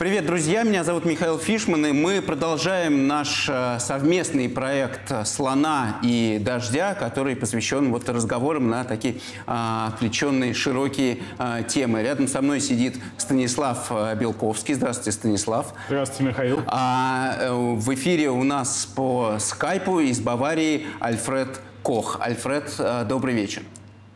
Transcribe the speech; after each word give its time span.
Привет, 0.00 0.24
друзья! 0.24 0.62
Меня 0.62 0.82
зовут 0.82 1.04
Михаил 1.04 1.38
Фишман, 1.38 1.84
и 1.84 1.92
мы 1.92 2.22
продолжаем 2.22 3.06
наш 3.06 3.50
э, 3.50 3.76
совместный 3.80 4.48
проект 4.48 5.12
«Слона 5.26 5.98
и 6.02 6.40
дождя», 6.42 6.94
который 6.94 7.36
посвящен 7.36 7.92
вот 7.92 8.08
разговорам 8.08 8.70
на 8.70 8.84
такие 8.84 9.16
а, 9.46 9.88
отвлеченные, 9.88 10.54
широкие 10.54 11.18
а, 11.36 11.62
темы. 11.64 12.02
Рядом 12.02 12.28
со 12.28 12.40
мной 12.40 12.60
сидит 12.60 12.98
Станислав 13.18 13.88
а, 13.90 14.14
Белковский. 14.14 14.72
Здравствуйте, 14.72 15.12
Станислав. 15.12 15.74
Здравствуйте, 15.88 16.30
Михаил. 16.30 16.62
А 16.66 17.36
э, 17.38 17.52
в 17.52 17.92
эфире 17.92 18.30
у 18.30 18.42
нас 18.42 18.86
по 18.96 19.36
скайпу 19.38 20.00
из 20.00 20.18
Баварии 20.18 20.86
Альфред 21.00 21.60
Кох. 21.82 22.16
Альфред, 22.22 22.74
э, 22.78 23.04
добрый 23.06 23.34
вечер. 23.34 23.64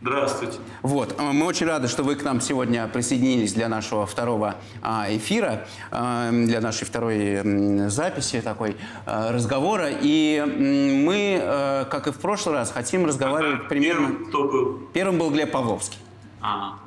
Здравствуйте. 0.07 0.59
Вот, 0.82 1.18
э, 1.18 1.32
мы 1.32 1.46
очень 1.46 1.66
рады, 1.66 1.89
что 1.89 2.02
вы 2.02 2.14
к 2.14 2.23
нам 2.25 2.43
сегодня 2.43 2.87
присоединились 2.89 3.55
для 3.55 3.70
нашего 3.70 4.05
второго 4.05 4.57
а, 4.82 5.07
эфира, 5.09 5.66
а, 5.91 6.30
для 6.30 6.61
нашей 6.61 6.84
второй 6.84 7.88
записи 7.88 8.42
такой 8.42 8.77
а, 9.06 9.33
разговора. 9.33 9.88
И 9.88 10.45
мы, 10.45 11.87
как 11.91 12.06
и 12.06 12.12
в 12.12 12.19
прошлый 12.19 12.56
раз, 12.56 12.70
хотим 12.70 13.06
разговаривать 13.06 13.62
а 13.64 13.69
примерно... 13.70 14.09
Первым 14.09 14.27
кто 14.27 14.45
был? 14.45 14.80
Первым 14.92 15.19
был 15.19 15.30
Глеб 15.30 15.51
Павловский. 15.51 15.98
А, 16.42 16.75
Э, 16.75 16.84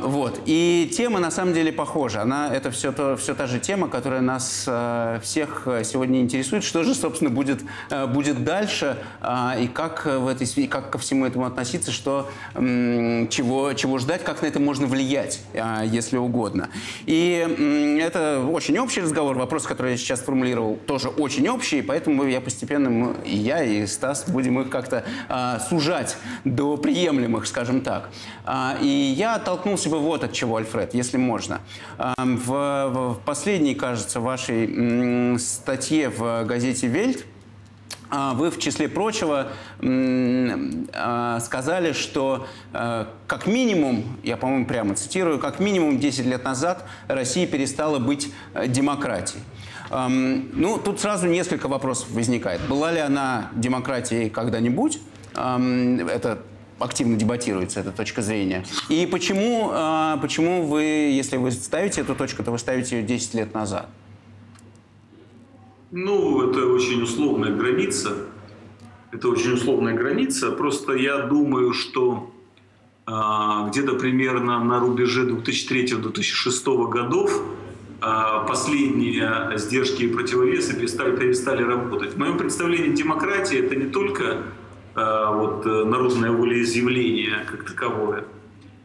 Вот. 0.00 0.40
И 0.46 0.90
тема 0.96 1.20
на 1.20 1.30
самом 1.30 1.54
деле 1.54 1.72
похожа. 1.72 2.22
Она, 2.22 2.54
это 2.54 2.70
все, 2.70 2.92
то, 2.92 3.16
все 3.16 3.34
та 3.34 3.46
же 3.46 3.60
тема, 3.60 3.88
которая 3.88 4.20
нас 4.20 4.64
э, 4.66 5.20
всех 5.22 5.62
э, 5.66 5.84
сегодня 5.84 6.20
интересует. 6.20 6.64
Что 6.64 6.82
же, 6.82 6.94
собственно, 6.94 7.30
будет, 7.30 7.62
э, 7.90 8.06
будет 8.06 8.44
дальше 8.44 8.96
э, 9.20 9.62
и 9.62 9.68
как, 9.68 10.06
в 10.06 10.26
этой, 10.26 10.46
связи- 10.46 10.66
как 10.66 10.90
ко 10.90 10.98
всему 10.98 11.24
этому 11.24 11.46
относиться, 11.46 11.92
что, 11.92 12.28
чего, 12.54 13.72
чего 13.74 13.98
ждать, 13.98 14.24
как 14.24 14.42
на 14.42 14.46
это 14.46 14.58
можно 14.60 14.86
влиять, 14.86 15.40
э, 15.52 15.82
если 15.86 16.16
угодно. 16.16 16.68
И 17.06 17.98
это 18.00 18.44
очень 18.44 18.78
общий 18.78 19.02
разговор. 19.02 19.36
Вопрос, 19.36 19.64
который 19.64 19.92
я 19.92 19.96
сейчас 19.96 20.20
формулировал, 20.20 20.76
тоже 20.86 21.08
очень 21.08 21.48
общий, 21.48 21.82
поэтому 21.82 22.24
я 22.24 22.40
постепенно, 22.40 23.14
и 23.24 23.36
я, 23.36 23.62
и 23.62 23.86
Стас 23.86 24.24
будем 24.28 24.60
их 24.60 24.70
как-то 24.70 25.04
э, 25.28 25.58
сужать 25.68 26.16
до 26.44 26.76
приемлемых, 26.76 27.46
скажем 27.46 27.80
так. 27.80 28.10
И 28.80 29.14
я 29.16 29.38
оттолкнулся 29.44 29.90
бы 29.90 29.98
вот 29.98 30.24
от 30.24 30.32
чего, 30.32 30.56
Альфред, 30.56 30.94
если 30.94 31.18
можно. 31.18 31.60
А, 31.98 32.14
В, 32.16 32.88
в 32.88 33.20
последней, 33.24 33.74
кажется, 33.74 34.20
вашей 34.20 35.38
статье 35.38 36.08
в 36.08 36.44
газете 36.44 36.86
«Вельт» 36.86 37.26
а, 38.10 38.32
вы, 38.32 38.50
в 38.50 38.58
числе 38.58 38.88
прочего, 38.88 39.48
а, 39.82 41.40
сказали, 41.40 41.92
что 41.92 42.46
э, 42.72 43.06
как 43.26 43.46
минимум, 43.46 44.04
я, 44.22 44.36
по-моему, 44.36 44.66
прямо 44.66 44.94
цитирую, 44.94 45.38
как 45.38 45.58
минимум 45.58 45.98
10 45.98 46.26
лет 46.26 46.44
назад 46.44 46.84
Россия 47.08 47.46
перестала 47.46 47.98
быть 47.98 48.32
э, 48.54 48.68
демократией. 48.68 49.42
Эм, 49.90 50.48
Ну, 50.52 50.78
тут 50.78 51.00
сразу 51.00 51.26
несколько 51.26 51.66
вопросов 51.66 52.10
возникает. 52.10 52.60
Была 52.68 52.92
ли 52.92 53.00
она 53.00 53.50
демократией 53.54 54.30
когда-нибудь? 54.30 55.00
Эм, 55.34 56.06
Это 56.08 56.38
активно 56.84 57.16
дебатируется, 57.16 57.80
эта 57.80 57.90
точка 57.90 58.22
зрения. 58.22 58.64
И 58.88 59.06
почему, 59.10 59.70
э, 59.72 60.18
почему 60.20 60.62
вы, 60.66 60.82
если 60.82 61.36
вы 61.36 61.50
ставите 61.50 62.02
эту 62.02 62.14
точку, 62.14 62.44
то 62.44 62.50
вы 62.50 62.58
ставите 62.58 62.98
ее 62.98 63.02
10 63.02 63.34
лет 63.34 63.54
назад? 63.54 63.88
ну, 65.94 66.50
это 66.50 66.66
очень 66.66 67.02
условная 67.02 67.54
граница. 67.54 68.16
Это 69.12 69.28
очень 69.28 69.52
условная 69.52 69.94
граница. 69.94 70.50
Просто 70.50 70.94
я 70.94 71.18
думаю, 71.18 71.72
что 71.72 72.32
а, 73.06 73.68
где-то 73.68 73.94
примерно 73.94 74.62
на 74.64 74.80
рубеже 74.80 75.24
2003-2006 75.24 76.88
годов 76.88 77.40
а, 78.00 78.40
последние 78.40 79.56
сдержки 79.56 80.02
и 80.02 80.08
противовесы 80.08 80.74
перестали, 80.74 81.16
перестали 81.16 81.62
работать. 81.62 82.14
В 82.14 82.18
моем 82.18 82.38
представлении 82.38 82.90
демократия 82.90 83.60
это 83.60 83.76
не 83.76 83.86
только 83.86 84.24
а, 84.24 84.42
вот, 84.94 85.66
э, 85.66 85.84
народное 85.84 86.30
волеизъявление 86.30 87.44
как 87.50 87.64
таковое, 87.64 88.24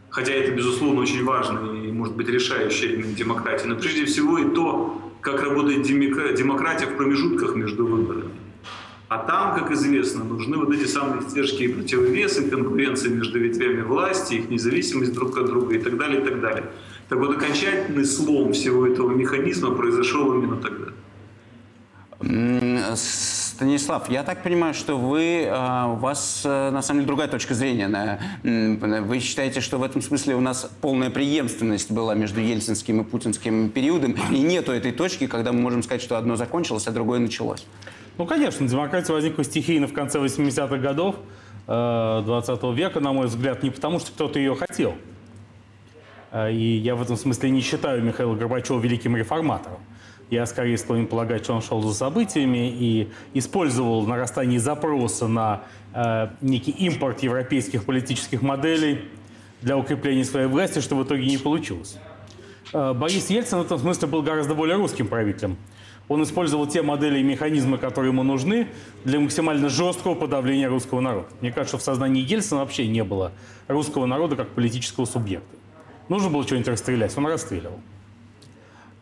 хотя 0.09 0.33
это, 0.33 0.51
безусловно, 0.51 1.01
очень 1.01 1.23
важно 1.23 1.72
и, 1.83 1.91
может 1.91 2.16
быть, 2.16 2.29
решающая 2.29 2.89
элемент 2.89 3.16
демократии, 3.16 3.67
но 3.67 3.75
прежде 3.75 4.06
всего 4.06 4.39
и 4.39 4.50
то, 4.50 5.00
как 5.22 5.44
работает 5.44 5.83
демократия 5.83 6.88
в 6.88 6.97
промежутках 6.97 7.56
между 7.56 7.85
выборами. 7.85 8.31
А 9.09 9.17
там, 9.17 9.56
как 9.59 9.72
известно, 9.72 10.23
нужны 10.23 10.57
вот 10.57 10.72
эти 10.72 10.85
самые 10.85 11.22
стержки 11.23 11.67
противовесы, 11.67 12.47
конкуренция 12.47 13.12
между 13.12 13.39
ветвями 13.39 13.81
власти, 13.81 14.35
их 14.35 14.50
независимость 14.50 15.13
друг 15.13 15.35
от 15.38 15.47
друга 15.47 15.75
и 15.75 15.79
так 15.79 15.97
далее, 15.97 16.22
и 16.22 16.23
так 16.23 16.39
далее. 16.39 16.66
Так 17.09 17.17
вот, 17.17 17.35
окончательный 17.35 18.06
слом 18.06 18.53
всего 18.53 18.85
этого 18.85 19.12
механизма 19.12 19.72
произошел 19.72 20.31
именно 20.35 20.57
тогда. 20.57 20.91
Станислав, 23.63 24.09
я 24.09 24.23
так 24.23 24.41
понимаю, 24.41 24.73
что 24.73 24.95
вы, 24.97 25.41
э, 25.43 25.85
у 25.91 25.95
вас 25.95 26.43
э, 26.45 26.69
на 26.71 26.81
самом 26.81 27.01
деле 27.01 27.07
другая 27.07 27.27
точка 27.27 27.53
зрения. 27.53 27.89
на- 27.89 28.17
Вы 29.01 29.19
считаете, 29.19 29.59
что 29.59 29.77
в 29.77 29.83
этом 29.83 30.01
смысле 30.01 30.35
у 30.35 30.39
нас 30.39 30.71
полная 30.79 31.09
преемственность 31.09 31.91
была 31.91 32.15
между 32.15 32.39
ельцинским 32.39 33.01
и 33.01 33.03
путинским 33.03 33.69
периодом, 33.69 34.15
и 34.31 34.39
нету 34.39 34.71
этой 34.71 34.93
точки, 34.93 35.27
когда 35.27 35.51
мы 35.51 35.59
можем 35.59 35.83
сказать, 35.83 36.01
что 36.01 36.17
одно 36.17 36.37
закончилось, 36.37 36.87
а 36.87 36.91
другое 36.91 37.19
началось. 37.19 37.65
Ну, 38.17 38.25
конечно, 38.25 38.65
демократия 38.65 39.11
возникла 39.11 39.43
стихийно 39.43 39.87
в 39.87 39.93
конце 39.93 40.19
80-х 40.19 40.77
годов 40.77 41.15
э, 41.67 42.21
20 42.25 42.63
века, 42.77 43.01
на 43.01 43.11
мой 43.11 43.27
взгляд, 43.27 43.61
не 43.61 43.71
потому, 43.71 43.99
что 43.99 44.11
кто-то 44.13 44.39
ее 44.39 44.55
хотел. 44.55 44.93
И 46.49 46.79
я 46.81 46.95
в 46.95 47.01
этом 47.01 47.17
смысле 47.17 47.49
не 47.49 47.59
считаю 47.59 48.01
Михаила 48.03 48.35
Горбачева 48.35 48.79
великим 48.79 49.17
реформатором. 49.17 49.79
Я 50.29 50.45
скорее 50.45 50.78
склонен 50.78 51.07
полагать, 51.07 51.44
что 51.44 51.56
он 51.56 51.62
шел 51.62 51.81
за 51.81 51.94
событиями 51.94 52.69
и 52.69 53.09
использовал 53.34 54.06
нарастание 54.06 54.59
запроса 54.59 55.28
на 55.28 55.63
э, 55.94 56.29
некий 56.41 56.72
импорт 56.72 57.23
европейских 57.23 57.85
политических 57.85 58.44
моделей 58.44 59.06
для 59.62 59.75
укрепления 59.75 60.23
своей 60.23 60.47
власти, 60.47 60.79
что 60.79 60.95
в 60.95 61.03
итоге 61.03 61.25
не 61.25 61.38
получилось. 61.38 61.97
Э, 62.73 62.94
Борис 62.94 63.31
Ельцин 63.31 63.57
в 63.57 63.62
этом 63.62 63.79
смысле 63.79 64.07
был 64.07 64.22
гораздо 64.22 64.53
более 64.53 64.75
русским 64.75 65.07
правителем. 65.07 65.57
Он 66.07 66.22
использовал 66.22 66.68
те 66.68 66.84
модели 66.84 67.19
и 67.19 67.23
механизмы, 67.23 67.79
которые 67.79 68.12
ему 68.12 68.22
нужны 68.22 68.68
для 69.06 69.19
максимально 69.19 69.69
жесткого 69.69 70.13
подавления 70.13 70.68
русского 70.68 71.01
народа. 71.01 71.28
Мне 71.41 71.51
кажется, 71.51 71.78
что 71.78 71.78
в 71.78 71.84
сознании 71.84 72.23
Ельцина 72.23 72.62
вообще 72.62 72.88
не 72.88 73.03
было 73.03 73.31
русского 73.68 74.06
народа 74.06 74.35
как 74.35 74.50
политического 74.50 75.06
субъекта. 75.06 75.56
Нужно 76.07 76.29
было 76.29 76.44
что-нибудь 76.44 76.68
расстрелять, 76.68 77.16
он 77.18 77.28
расстреливал. 77.28 77.79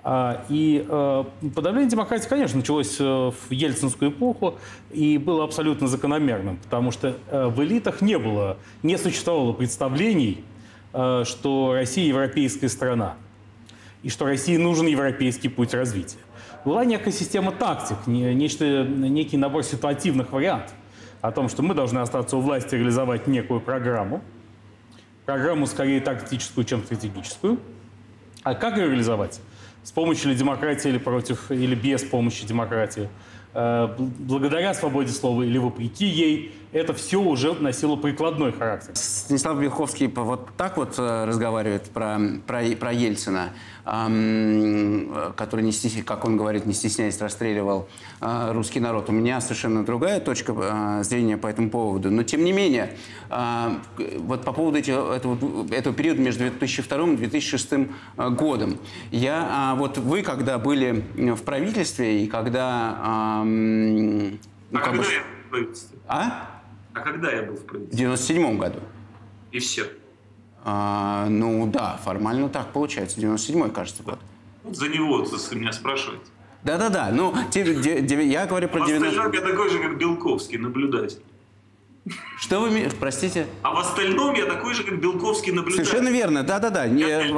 А, 0.10 0.46
И 0.48 0.86
э, 0.88 1.24
подавление 1.54 1.90
демократии, 1.90 2.30
конечно, 2.30 2.60
началось 2.60 2.96
э, 2.98 3.04
в 3.04 3.52
ельцинскую 3.52 4.12
эпоху 4.12 4.56
и 4.90 5.18
было 5.18 5.44
абсолютно 5.44 5.90
закономерным, 5.90 6.60
потому 6.64 6.92
что 6.92 7.18
э, 7.30 7.48
в 7.48 7.62
элитах 7.62 8.00
не 8.00 8.18
было, 8.18 8.56
не 8.84 8.98
существовало 8.98 9.52
представлений, 9.52 10.46
что 10.94 11.74
Россия 11.74 12.08
европейская 12.08 12.70
страна 12.70 13.16
и 14.02 14.10
что 14.10 14.24
России 14.24 14.56
нужен 14.56 14.88
европейский 14.88 15.50
путь 15.50 15.74
развития. 15.74 16.20
Была 16.64 16.86
некая 16.86 17.12
система 17.12 17.52
тактик, 17.52 17.98
не- 18.08 18.34
нечто, 18.34 18.86
некий 18.86 19.36
набор 19.36 19.64
ситуативных 19.64 20.32
вариантов 20.32 20.72
о 21.20 21.34
том, 21.34 21.50
что 21.50 21.64
мы 21.64 21.74
должны 21.74 22.00
остаться 22.00 22.38
у 22.38 22.40
власти 22.40 22.76
и 22.76 22.78
реализовать 22.78 23.28
некую 23.28 23.60
программу, 23.60 24.22
программу 25.26 25.68
скорее 25.68 26.00
тактическую, 26.00 26.64
чем 26.64 26.82
стратегическую. 26.82 27.60
А 28.44 28.56
как 28.56 28.78
ее 28.78 28.88
реализовать? 28.88 29.42
С 29.84 29.92
помощью 29.92 30.32
ли 30.32 30.36
демократии 30.36 30.90
или 30.90 30.98
против, 30.98 31.52
или 31.52 31.76
без 31.76 32.04
помощи 32.04 32.46
демократии? 32.46 33.10
Э, 33.60 33.88
бл- 33.98 34.12
Благодаря 34.20 34.76
свободе 34.76 35.12
слова 35.12 35.42
или 35.42 35.58
вопреки 35.58 36.06
ей, 36.06 36.54
это 36.74 36.94
все 36.94 37.20
уже 37.20 37.54
носило 37.54 37.96
прикладной 37.96 38.52
характер. 38.52 38.92
Станислав 38.94 39.60
Белковский 39.60 40.06
вот 40.08 40.50
так 40.58 40.78
вот 40.78 40.94
э, 41.00 41.26
разговаривает 41.26 41.90
про, 41.90 42.20
про, 42.46 42.62
про 42.80 42.92
Ельцина, 42.92 43.50
ам, 43.84 44.12
э, 45.12 45.32
который, 45.36 45.64
не 45.64 45.72
стесня- 45.72 46.04
как 46.04 46.26
он 46.26 46.38
говорит, 46.38 46.66
не 46.68 46.74
стесняясь, 46.74 47.20
расстреливал 47.20 47.88
э, 48.22 48.52
русский 48.52 48.80
народ. 48.80 49.10
У 49.10 49.12
меня 49.14 49.42
совершенно 49.42 49.84
другая 49.86 50.20
точка 50.20 50.54
э, 50.56 51.04
зрения 51.04 51.38
по 51.38 51.48
этому 51.48 51.70
поводу. 51.72 52.12
Но, 52.12 52.22
тем 52.24 52.44
не 52.44 52.52
менее, 52.52 52.94
э, 53.32 53.70
вот 54.20 54.44
по 54.44 54.52
поводу 54.52 54.78
эти- 54.78 54.92
этого, 55.16 55.38
этого 55.74 55.96
периода 55.96 56.22
между 56.22 56.42
2002 56.42 57.14
и 57.14 57.16
2006 57.16 57.74
э, 58.18 58.30
годом, 58.30 58.78
я, 59.10 59.48
а 59.50 59.76
вот 59.76 59.98
вы, 59.98 60.22
когда 60.22 60.60
были 60.60 61.04
в 61.16 61.42
правительстве 61.44 62.24
и 62.24 62.28
когда... 62.28 63.46
ну, 63.48 64.80
А 64.80 64.82
как 64.82 64.94
бы- 64.96 65.04
когда 65.04 65.14
я 65.14 65.22
был 65.22 65.46
в 65.46 65.50
правительстве? 65.50 65.98
а? 66.08 66.50
А 66.94 67.00
когда 67.00 67.32
я 67.32 67.44
был 67.44 67.56
в 67.56 67.60
В 67.60 67.66
правительстве? 67.66 67.98
97 68.00 68.58
году. 68.58 68.80
И 69.52 69.60
все. 69.60 69.86
А, 70.64 71.28
ну 71.30 71.68
да, 71.68 72.00
формально 72.04 72.50
так 72.50 72.74
получается. 72.74 73.20
97-й, 73.22 73.72
кажется, 73.72 74.04
год. 74.04 74.20
Вот 74.64 74.76
за 74.76 74.90
него 74.90 75.20
вот, 75.20 75.52
меня 75.56 75.72
спрашиваете. 75.72 76.26
Да-да-да, 76.64 77.12
ну, 77.14 77.34
те- 77.52 77.64
де- 77.76 78.02
де- 78.02 78.26
я 78.28 78.46
говорю 78.46 78.68
про 78.68 78.84
А 78.84 78.88
90... 78.88 79.12
стажер 79.22 79.34
я 79.34 79.42
такой 79.42 79.70
же, 79.70 79.80
как 79.80 79.98
Белковский, 79.98 80.58
наблюдатель. 80.58 81.22
Что 82.40 82.60
вы, 82.60 82.90
простите? 83.00 83.48
А 83.64 83.74
в 83.74 83.80
остальном 83.80 84.36
я 84.36 84.46
такой 84.46 84.74
же, 84.74 84.84
как 84.84 85.00
Белковский 85.00 85.52
наблюдатель. 85.52 85.86
Совершенно 85.86 86.10
верно, 86.10 86.44
да-да-да. 86.44 86.86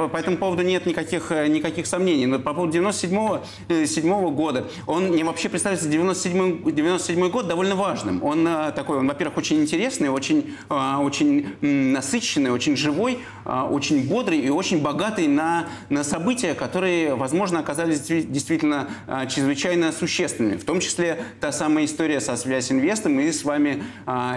По 0.08 0.16
этому 0.16 0.36
поводу 0.36 0.62
нет 0.62 0.86
никаких, 0.86 1.32
э, 1.32 1.46
никаких 1.48 1.86
сомнений. 1.86 2.26
Но 2.26 2.38
по 2.38 2.52
поводу 2.52 2.78
97-го 2.78 3.42
7 3.68 4.04
-го 4.04 4.30
года, 4.30 4.66
он 4.86 5.08
мне 5.08 5.24
вообще 5.24 5.48
представляется 5.48 5.88
97 5.88 6.70
97 6.70 7.28
год 7.30 7.48
довольно 7.48 7.76
важным. 7.76 8.22
Он 8.22 8.46
э, 8.46 8.72
такой, 8.72 8.98
он, 8.98 9.08
во-первых, 9.08 9.38
очень 9.38 9.60
интересный, 9.60 10.08
очень, 10.08 10.54
э, 10.68 10.96
очень 10.96 11.56
насыщенный, 11.60 12.50
очень 12.50 12.76
живой, 12.76 13.20
очень 13.44 14.06
бодрый 14.06 14.38
и 14.38 14.50
очень 14.50 14.80
богатый 14.82 15.26
на, 15.26 15.66
на 15.88 16.04
события, 16.04 16.54
которые, 16.54 17.14
возможно, 17.14 17.58
оказались 17.58 18.00
действительно 18.00 18.88
чрезвычайно 19.28 19.92
существенными. 19.92 20.56
В 20.56 20.64
том 20.64 20.80
числе 20.80 21.24
та 21.40 21.52
самая 21.52 21.84
история 21.84 22.20
со 22.20 22.36
связь 22.36 22.70
инвестом 22.70 23.18
и 23.18 23.32
с 23.32 23.44
вами, 23.44 23.82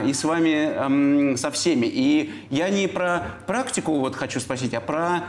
и 0.07 0.13
с 0.13 0.23
вами 0.24 1.31
эм, 1.31 1.38
со 1.38 1.52
всеми. 1.52 1.86
И 1.86 2.34
я 2.50 2.70
не 2.70 2.88
про 2.88 3.28
практику 3.48 4.00
вот 4.00 4.16
хочу 4.16 4.40
спросить, 4.40 4.74
а 4.74 4.81
про, 4.81 5.24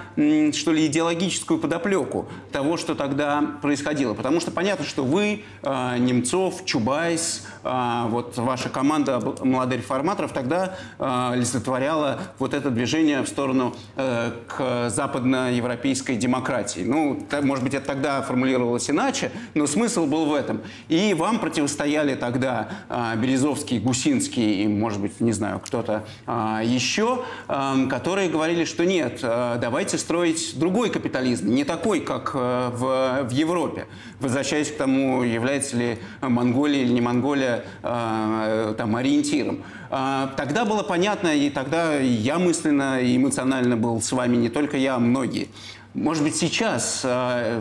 что 0.53 0.73
ли, 0.73 0.87
идеологическую 0.87 1.59
подоплеку 1.59 2.29
того, 2.53 2.77
что 2.77 2.95
тогда 2.95 3.43
происходило. 3.63 4.15
Потому 4.15 4.41
что 4.41 4.51
понятно, 4.51 4.85
что 4.85 5.05
вы, 5.05 5.43
э, 5.63 5.99
Немцов, 5.99 6.65
Чубайс, 6.65 7.47
э, 7.63 8.05
вот 8.09 8.37
ваша 8.37 8.69
команда 8.69 9.21
молодых 9.43 9.81
реформаторов 9.81 10.33
тогда 10.33 10.77
э, 10.99 11.31
олицетворяла 11.33 12.21
вот 12.39 12.55
это 12.55 12.71
движение 12.71 13.23
в 13.23 13.29
сторону 13.29 13.75
э, 13.97 14.33
к 14.49 14.91
западноевропейской 14.91 16.17
демократии. 16.17 16.81
Ну, 16.81 17.27
может 17.43 17.65
быть, 17.65 17.75
это 17.75 17.87
тогда 17.87 18.23
формулировалось 18.23 18.91
иначе, 18.91 19.31
но 19.55 19.67
смысл 19.67 20.07
был 20.07 20.27
в 20.27 20.35
этом. 20.35 20.63
И 20.89 21.15
вам 21.15 21.39
противостояли 21.39 22.15
тогда 22.15 22.69
э, 22.89 23.17
Березовский, 23.17 23.79
Гусинский 23.79 24.63
и, 24.63 24.67
может 24.85 25.01
быть, 25.01 25.19
не 25.21 25.33
знаю, 25.33 25.61
кто-то 25.65 26.05
а, 26.27 26.61
еще, 26.63 27.25
а, 27.49 27.87
которые 27.87 28.29
говорили, 28.29 28.67
что 28.67 28.85
нет, 28.85 29.21
а, 29.23 29.57
давайте 29.57 29.97
строить 29.97 30.59
другой 30.59 30.91
капитализм, 30.91 31.49
не 31.49 31.65
такой, 31.65 32.01
как 32.01 32.33
а, 32.35 32.69
в, 32.71 33.27
в 33.27 33.33
Европе. 33.33 33.87
Возвращаясь 34.21 34.71
к 34.71 34.77
тому, 34.77 35.23
является 35.23 35.79
ли 35.79 35.99
Монголия 36.21 36.83
или 36.83 36.93
не 36.93 37.01
Монголия 37.01 37.65
а, 37.83 38.75
там, 38.75 38.95
ориентиром. 38.95 39.65
А, 39.89 40.35
тогда 40.37 40.67
было 40.67 40.83
понятно, 40.83 41.35
и 41.35 41.49
тогда 41.49 41.95
я 41.95 42.39
мысленно 42.39 43.01
и 43.01 43.17
эмоционально 43.17 43.79
был 43.79 44.03
с 44.03 44.13
вами, 44.13 44.37
не 44.37 44.51
только 44.51 44.77
я, 44.77 44.97
а 44.97 44.99
многие. 44.99 45.49
Может 45.95 46.25
быть, 46.25 46.37
сейчас, 46.37 47.07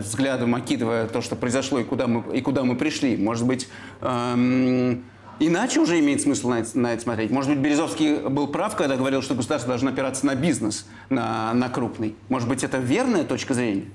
взглядом 0.00 0.54
окидывая 0.56 1.06
то, 1.06 1.22
что 1.22 1.36
произошло 1.36 1.78
и 1.78 1.84
куда 1.84 2.06
мы, 2.06 2.36
и 2.36 2.42
куда 2.42 2.64
мы 2.64 2.74
пришли, 2.74 3.16
может 3.16 3.46
быть, 3.46 3.68
эм, 4.02 5.04
Иначе 5.40 5.80
уже 5.80 5.98
имеет 5.98 6.20
смысл 6.20 6.50
на 6.50 6.60
это, 6.60 6.78
на 6.78 6.92
это 6.92 7.02
смотреть. 7.02 7.30
Может 7.30 7.50
быть, 7.50 7.58
Березовский 7.60 8.28
был 8.28 8.48
прав, 8.48 8.76
когда 8.76 8.96
говорил, 8.96 9.22
что 9.22 9.34
государство 9.34 9.68
должно 9.68 9.90
опираться 9.90 10.26
на 10.26 10.34
бизнес, 10.34 10.86
на, 11.10 11.52
на 11.54 11.68
крупный. 11.68 12.14
Может 12.28 12.48
быть, 12.48 12.62
это 12.62 12.78
верная 12.78 13.24
точка 13.24 13.54
зрения? 13.54 13.86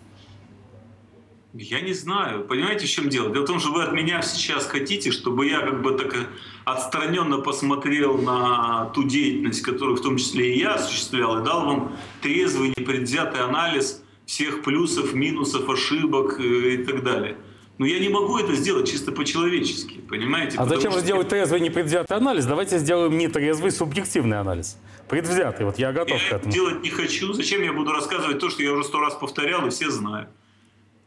Я 1.54 1.82
не 1.82 1.94
знаю. 1.94 2.46
Понимаете, 2.46 2.86
в 2.86 2.90
чем 2.90 3.10
дело? 3.10 3.32
Дело 3.32 3.44
в 3.44 3.48
том, 3.48 3.60
что 3.60 3.72
вы 3.72 3.84
от 3.84 3.94
меня 3.94 4.22
сейчас 4.22 4.68
хотите, 4.68 5.12
чтобы 5.12 5.48
я 5.48 5.62
как 5.62 5.82
бы 5.82 5.98
так 5.98 6.16
отстраненно 6.64 7.40
посмотрел 7.40 8.20
на 8.20 8.86
ту 8.94 9.04
деятельность, 9.04 9.62
которую 9.62 9.98
в 9.98 10.02
том 10.02 10.18
числе 10.18 10.54
и 10.54 10.60
я 10.60 10.76
осуществлял, 10.76 11.42
и 11.42 11.44
дал 11.44 11.66
вам 11.66 11.98
трезвый, 12.22 12.70
непредвзятый 12.78 13.42
анализ 13.42 14.04
всех 14.28 14.62
плюсов, 14.62 15.14
минусов, 15.14 15.68
ошибок 15.68 16.40
э, 16.40 16.76
и 16.76 16.84
так 16.84 17.04
далее. 17.04 17.36
Но 17.80 17.86
я 17.86 17.98
не 17.98 18.10
могу 18.10 18.38
это 18.38 18.54
сделать 18.56 18.92
чисто 18.92 19.14
по-человечески, 19.14 20.02
понимаете? 20.10 20.58
А 20.58 20.66
зачем 20.66 20.92
же 20.92 21.02
делать 21.02 21.30
трезвый 21.30 21.62
непредвзятый 21.62 22.18
анализ? 22.18 22.46
Давайте 22.46 22.78
сделаем 22.78 23.18
не 23.18 23.30
трезвый 23.30 23.72
субъективный 23.72 24.38
анализ. 24.38 24.78
Предвзятый, 25.08 25.66
вот 25.66 25.80
я 25.80 25.94
готов 25.94 26.22
я 26.22 26.30
к 26.30 26.34
этому. 26.34 26.52
делать 26.52 26.84
не 26.84 26.90
хочу. 26.90 27.32
Зачем 27.32 27.64
я 27.64 27.72
буду 27.72 27.94
рассказывать 27.94 28.40
то, 28.40 28.50
что 28.50 28.62
я 28.64 28.74
уже 28.74 28.84
сто 28.84 29.00
раз 29.00 29.16
повторял 29.16 29.66
и 29.66 29.70
все 29.70 29.90
знают? 29.90 30.30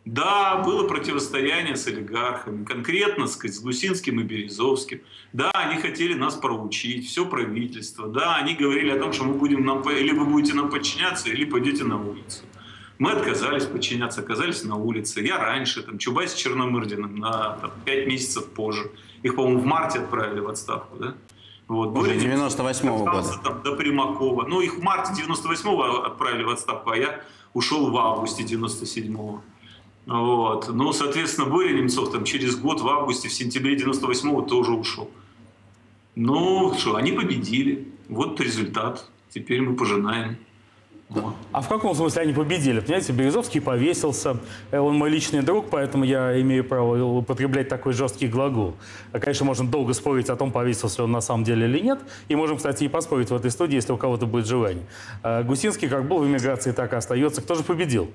Да, 0.06 0.62
было 0.64 0.88
противостояние 0.88 1.76
с 1.76 1.86
олигархами, 1.86 2.64
конкретно 2.64 3.26
сказать, 3.26 3.54
с 3.54 3.60
Гусинским 3.60 4.20
и 4.20 4.24
Березовским. 4.24 5.02
Да, 5.34 5.50
они 5.52 5.78
хотели 5.78 6.14
нас 6.14 6.36
проучить, 6.36 7.06
все 7.06 7.26
правительство. 7.26 8.08
Да, 8.08 8.36
они 8.36 8.54
говорили 8.54 8.90
о 8.90 8.98
том, 8.98 9.12
что 9.12 9.24
мы 9.24 9.34
будем 9.34 9.62
нам, 9.64 9.82
или 9.90 10.12
вы 10.12 10.24
будете 10.24 10.54
нам 10.54 10.70
подчиняться, 10.70 11.28
или 11.28 11.44
пойдете 11.44 11.84
на 11.84 12.02
улицу. 12.02 12.44
Мы 12.98 13.12
отказались 13.12 13.64
подчиняться, 13.64 14.20
оказались 14.20 14.64
на 14.64 14.76
улице. 14.76 15.20
Я 15.22 15.38
раньше, 15.38 15.82
там, 15.82 15.98
Чубайс 15.98 16.32
с 16.32 16.34
Черномырдиным 16.34 17.16
на 17.16 17.58
там, 17.60 17.70
5 17.84 18.06
месяцев 18.06 18.46
позже. 18.48 18.90
Их, 19.22 19.34
по-моему, 19.34 19.60
в 19.60 19.64
марте 19.64 19.98
отправили 20.00 20.40
в 20.40 20.48
отставку, 20.48 20.96
да? 20.96 21.14
Вот, 21.68 21.96
Уже 21.96 22.16
98-го 22.16 22.98
года. 23.04 23.38
Там, 23.42 23.62
до 23.62 23.74
Примакова. 23.74 24.46
Ну, 24.46 24.60
их 24.60 24.76
в 24.76 24.82
марте 24.82 25.12
98-го 25.22 26.02
отправили 26.02 26.42
в 26.42 26.50
отставку, 26.50 26.90
а 26.90 26.96
я 26.96 27.20
ушел 27.54 27.90
в 27.90 27.96
августе 27.96 28.42
97-го. 28.42 29.42
Вот. 30.06 30.68
Ну, 30.68 30.92
соответственно, 30.92 31.48
Боря 31.48 31.72
Немцов 31.72 32.10
там 32.10 32.24
через 32.24 32.56
год 32.56 32.80
в 32.80 32.88
августе, 32.88 33.28
в 33.28 33.32
сентябре 33.32 33.76
98-го 33.76 34.42
тоже 34.42 34.72
ушел. 34.72 35.10
Ну, 36.14 36.74
что, 36.78 36.96
они 36.96 37.12
победили. 37.12 37.88
Вот 38.08 38.40
результат. 38.40 39.08
Теперь 39.30 39.62
мы 39.62 39.76
пожинаем. 39.76 40.36
А 41.52 41.60
в 41.60 41.68
каком 41.68 41.94
смысле 41.94 42.22
они 42.22 42.32
победили? 42.32 42.80
Понимаете, 42.80 43.12
Березовский 43.12 43.60
повесился, 43.60 44.38
э, 44.70 44.78
он 44.78 44.96
мой 44.96 45.10
личный 45.10 45.42
друг, 45.42 45.68
поэтому 45.70 46.04
я 46.04 46.40
имею 46.40 46.64
право 46.64 47.18
употреблять 47.18 47.68
такой 47.68 47.92
жесткий 47.92 48.28
глагол. 48.28 48.74
А, 49.12 49.18
конечно, 49.18 49.44
можно 49.44 49.66
долго 49.66 49.92
спорить 49.92 50.30
о 50.30 50.36
том, 50.36 50.52
повесился 50.52 51.04
он 51.04 51.12
на 51.12 51.20
самом 51.20 51.44
деле 51.44 51.66
или 51.66 51.80
нет. 51.80 52.00
И 52.28 52.34
можем, 52.34 52.56
кстати, 52.56 52.84
и 52.84 52.88
поспорить 52.88 53.30
в 53.30 53.34
этой 53.34 53.50
студии, 53.50 53.74
если 53.74 53.92
у 53.92 53.96
кого-то 53.96 54.26
будет 54.26 54.46
желание. 54.46 54.84
А 55.22 55.42
Гусинский 55.42 55.88
как 55.88 56.08
был 56.08 56.18
в 56.18 56.26
эмиграции, 56.26 56.72
так 56.72 56.92
и 56.92 56.96
остается. 56.96 57.42
Кто 57.42 57.54
же 57.54 57.62
победил? 57.62 58.10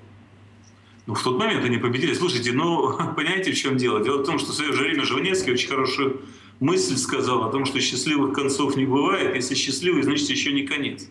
Ну, 1.06 1.14
в 1.14 1.22
тот 1.22 1.38
момент 1.38 1.64
они 1.64 1.78
победили. 1.78 2.12
Слушайте, 2.14 2.52
ну, 2.52 2.96
понимаете, 3.16 3.52
в 3.52 3.56
чем 3.56 3.76
дело? 3.76 4.02
Дело 4.04 4.22
в 4.22 4.26
том, 4.26 4.38
что 4.38 4.52
в 4.52 4.54
свое 4.54 4.72
время 4.72 5.04
Жванецкий 5.04 5.52
очень 5.52 5.68
хорошую 5.68 6.20
мысль 6.60 6.96
сказал 6.96 7.44
о 7.44 7.50
том, 7.50 7.64
что 7.64 7.80
счастливых 7.80 8.34
концов 8.34 8.76
не 8.76 8.84
бывает. 8.84 9.34
Если 9.34 9.54
счастливый, 9.54 10.02
значит, 10.02 10.28
еще 10.28 10.52
не 10.52 10.62
конец. 10.62 11.08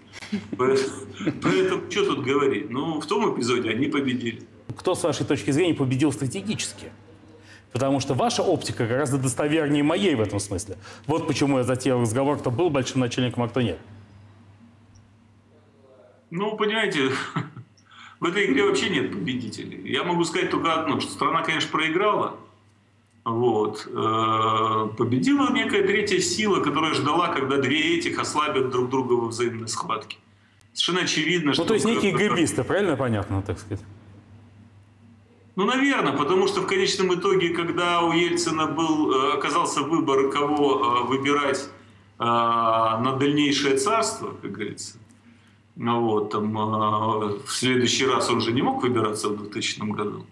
Поэтому 0.57 1.89
что 1.89 2.05
тут 2.05 2.23
говорить? 2.23 2.69
Ну, 2.69 2.99
в 2.99 3.05
том 3.05 3.33
эпизоде 3.33 3.69
они 3.69 3.87
победили. 3.87 4.43
Кто, 4.75 4.95
с 4.95 5.03
вашей 5.03 5.25
точки 5.25 5.51
зрения, 5.51 5.73
победил 5.73 6.11
стратегически? 6.11 6.91
Потому 7.71 7.99
что 7.99 8.13
ваша 8.13 8.43
оптика 8.43 8.87
гораздо 8.87 9.17
достовернее 9.17 9.83
моей 9.83 10.15
в 10.15 10.21
этом 10.21 10.39
смысле. 10.39 10.77
Вот 11.05 11.27
почему 11.27 11.57
я 11.57 11.63
затеял 11.63 12.01
разговор, 12.01 12.37
кто 12.37 12.49
был 12.49 12.69
большим 12.69 13.01
начальником, 13.01 13.43
а 13.43 13.49
кто 13.49 13.61
нет. 13.61 13.77
Ну, 16.29 16.57
понимаете, 16.57 17.11
в 18.19 18.25
этой 18.25 18.45
игре 18.45 18.63
вообще 18.63 18.89
нет 18.89 19.11
победителей. 19.11 19.89
Я 19.89 20.03
могу 20.03 20.23
сказать 20.23 20.49
только 20.49 20.73
одно, 20.73 20.99
что 20.99 21.11
страна, 21.11 21.41
конечно, 21.43 21.69
проиграла, 21.71 22.37
вот. 23.31 23.87
Э, 23.87 24.87
победила 24.97 25.51
некая 25.51 25.85
третья 25.85 26.19
сила, 26.19 26.61
которая 26.61 26.93
ждала, 26.93 27.27
когда 27.27 27.57
две 27.57 27.97
этих 27.97 28.19
ослабят 28.19 28.69
друг 28.69 28.89
друга 28.89 29.13
во 29.13 29.27
взаимной 29.27 29.67
схватке. 29.67 30.17
Совершенно 30.73 31.05
очевидно, 31.05 31.53
что... 31.53 31.63
Ну, 31.63 31.67
то 31.67 31.73
есть 31.73 31.85
некие 31.85 32.13
гэбисты, 32.13 32.63
правильно 32.63 32.95
понятно, 32.95 33.41
так 33.41 33.59
сказать? 33.59 33.83
Ну, 35.57 35.65
наверное, 35.65 36.13
потому 36.13 36.47
что 36.47 36.61
в 36.61 36.67
конечном 36.67 37.13
итоге, 37.15 37.49
когда 37.49 38.01
у 38.01 38.13
Ельцина 38.13 38.67
был, 38.67 39.11
э, 39.11 39.33
оказался 39.33 39.81
выбор, 39.81 40.29
кого 40.29 41.03
э, 41.03 41.07
выбирать 41.07 41.69
на 42.19 43.15
дальнейшее 43.19 43.77
царство, 43.77 44.33
как 44.41 44.51
говорится, 44.51 44.97
ну, 45.75 46.01
вот, 46.01 46.31
там, 46.31 46.51
в 46.51 47.51
следующий 47.51 48.07
раз 48.07 48.31
он 48.31 48.41
же 48.41 48.53
не 48.53 48.63
мог 48.63 48.81
выбираться 48.81 49.29
в 49.29 49.37
2000 49.37 49.81
году. 49.91 50.25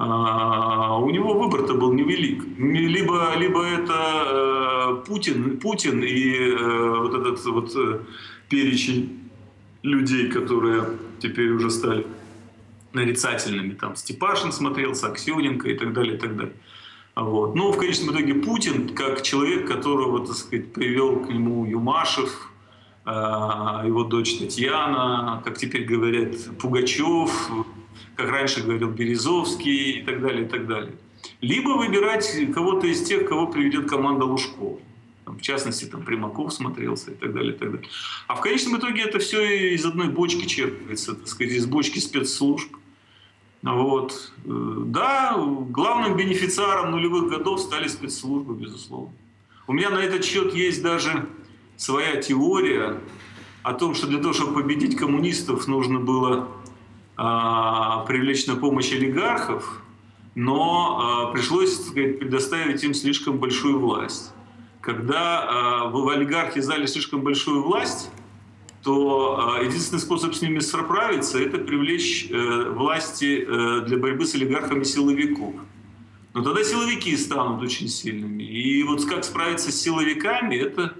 А, 0.00 0.96
у 1.00 1.10
него 1.10 1.34
выбор-то 1.34 1.74
был 1.74 1.92
невелик. 1.92 2.44
Либо, 2.56 3.34
либо 3.36 3.64
это 3.64 5.00
э, 5.00 5.04
Путин, 5.04 5.58
Путин 5.58 6.04
и 6.04 6.34
э, 6.34 6.98
вот 7.00 7.14
этот 7.14 7.44
вот 7.46 7.74
э, 7.74 7.98
перечень 8.48 9.28
людей, 9.82 10.28
которые 10.28 10.84
теперь 11.18 11.50
уже 11.50 11.70
стали 11.70 12.06
нарицательными. 12.92 13.74
Там 13.74 13.96
Степашин 13.96 14.52
смотрелся, 14.52 15.08
Аксененко 15.08 15.68
и 15.68 15.76
так 15.76 15.92
далее, 15.92 16.14
и 16.14 16.18
так 16.18 16.36
далее. 16.36 16.54
Вот. 17.16 17.56
Но 17.56 17.72
в 17.72 17.76
конечном 17.76 18.14
итоге 18.14 18.34
Путин, 18.34 18.90
как 18.94 19.22
человек, 19.22 19.66
которого, 19.66 20.24
так 20.24 20.36
сказать, 20.36 20.72
привел 20.72 21.16
к 21.24 21.28
нему 21.28 21.66
Юмашев, 21.66 22.52
его 23.04 24.04
дочь 24.04 24.38
Татьяна, 24.38 25.42
как 25.44 25.58
теперь 25.58 25.86
говорят, 25.86 26.36
Пугачев, 26.60 27.50
как 28.18 28.30
раньше 28.30 28.64
говорил 28.64 28.90
Березовский 28.90 30.00
и 30.00 30.02
так 30.02 30.20
далее, 30.20 30.44
и 30.44 30.48
так 30.48 30.66
далее. 30.66 30.92
Либо 31.40 31.70
выбирать 31.70 32.36
кого-то 32.52 32.88
из 32.88 33.04
тех, 33.04 33.28
кого 33.28 33.46
приведет 33.46 33.88
команда 33.88 34.24
Лужкова. 34.24 34.80
в 35.26 35.40
частности, 35.40 35.84
там 35.84 36.02
Примаков 36.02 36.52
смотрелся 36.52 37.12
и 37.12 37.14
так 37.14 37.32
далее, 37.32 37.54
и 37.54 37.56
так 37.56 37.70
далее. 37.70 37.88
А 38.26 38.34
в 38.34 38.40
конечном 38.40 38.78
итоге 38.78 39.02
это 39.02 39.20
все 39.20 39.72
из 39.72 39.84
одной 39.84 40.08
бочки 40.08 40.46
черпается, 40.46 41.14
так 41.14 41.28
сказать, 41.28 41.52
из 41.52 41.66
бочки 41.66 42.00
спецслужб. 42.00 42.76
Вот. 43.62 44.32
Да, 44.44 45.36
главным 45.70 46.16
бенефициаром 46.16 46.90
нулевых 46.90 47.30
годов 47.30 47.60
стали 47.60 47.86
спецслужбы, 47.86 48.54
безусловно. 48.54 49.12
У 49.68 49.72
меня 49.72 49.90
на 49.90 49.98
этот 49.98 50.24
счет 50.24 50.54
есть 50.54 50.82
даже 50.82 51.28
своя 51.76 52.16
теория 52.16 53.00
о 53.62 53.74
том, 53.74 53.94
что 53.94 54.08
для 54.08 54.18
того, 54.18 54.32
чтобы 54.32 54.62
победить 54.62 54.96
коммунистов, 54.96 55.68
нужно 55.68 56.00
было 56.00 56.48
привлечь 57.18 58.46
на 58.46 58.54
помощь 58.56 58.92
олигархов, 58.92 59.82
но 60.38 60.98
а, 61.00 61.32
пришлось 61.32 61.74
сказать, 61.84 62.20
предоставить 62.20 62.84
им 62.84 62.94
слишком 62.94 63.38
большую 63.38 63.80
власть. 63.80 64.32
Когда 64.80 65.42
а, 65.42 65.88
в 65.88 66.08
олигархи 66.08 66.64
дали 66.64 66.86
слишком 66.86 67.22
большую 67.22 67.64
власть, 67.64 68.08
то 68.84 69.56
а, 69.56 69.62
единственный 69.64 69.98
способ 69.98 70.32
с 70.34 70.40
ними 70.40 70.60
справиться– 70.60 71.38
это 71.40 71.58
привлечь 71.58 72.28
э, 72.30 72.70
власти 72.70 73.44
э, 73.44 73.84
для 73.86 73.98
борьбы 73.98 74.26
с 74.26 74.36
олигархами 74.36 74.84
силовиков. 74.84 75.54
Но 76.34 76.42
тогда 76.42 76.62
силовики 76.62 77.16
станут 77.16 77.60
очень 77.60 77.88
сильными. 77.88 78.44
И 78.44 78.84
вот 78.84 79.04
как 79.06 79.24
справиться 79.24 79.72
с 79.72 79.80
силовиками– 79.80 80.54
это 80.56 80.94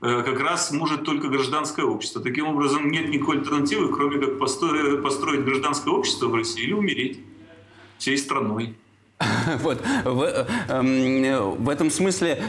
как 0.00 0.40
раз 0.40 0.70
может 0.72 1.04
только 1.04 1.28
гражданское 1.28 1.84
общество. 1.84 2.20
Таким 2.22 2.48
образом, 2.48 2.90
нет 2.90 3.08
никакой 3.08 3.38
альтернативы, 3.38 3.94
кроме 3.94 4.18
как 4.18 4.38
построить, 4.38 5.44
гражданское 5.44 5.90
общество 5.90 6.26
в 6.26 6.34
России 6.34 6.64
или 6.64 6.72
умереть 6.72 7.20
всей 7.98 8.18
страной. 8.18 8.74
Вот. 9.60 9.80
В, 10.04 10.46
эм, 10.68 11.64
в 11.64 11.68
этом 11.70 11.90
смысле 11.90 12.42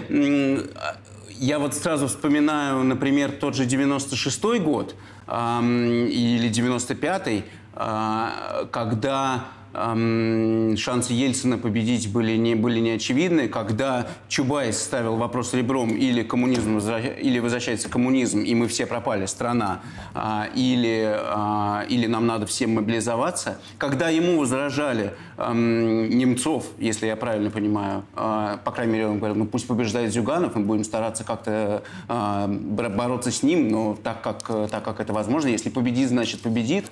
я 1.39 1.60
вот 1.60 1.74
сразу 1.75 2.08
вспоминаю, 2.08 2.84
например, 2.84 3.32
тот 3.32 3.56
же 3.56 3.66
96-й 3.66 4.60
год 4.60 4.96
или 5.27 6.50
95-й, 6.50 7.44
э, 7.75 8.66
когда 8.72 9.46
шансы 9.74 11.14
Ельцина 11.14 11.58
победить 11.58 12.12
были 12.12 12.36
не, 12.36 12.56
были 12.56 12.80
не 12.80 12.92
очевидны. 12.92 13.48
Когда 13.48 14.08
Чубайс 14.28 14.82
ставил 14.82 15.18
вопрос 15.18 15.54
ребром 15.54 15.90
или 15.90 16.24
коммунизм 16.24 16.78
или 16.78 17.40
возвращается 17.40 17.90
коммунизм, 17.90 18.42
и 18.42 18.56
мы 18.56 18.68
все 18.68 18.86
пропали, 18.86 19.26
страна, 19.26 19.82
а, 20.14 20.48
или, 20.56 21.16
а, 21.16 21.86
или 21.90 22.08
нам 22.08 22.26
надо 22.26 22.46
всем 22.46 22.76
мобилизоваться. 22.76 23.60
Когда 23.78 24.10
ему 24.10 24.40
возражали 24.40 25.14
Немцов, 25.38 26.66
если 26.80 27.08
я 27.08 27.16
правильно 27.16 27.52
понимаю, 27.52 28.04
а, 28.16 28.58
по 28.58 28.72
крайней 28.72 28.94
мере, 28.94 29.08
он 29.08 29.18
говорил, 29.18 29.38
ну 29.38 29.46
пусть 29.46 29.68
побеждает 29.68 30.12
Зюганов, 30.12 30.56
мы 30.56 30.64
будем 30.64 30.84
стараться 30.84 31.24
как-то 31.24 31.84
бороться 32.08 33.32
с 33.32 33.44
ним, 33.44 33.70
но 33.70 33.98
так 34.02 34.22
как, 34.22 34.44
так 34.70 34.84
как 34.84 35.00
это 35.00 35.14
возможно, 35.14 35.50
если 35.50 35.70
победит, 35.70 36.10
значит 36.10 36.42
победит. 36.42 36.86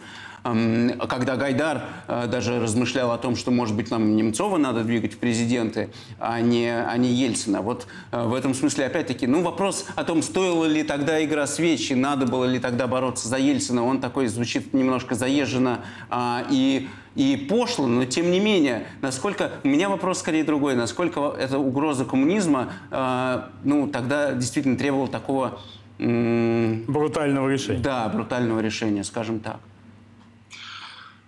Когда 0.46 1.38
Гайдар 1.38 1.86
э, 2.08 2.28
даже 2.28 2.60
размышлял 2.60 3.12
о 3.12 3.18
том, 3.18 3.36
что, 3.36 3.50
может 3.50 3.76
быть, 3.76 3.90
нам 3.90 4.16
Немцова 4.16 4.58
надо 4.58 4.84
двигать 4.84 5.16
в 5.16 5.18
президенты, 5.18 5.90
а 6.20 6.40
не, 6.40 6.70
а 6.70 6.96
не 6.98 7.12
Ельцина. 7.12 7.62
Вот 7.62 7.88
э, 8.12 8.24
в 8.24 8.32
этом 8.32 8.54
смысле, 8.54 8.86
опять-таки, 8.86 9.26
ну, 9.26 9.42
вопрос 9.42 9.88
о 9.96 10.04
том, 10.04 10.22
стоила 10.22 10.66
ли 10.66 10.84
тогда 10.84 11.24
игра 11.26 11.48
свечи, 11.48 11.94
надо 11.94 12.28
было 12.28 12.46
ли 12.46 12.60
тогда 12.60 12.86
бороться 12.86 13.28
за 13.28 13.38
Ельцина, 13.38 13.84
он 13.84 14.00
такой 14.00 14.28
звучит 14.28 14.72
немножко 14.72 15.16
заезженно 15.16 15.80
а, 16.12 16.46
и 16.52 16.88
и 17.16 17.48
пошло, 17.50 17.88
но 17.88 18.04
тем 18.06 18.30
не 18.30 18.42
менее, 18.42 18.86
насколько... 19.02 19.54
У 19.64 19.70
меня 19.70 19.88
вопрос 19.88 20.20
скорее 20.20 20.44
другой. 20.44 20.76
Насколько 20.76 21.34
эта 21.40 21.58
угроза 21.58 22.04
коммунизма, 22.04 22.74
э, 22.92 23.42
ну, 23.64 23.88
тогда 23.88 24.34
действительно 24.34 24.78
требовала 24.78 25.08
такого... 25.08 25.60
Брутального 25.98 27.48
решения. 27.50 27.80
Да, 27.80 28.10
брутального 28.10 28.60
решения, 28.60 29.06
скажем 29.06 29.40
так. 29.40 29.60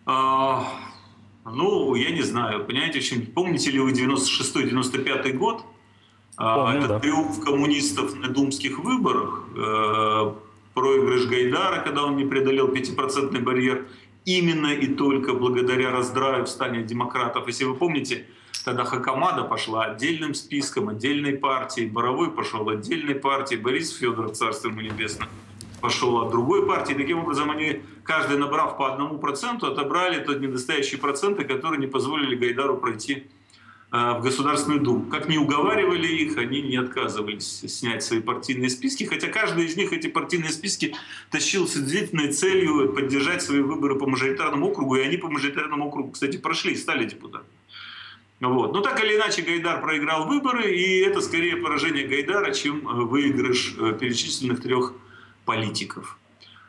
А, 0.10 0.64
ну, 1.46 1.94
я 1.96 2.12
не 2.12 2.22
знаю, 2.22 2.64
понимаете, 2.64 3.00
в 3.00 3.02
общем, 3.02 3.26
помните 3.26 3.72
ли 3.72 3.80
вы 3.80 3.92
96-95 3.92 5.34
год? 5.34 5.66
А, 6.38 6.56
Помню, 6.56 6.80
Это 6.80 6.88
да. 6.88 7.00
триумф 7.00 7.44
коммунистов 7.44 8.16
на 8.16 8.30
думских 8.30 8.80
выборах, 8.80 9.44
э, 9.54 10.34
проигрыш 10.74 11.26
Гайдара, 11.26 11.82
когда 11.82 12.06
он 12.06 12.16
не 12.16 12.24
преодолел 12.24 12.70
5% 12.70 13.42
барьер, 13.42 13.88
именно 14.24 14.68
и 14.68 14.88
только 14.88 15.34
благодаря 15.34 15.92
раздраю 15.92 16.46
в 16.46 16.50
стане 16.50 16.84
демократов. 16.84 17.46
Если 17.48 17.66
вы 17.66 17.76
помните, 17.76 18.28
тогда 18.64 18.86
Хакамада 18.86 19.44
пошла 19.44 19.86
отдельным 19.86 20.36
списком, 20.36 20.88
отдельной 20.88 21.34
партией, 21.34 21.90
Боровой 21.90 22.32
пошел 22.32 22.70
отдельной 22.70 23.16
партией, 23.16 23.60
Борис 23.60 23.94
Федоров, 23.94 24.38
царство 24.38 24.70
ему 24.70 24.80
небесное, 24.80 25.28
пошел 25.82 26.18
от 26.20 26.32
другой 26.32 26.66
партии. 26.66 26.94
Таким 26.94 27.20
образом, 27.20 27.52
они, 27.52 27.82
каждый 28.04 28.38
набрав 28.38 28.78
по 28.78 28.92
одному 28.92 29.18
проценту, 29.18 29.68
отобрали 29.68 30.24
тот 30.24 30.40
недостающие 30.40 31.00
проценты, 31.00 31.44
которые 31.44 31.80
не 31.80 31.88
позволили 31.88 32.36
Гайдару 32.36 32.78
пройти 32.78 33.28
э, 33.92 34.14
в 34.18 34.22
Государственную 34.22 34.82
Думу. 34.82 35.10
Как 35.10 35.28
не 35.28 35.38
уговаривали 35.38 36.08
их, 36.08 36.38
они 36.38 36.62
не 36.62 36.78
отказывались 36.78 37.62
снять 37.68 38.04
свои 38.04 38.22
партийные 38.22 38.70
списки, 38.70 39.04
хотя 39.04 39.28
каждый 39.28 39.66
из 39.66 39.76
них 39.78 39.94
эти 39.94 40.08
партийные 40.08 40.52
списки 40.52 40.96
тащил 41.30 41.68
с 41.68 41.76
длительной 41.76 42.32
целью 42.32 42.94
поддержать 42.94 43.42
свои 43.42 43.62
выборы 43.62 43.96
по 43.96 44.08
мажоритарному 44.08 44.68
округу, 44.68 44.96
и 44.96 45.02
они 45.02 45.18
по 45.18 45.30
мажоритарному 45.30 45.88
округу, 45.88 46.12
кстати, 46.12 46.38
прошли 46.38 46.74
и 46.74 46.76
стали 46.76 47.06
депутатами. 47.06 47.52
Вот. 48.40 48.72
Но 48.72 48.82
так 48.82 49.04
или 49.04 49.16
иначе 49.16 49.42
Гайдар 49.42 49.82
проиграл 49.82 50.28
выборы, 50.28 50.72
и 50.72 51.00
это 51.00 51.22
скорее 51.22 51.58
поражение 51.58 52.06
Гайдара, 52.08 52.54
чем 52.54 52.88
э, 52.88 53.04
выигрыш 53.04 53.76
э, 53.80 53.98
перечисленных 54.00 54.62
трех 54.62 54.94
политиков. 55.48 56.18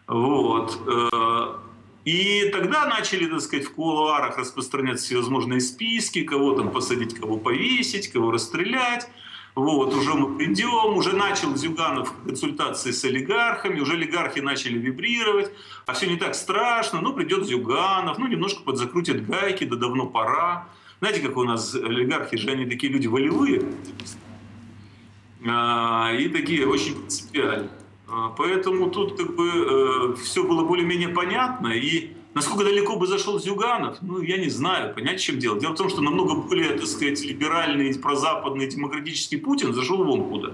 Вот. 0.07 0.81
Э, 0.87 1.59
и 2.07 2.49
тогда 2.51 2.87
начали, 2.87 3.27
так 3.27 3.43
сказать, 3.43 3.67
в 3.67 3.73
кулуарах 3.73 4.39
распространяться 4.39 5.05
всевозможные 5.05 5.61
списки, 5.61 6.23
кого 6.23 6.55
там 6.55 6.71
посадить, 6.71 7.15
кого 7.15 7.37
повесить, 7.37 8.09
кого 8.09 8.31
расстрелять. 8.31 9.07
Вот, 9.55 9.93
уже 9.93 10.15
мы 10.15 10.39
придем, 10.39 10.97
уже 10.97 11.17
начал 11.17 11.57
Зюганов 11.57 12.15
консультации 12.25 12.93
с 12.93 13.05
олигархами, 13.05 13.81
уже 13.81 13.95
олигархи 13.95 14.39
начали 14.39 14.79
вибрировать, 14.79 15.51
а 15.85 15.95
все 15.95 16.07
не 16.07 16.17
так 16.17 16.37
страшно, 16.37 17.01
ну 17.01 17.13
придет 17.13 17.45
Зюганов, 17.45 18.19
ну 18.19 18.29
немножко 18.29 18.63
подзакрутит 18.63 19.27
гайки, 19.27 19.65
да 19.65 19.75
давно 19.75 20.07
пора. 20.07 20.69
Знаете, 21.01 21.21
как 21.21 21.37
у 21.37 21.43
нас 21.43 21.75
олигархи 21.75 22.37
же, 22.37 22.51
они 22.51 22.67
такие 22.67 22.93
люди 22.93 23.09
волевые, 23.09 23.63
а, 25.45 26.13
и 26.13 26.29
такие 26.29 26.67
очень 26.67 26.95
принципиальные. 26.95 27.78
А, 28.11 28.31
поэтому 28.31 28.91
тут 28.91 29.17
как 29.17 29.35
бы 29.37 29.49
э, 29.49 30.15
все 30.23 30.43
было 30.43 30.65
более-менее 30.65 31.11
понятно. 31.11 31.69
И 31.69 32.13
насколько 32.35 32.65
далеко 32.65 32.97
бы 32.97 33.07
зашел 33.07 33.39
Зюганов, 33.39 33.99
ну, 34.01 34.23
я 34.23 34.39
не 34.39 34.49
знаю, 34.49 34.95
понять, 34.95 35.21
чем 35.21 35.39
дело. 35.39 35.61
Дело 35.61 35.73
в 35.73 35.77
том, 35.77 35.91
что 35.91 36.01
намного 36.01 36.35
более, 36.35 36.71
так 36.71 36.87
сказать, 36.87 37.23
либеральный, 37.23 37.97
прозападный, 37.99 38.67
демократический 38.67 39.37
Путин 39.37 39.75
зашел 39.75 40.03
вон 40.05 40.29
куда. 40.29 40.53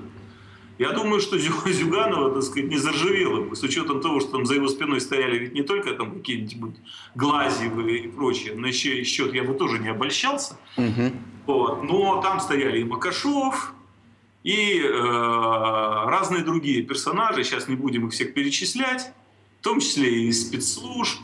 Я 0.79 0.91
думаю, 0.91 1.21
что 1.21 1.39
Зюганова, 1.39 2.35
так 2.35 2.43
сказать, 2.43 2.69
не 2.69 2.77
заржавело 2.77 3.43
бы, 3.43 3.55
с 3.55 3.63
учетом 3.63 4.01
того, 4.01 4.19
что 4.19 4.33
там 4.33 4.47
за 4.47 4.55
его 4.55 4.67
спиной 4.67 5.01
стояли 5.01 5.39
ведь 5.39 5.55
не 5.55 5.63
только 5.63 5.93
там 5.95 6.13
какие-нибудь 6.13 6.75
Глазьевы 7.15 7.99
и 7.99 8.09
прочие, 8.09 8.55
на 8.57 8.67
еще 8.67 9.05
счет 9.05 9.33
я 9.33 9.45
бы 9.45 9.55
тоже 9.55 9.79
не 9.79 9.89
обольщался. 9.89 10.59
Угу. 10.77 11.13
Вот. 11.47 11.83
Но 11.85 12.21
там 12.21 12.41
стояли 12.41 12.81
и 12.81 12.85
Макашов, 12.85 13.75
и 14.45 14.79
э, 14.79 14.91
разные 14.93 16.45
другие 16.45 16.83
персонажи, 16.83 17.43
сейчас 17.43 17.67
не 17.67 17.77
будем 17.77 18.07
их 18.07 18.13
всех 18.13 18.35
перечислять, 18.35 19.11
в 19.61 19.65
том 19.65 19.81
числе 19.81 20.27
и 20.27 20.33
спецслужб, 20.33 21.21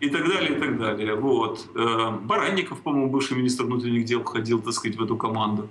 и 0.00 0.10
так 0.10 0.28
далее, 0.28 0.56
и 0.56 0.60
так 0.60 0.78
далее. 0.78 1.14
Вот. 1.14 1.66
Э, 1.74 2.10
Баранников, 2.10 2.82
по-моему, 2.82 3.10
бывший 3.10 3.38
министр 3.38 3.64
внутренних 3.64 4.04
дел, 4.04 4.20
входил, 4.22 4.60
так 4.60 4.74
сказать, 4.74 4.98
в 4.98 5.02
эту 5.02 5.16
команду. 5.16 5.70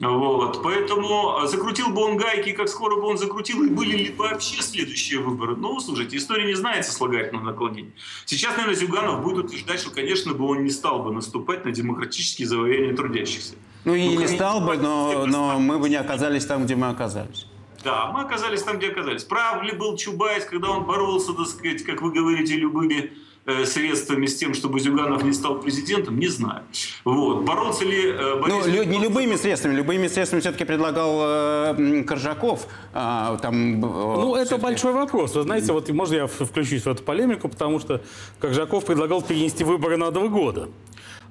Вот. 0.00 0.62
Поэтому 0.64 1.46
закрутил 1.46 1.90
бы 1.90 2.02
он 2.02 2.16
гайки, 2.16 2.52
как 2.52 2.68
скоро 2.68 2.96
бы 2.96 3.02
он 3.02 3.18
закрутил, 3.18 3.62
и 3.62 3.68
были 3.68 3.96
ли 3.96 4.14
вообще 4.16 4.62
следующие 4.62 5.20
выборы. 5.20 5.54
Ну, 5.56 5.78
слушайте, 5.78 6.16
история 6.16 6.46
не 6.46 6.54
знает 6.54 6.86
сослагательного 6.86 7.44
наклонения. 7.44 7.92
Сейчас, 8.24 8.56
наверное, 8.56 8.74
Зюганов 8.74 9.22
будет 9.22 9.44
утверждать, 9.44 9.78
что, 9.78 9.90
конечно 9.90 10.32
бы, 10.32 10.46
он 10.46 10.64
не 10.64 10.70
стал 10.70 11.02
бы 11.02 11.12
наступать 11.12 11.64
на 11.66 11.70
демократические 11.70 12.48
завоевания 12.48 12.96
трудящихся. 12.96 13.54
Ну 13.84 13.94
и 13.94 14.14
ну, 14.14 14.20
не 14.20 14.28
стал 14.28 14.60
бы, 14.60 14.76
но, 14.76 15.26
но 15.26 15.58
мы 15.58 15.78
бы 15.78 15.88
не 15.88 15.96
оказались 15.96 16.44
там, 16.46 16.64
где 16.64 16.76
мы 16.76 16.88
оказались. 16.88 17.46
Да, 17.82 18.10
мы 18.12 18.20
оказались 18.22 18.62
там, 18.62 18.78
где 18.78 18.88
оказались. 18.88 19.24
Прав 19.24 19.62
ли 19.62 19.72
был 19.72 19.96
Чубайс, 19.96 20.44
когда 20.44 20.70
он 20.70 20.84
боролся, 20.84 21.32
так 21.32 21.46
сказать, 21.46 21.82
как 21.82 22.02
вы 22.02 22.12
говорите, 22.12 22.54
любыми 22.56 23.12
э, 23.46 23.64
средствами 23.64 24.26
с 24.26 24.36
тем, 24.36 24.52
чтобы 24.52 24.80
Зюганов 24.80 25.22
не 25.22 25.32
стал 25.32 25.60
президентом, 25.60 26.18
не 26.18 26.28
знаю. 26.28 26.64
Вот. 27.04 27.42
Боролся 27.44 27.86
ли 27.86 28.10
э, 28.10 28.36
Борис... 28.38 28.54
Ну, 28.54 28.70
лю- 28.70 28.84
не 28.84 28.98
любыми 28.98 29.36
средствами. 29.36 29.74
Любыми 29.74 30.08
средствами 30.08 30.40
все-таки 30.40 30.66
предлагал 30.66 31.20
э, 31.22 32.04
Коржаков. 32.06 32.66
А, 32.92 33.38
там, 33.38 33.76
э, 33.76 33.78
ну, 33.78 34.34
это 34.34 34.58
большой 34.58 34.92
вопрос. 34.92 35.34
Вы 35.34 35.42
знаете, 35.44 35.72
вот 35.72 35.88
можно 35.88 36.16
я 36.16 36.26
включусь 36.26 36.82
в 36.82 36.86
эту 36.86 37.02
полемику, 37.02 37.48
потому 37.48 37.80
что 37.80 38.02
Коржаков 38.40 38.84
предлагал 38.84 39.22
перенести 39.22 39.64
выборы 39.64 39.96
на 39.96 40.10
два 40.10 40.28
года. 40.28 40.68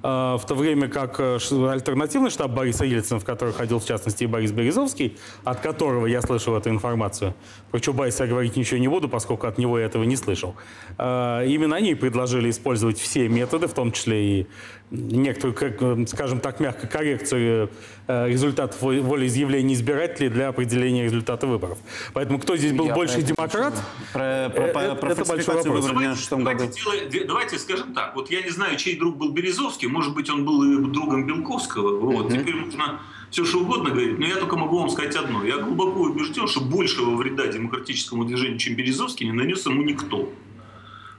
А, 0.02 0.38
в 0.38 0.46
то 0.46 0.54
время 0.54 0.88
как 0.88 1.20
э, 1.20 1.38
альтернативный 1.68 2.30
штаб 2.30 2.52
Бориса 2.52 2.84
Ельцина, 2.84 3.20
в 3.20 3.24
который 3.24 3.52
ходил 3.52 3.80
в 3.80 3.84
частности 3.84 4.24
и 4.24 4.26
Борис 4.26 4.50
Березовский, 4.50 5.18
от 5.44 5.60
которого 5.60 6.06
я 6.06 6.22
слышал 6.22 6.56
эту 6.56 6.70
информацию, 6.70 7.34
про 7.70 7.80
Чубайса 7.80 8.24
я 8.24 8.30
говорить 8.30 8.56
ничего 8.56 8.80
не 8.80 8.88
буду, 8.88 9.08
поскольку 9.08 9.46
от 9.46 9.58
него 9.58 9.78
я 9.78 9.86
этого 9.86 10.04
не 10.04 10.16
слышал, 10.16 10.54
а, 10.96 11.44
именно 11.44 11.76
они 11.76 11.94
предложили 11.94 12.48
использовать 12.48 12.98
все 12.98 13.28
методы, 13.28 13.66
в 13.66 13.74
том 13.74 13.92
числе 13.92 14.40
и 14.40 14.46
некоторую, 14.90 15.54
как, 15.54 16.08
скажем 16.08 16.40
так, 16.40 16.60
мягко 16.60 16.86
коррекцию 16.86 17.70
э, 18.06 18.28
результатов 18.28 18.82
волеизъявлений 18.82 19.74
избирателей 19.74 20.28
для 20.28 20.48
определения 20.48 21.04
результата 21.04 21.46
выборов. 21.46 21.78
Поэтому 22.12 22.38
кто 22.38 22.56
здесь 22.56 22.72
был 22.72 22.86
Я 22.86 22.94
больше 22.94 23.22
демократ, 23.22 23.74
про, 24.12 24.50
про, 24.54 24.68
про, 24.68 24.94
про 24.96 25.12
это 25.12 25.24
большой 25.24 25.56
вопрос. 25.56 25.86
Давайте, 25.86 26.26
давайте, 26.30 27.08
делай, 27.08 27.26
давайте 27.26 27.58
скажем 27.58 27.94
так, 27.94 28.14
вот 28.16 28.30
я 28.30 28.42
не 28.42 28.50
знаю, 28.50 28.76
чей 28.76 28.98
друг 28.98 29.16
был 29.16 29.30
Березовский, 29.32 29.88
может 29.88 30.14
быть, 30.14 30.28
он 30.28 30.44
был 30.44 30.62
и 30.62 30.90
другом 30.90 31.26
Белковского, 31.26 31.98
вот, 31.98 32.26
mm-hmm. 32.26 32.40
теперь 32.40 32.56
можно 32.56 33.00
все 33.30 33.44
что 33.44 33.60
угодно 33.60 33.90
говорить, 33.90 34.18
но 34.18 34.26
я 34.26 34.36
только 34.36 34.56
могу 34.56 34.80
вам 34.80 34.90
сказать 34.90 35.14
одно. 35.14 35.44
Я 35.44 35.58
глубоко 35.58 36.00
убежден, 36.00 36.48
что 36.48 36.60
большего 36.60 37.14
вреда 37.14 37.46
демократическому 37.46 38.24
движению, 38.24 38.58
чем 38.58 38.74
Березовский, 38.74 39.26
не 39.26 39.32
нанес 39.32 39.64
ему 39.66 39.82
никто. 39.82 40.32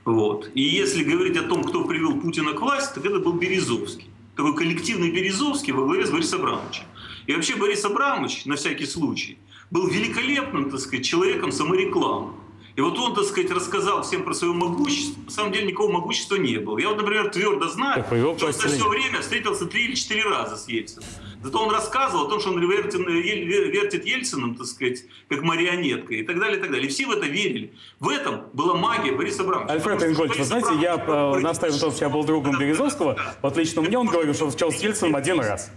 Вот. 0.05 0.49
И 0.55 0.61
если 0.61 1.03
говорить 1.03 1.37
о 1.37 1.43
том, 1.43 1.63
кто 1.63 1.85
привел 1.85 2.19
Путина 2.19 2.53
к 2.53 2.61
власти, 2.61 2.95
так 2.95 3.05
это 3.05 3.19
был 3.19 3.33
Березовский. 3.33 4.07
Такой 4.35 4.55
коллективный 4.55 5.11
Березовский 5.11 5.73
во 5.73 5.85
главе 5.85 6.05
с 6.05 6.09
Борисом 6.09 6.41
Абрамовичем. 6.41 6.85
И 7.27 7.33
вообще 7.33 7.55
Борис 7.55 7.85
Абрамович, 7.85 8.45
на 8.45 8.55
всякий 8.55 8.85
случай, 8.85 9.37
был 9.69 9.87
великолепным, 9.87 10.71
так 10.71 10.79
сказать, 10.79 11.05
человеком 11.05 11.51
саморекламы. 11.51 12.33
И 12.75 12.81
вот 12.81 12.97
он, 12.97 13.13
так 13.13 13.25
сказать, 13.25 13.51
рассказал 13.51 14.03
всем 14.03 14.23
про 14.23 14.33
свое 14.33 14.53
могущество. 14.53 15.21
На 15.23 15.31
самом 15.31 15.51
деле 15.51 15.67
никакого 15.67 15.91
могущества 15.91 16.35
не 16.35 16.57
было. 16.57 16.77
Я 16.77 16.89
вот, 16.89 16.97
например, 16.97 17.29
твердо 17.29 17.67
знаю, 17.67 18.03
что 18.05 18.45
он 18.47 18.53
за 18.53 18.67
все 18.67 18.89
время 18.89 19.21
встретился 19.21 19.65
три 19.65 19.85
или 19.85 19.95
четыре 19.95 20.23
раза 20.23 20.57
с 20.57 20.67
Ельцином. 20.67 21.05
Зато 21.43 21.59
он 21.59 21.73
рассказывал 21.73 22.27
о 22.27 22.29
том, 22.29 22.39
что 22.39 22.51
он 22.51 22.59
вертит, 22.59 22.99
вертит 22.99 24.05
Ельцином, 24.05 24.55
так 24.55 24.67
сказать, 24.67 25.05
как 25.27 25.41
марионеткой 25.41 26.19
и 26.19 26.23
так 26.23 26.39
далее, 26.39 26.57
и 26.57 26.61
так 26.61 26.71
далее. 26.71 26.87
И 26.87 26.89
все 26.89 27.07
в 27.07 27.11
это 27.11 27.25
верили. 27.25 27.73
В 27.99 28.09
этом 28.09 28.43
была 28.53 28.75
магия 28.75 29.11
Бориса 29.11 29.41
Абрамовича. 29.41 29.73
Альфред 29.73 30.03
Ингольц, 30.03 30.37
вы 30.37 30.43
знаете, 30.43 30.69
я 30.79 30.95
э, 30.95 31.39
настаиваю 31.39 31.73
на 31.73 31.81
том, 31.81 31.91
что 31.91 32.05
я 32.05 32.09
был 32.09 32.23
другом 32.23 32.59
Березовского. 32.59 33.17
Вот 33.41 33.57
лично 33.57 33.81
мне 33.81 33.97
он 33.97 34.07
говорил, 34.07 34.33
что 34.35 34.49
встречался 34.49 34.79
с 34.79 34.83
Ельцином 34.83 35.15
один 35.15 35.39
раз. 35.39 35.71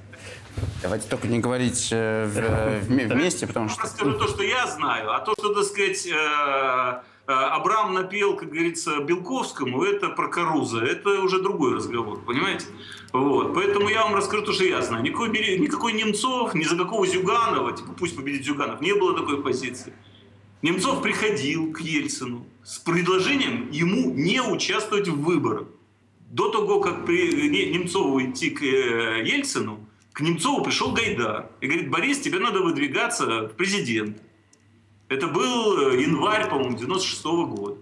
Давайте 0.83 1.09
только 1.09 1.29
не 1.29 1.41
говорить 1.41 1.89
э, 1.93 2.31
э 2.35 2.81
вместе, 2.81 3.47
потому 3.47 3.69
что... 3.69 3.83
Я 3.83 3.89
скажу 3.89 4.19
то, 4.19 4.29
что 4.29 4.43
я 4.43 4.67
знаю, 4.67 5.13
а 5.13 5.21
то, 5.21 5.35
что, 5.39 5.55
так 5.55 5.65
сказать, 5.65 6.07
э, 6.07 6.13
э, 6.13 7.33
Абрам 7.33 7.95
напел, 7.95 8.37
как 8.37 8.51
говорится, 8.51 9.01
Белковскому, 9.01 9.83
это 9.83 10.11
про 10.11 10.29
Каруза, 10.29 10.81
это 10.81 11.21
уже 11.23 11.43
другой 11.43 11.75
разговор, 11.75 12.21
понимаете? 12.21 12.67
Вот. 13.13 13.55
Поэтому 13.55 13.89
я 13.89 14.03
вам 14.03 14.15
расскажу 14.15 14.45
то, 14.45 14.53
что 14.53 14.65
я 14.65 14.83
знаю. 14.83 15.03
Никакой, 15.03 15.31
никакой 15.31 15.93
Немцов, 15.93 16.55
ни 16.55 16.65
за 16.65 16.77
какого 16.77 17.07
Зюганова, 17.07 17.73
типа 17.73 17.93
пусть 17.93 18.17
победит 18.17 18.45
Зюганов, 18.45 18.81
не 18.81 18.93
было 18.93 19.17
такой 19.17 19.43
позиции. 19.43 19.93
Немцов 20.63 21.03
приходил 21.03 21.73
к 21.73 21.81
Ельцину 21.81 22.47
с 22.65 22.79
предложением 22.79 23.71
ему 23.71 24.11
не 24.11 24.41
участвовать 24.41 25.09
в 25.09 25.23
выборах. 25.23 25.69
До 26.31 26.49
того, 26.49 26.81
как 26.81 27.05
при 27.05 27.49
Немцову 27.71 28.21
идти 28.25 28.51
к 28.51 28.63
Ельцину, 28.63 29.84
к 30.15 30.21
Немцову 30.21 30.63
пришел 30.63 30.93
Гайдар 30.93 31.51
и 31.61 31.67
говорит, 31.67 31.91
Борис, 31.91 32.21
тебе 32.21 32.39
надо 32.39 32.61
выдвигаться 32.61 33.49
в 33.49 33.57
президент. 33.57 34.23
Это 35.09 35.27
был 35.27 35.91
э, 35.91 36.01
январь, 36.01 36.49
по-моему, 36.49 36.79
96 36.79 37.25
-го 37.25 37.47
года. 37.47 37.77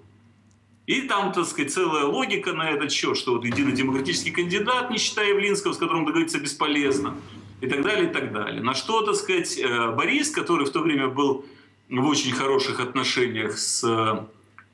И 0.86 1.02
там, 1.02 1.32
так 1.32 1.44
сказать, 1.46 1.72
целая 1.72 2.04
логика 2.04 2.52
на 2.52 2.70
этот 2.70 2.90
счет, 2.90 3.16
что 3.18 3.34
вот 3.34 3.44
едино-демократический 3.44 4.30
кандидат, 4.30 4.90
не 4.90 4.98
считая 4.98 5.28
Явлинского, 5.28 5.74
с 5.74 5.76
которым 5.76 6.06
договориться 6.06 6.40
бесполезно, 6.40 7.14
и 7.60 7.66
так 7.66 7.82
далее, 7.82 8.10
и 8.10 8.12
так 8.12 8.32
далее. 8.32 8.62
На 8.62 8.74
что, 8.74 9.02
так 9.02 9.14
сказать, 9.14 9.58
э, 9.58 9.92
Борис, 9.92 10.30
который 10.30 10.64
в 10.64 10.70
то 10.70 10.80
время 10.80 11.08
был 11.08 11.44
в 11.90 12.06
очень 12.06 12.32
хороших 12.32 12.80
отношениях 12.80 13.58
с 13.58 13.84
э, 13.84 14.24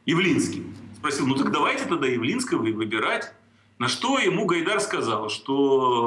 Явлинским, 0.06 0.76
спросил, 0.96 1.26
ну 1.26 1.34
так 1.34 1.50
давайте 1.50 1.86
тогда 1.86 2.06
Явлинского 2.06 2.64
и 2.66 2.72
выбирать. 2.72 3.34
На 3.78 3.86
что 3.86 4.18
ему 4.18 4.44
Гайдар 4.44 4.80
сказал, 4.80 5.30
что 5.30 5.54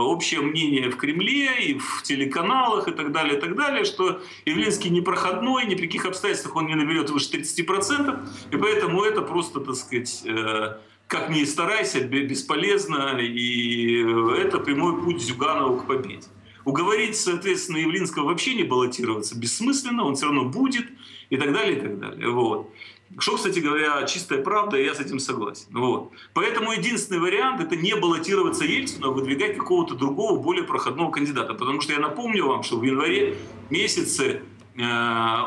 общее 0.10 0.42
мнение 0.42 0.90
в 0.90 0.98
Кремле 0.98 1.68
и 1.68 1.80
в 1.80 2.04
телеканалах 2.04 2.90
и 2.90 2.92
так 2.92 3.14
далее, 3.14 3.38
и 3.38 3.40
так 3.40 3.56
далее, 3.56 3.86
что 3.86 4.20
Явлинский 4.46 4.90
непроходной, 4.90 5.66
ни 5.66 5.76
при 5.76 5.86
каких 5.86 6.06
обстоятельствах 6.06 6.58
он 6.58 6.68
не 6.68 6.76
наберет 6.76 7.10
выше 7.10 7.30
30%, 7.32 8.28
и 8.52 8.58
поэтому 8.58 9.04
это 9.04 9.22
просто, 9.22 9.62
так 9.62 9.76
сказать, 9.76 10.22
э, 10.26 10.80
как 11.08 11.30
ни 11.30 11.46
старайся, 11.46 12.02
бесполезно, 12.02 13.18
и 13.20 14.04
это 14.38 14.60
прямой 14.60 15.02
путь 15.02 15.22
Зюганова 15.22 15.80
к 15.80 15.88
победе. 15.88 16.28
Уговорить, 16.66 17.16
соответственно, 17.16 17.78
Явлинского 17.78 18.26
вообще 18.26 18.54
не 18.54 18.64
баллотироваться 18.64 19.40
бессмысленно, 19.40 20.06
он 20.06 20.16
все 20.16 20.26
равно 20.26 20.46
будет, 20.46 20.86
и 21.30 21.38
так 21.38 21.54
далее, 21.54 21.78
и 21.78 21.82
так 21.82 22.00
далее. 22.00 22.30
Вот. 22.30 22.70
Что, 23.18 23.36
кстати 23.36 23.60
говоря, 23.60 24.04
чистая 24.04 24.42
правда, 24.42 24.78
и 24.78 24.86
я 24.86 24.94
с 24.94 25.00
этим 25.00 25.20
согласен. 25.20 25.68
Вот. 25.72 26.12
Поэтому 26.34 26.72
единственный 26.72 27.20
вариант– 27.20 27.62
это 27.62 27.76
не 27.76 27.96
баллотироваться 27.96 28.64
Ельцину, 28.64 29.10
а 29.10 29.12
выдвигать 29.12 29.58
какого-то 29.58 29.96
другого, 29.96 30.40
более 30.40 30.64
проходного 30.64 31.12
кандидата. 31.12 31.54
Потому 31.54 31.82
что 31.82 31.94
я 31.94 32.00
напомню 32.00 32.48
вам, 32.48 32.64
что 32.64 32.78
в 32.78 32.84
январе 32.84 33.36
месяце 33.70 34.42
э, 34.76 34.82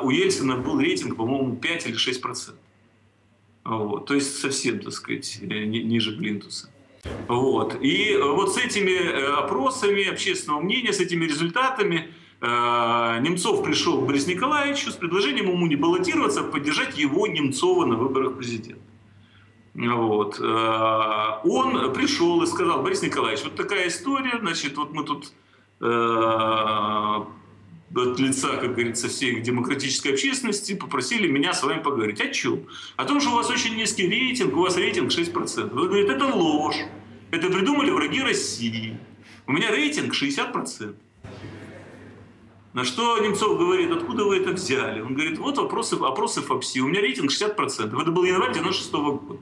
у 0.02 0.10
Ельцина 0.10 0.56
был 0.56 0.78
рейтинг, 0.78 1.16
по-моему, 1.16 1.56
5 1.56 1.86
или 1.86 1.96
6 1.96 2.20
процентов. 2.20 2.60
Вот. 3.64 4.06
То 4.06 4.14
есть 4.14 4.38
совсем, 4.38 4.80
так 4.80 4.92
сказать, 4.92 5.38
э, 5.40 5.64
ниже 5.64 6.16
Блинтуса. 6.16 6.70
Вот. 7.28 7.76
И 7.82 8.16
вот 8.16 8.54
с 8.54 8.58
этими 8.58 8.92
э, 8.92 9.32
опросами 9.32 10.04
общественного 10.04 10.60
мнения, 10.60 10.92
с 10.92 11.00
этими 11.00 11.24
результатами– 11.24 12.10
Э, 12.18 12.23
Немцов 13.20 13.64
пришел 13.64 14.00
к 14.00 14.06
Борису 14.06 14.30
Николаевичу 14.30 14.90
с 14.90 14.96
предложением 14.96 15.50
ему 15.50 15.66
не 15.66 15.76
баллотироваться, 15.76 16.40
а 16.40 16.44
поддержать 16.44 16.98
его 16.98 17.26
Немцова 17.26 17.86
на 17.86 17.96
выборах 17.96 18.36
президента. 18.36 18.80
Вот. 19.74 20.38
Э, 20.40 21.40
он 21.44 21.92
пришел 21.92 22.42
и 22.42 22.46
сказал, 22.46 22.82
Борис 22.82 23.02
Николаевич, 23.02 23.44
вот 23.44 23.56
такая 23.56 23.88
история, 23.88 24.38
значит, 24.40 24.76
вот 24.76 24.92
мы 24.92 25.04
тут 25.04 25.32
э, 25.80 25.84
от 27.96 28.18
лица, 28.18 28.56
как 28.56 28.72
говорится, 28.72 29.08
всей 29.08 29.40
демократической 29.40 30.08
общественности 30.08 30.74
попросили 30.74 31.28
меня 31.28 31.52
с 31.52 31.62
вами 31.62 31.82
поговорить. 31.82 32.20
О 32.20 32.28
чем? 32.28 32.66
О 32.96 33.04
том, 33.04 33.20
что 33.20 33.30
у 33.30 33.34
вас 33.34 33.50
очень 33.50 33.76
низкий 33.76 34.08
рейтинг, 34.08 34.56
у 34.56 34.60
вас 34.60 34.76
рейтинг 34.76 35.10
6%. 35.10 35.72
Он 35.72 35.88
говорит, 35.88 36.08
это 36.08 36.26
ложь. 36.26 36.78
Это 37.32 37.48
придумали 37.48 37.90
враги 37.90 38.22
России. 38.22 38.98
У 39.46 39.52
меня 39.52 39.70
рейтинг 39.70 40.14
60%. 40.14 40.94
На 42.74 42.82
что 42.82 43.18
Немцов 43.20 43.56
говорит, 43.56 43.92
откуда 43.92 44.24
вы 44.24 44.38
это 44.38 44.50
взяли? 44.50 45.00
Он 45.00 45.14
говорит, 45.14 45.38
вот 45.38 45.56
вопросы, 45.58 45.94
опросы 45.94 46.42
ФАПСИ, 46.42 46.80
у 46.80 46.88
меня 46.88 47.00
рейтинг 47.00 47.30
60%. 47.30 48.02
Это 48.02 48.10
был 48.10 48.24
январь 48.24 48.52
96 48.52 48.92
-го 48.92 49.18
года. 49.20 49.40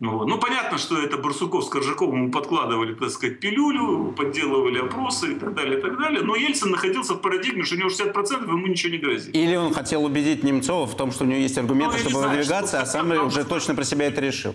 Ну, 0.00 0.26
ну, 0.26 0.38
понятно, 0.38 0.78
что 0.78 0.98
это 0.98 1.18
Барсуков 1.18 1.64
с 1.64 1.68
Коржаковым 1.68 2.30
подкладывали, 2.30 2.94
так 2.94 3.10
сказать, 3.10 3.38
пилюлю, 3.40 4.14
подделывали 4.16 4.78
опросы 4.78 5.32
и 5.32 5.34
так 5.34 5.54
далее, 5.54 5.78
и 5.78 5.82
так 5.82 5.98
далее. 5.98 6.22
Но 6.22 6.34
Ельцин 6.34 6.70
находился 6.70 7.12
в 7.12 7.20
парадигме, 7.20 7.64
что 7.64 7.74
у 7.74 7.78
него 7.78 7.90
60%, 7.90 8.48
ему 8.48 8.66
ничего 8.66 8.92
не 8.92 8.98
грозит. 8.98 9.36
Или 9.36 9.56
он 9.56 9.74
хотел 9.74 10.02
убедить 10.02 10.42
Немцова 10.42 10.86
в 10.86 10.96
том, 10.96 11.12
что 11.12 11.24
у 11.24 11.26
него 11.26 11.40
есть 11.40 11.58
аргументы, 11.58 11.96
ну, 11.96 12.00
чтобы 12.00 12.16
знаю, 12.20 12.38
выдвигаться, 12.38 12.80
а 12.80 12.86
сам 12.86 13.10
уже 13.26 13.44
точно 13.44 13.74
про 13.74 13.84
себя 13.84 14.06
это 14.06 14.22
решил. 14.22 14.54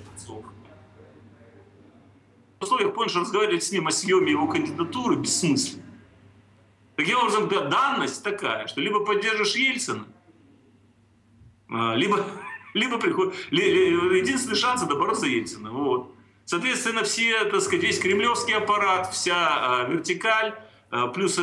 В 2.60 2.64
условиях, 2.64 2.96
помнишь, 2.96 3.16
разговаривать 3.16 3.64
с 3.64 3.72
ним 3.72 3.86
о 3.86 3.92
съеме 3.92 4.32
его 4.32 4.48
кандидатуры 4.48 5.18
бессмысленно. 5.18 5.85
Таким 6.96 7.18
образом, 7.18 7.50
данность 7.50 8.24
такая, 8.24 8.68
что 8.68 8.82
либо 8.82 9.04
поддержишь 9.04 9.56
Ельцина, 9.56 10.06
а, 11.70 11.94
либо, 11.96 12.26
либо 12.74 12.98
приход... 12.98 13.36
единственный 13.52 14.56
шанс 14.56 14.84
это 14.84 14.96
бороться 14.96 15.26
Ельцина. 15.26 15.72
Вот. 15.72 16.16
Соответственно, 16.46 17.04
все, 17.04 17.44
так 17.46 17.62
сказать, 17.62 17.84
весь 17.84 18.00
кремлевский 18.00 18.54
аппарат, 18.54 19.12
вся 19.12 19.36
а, 19.36 19.84
вертикаль, 19.90 20.54
а, 20.92 21.08
плюс 21.08 21.38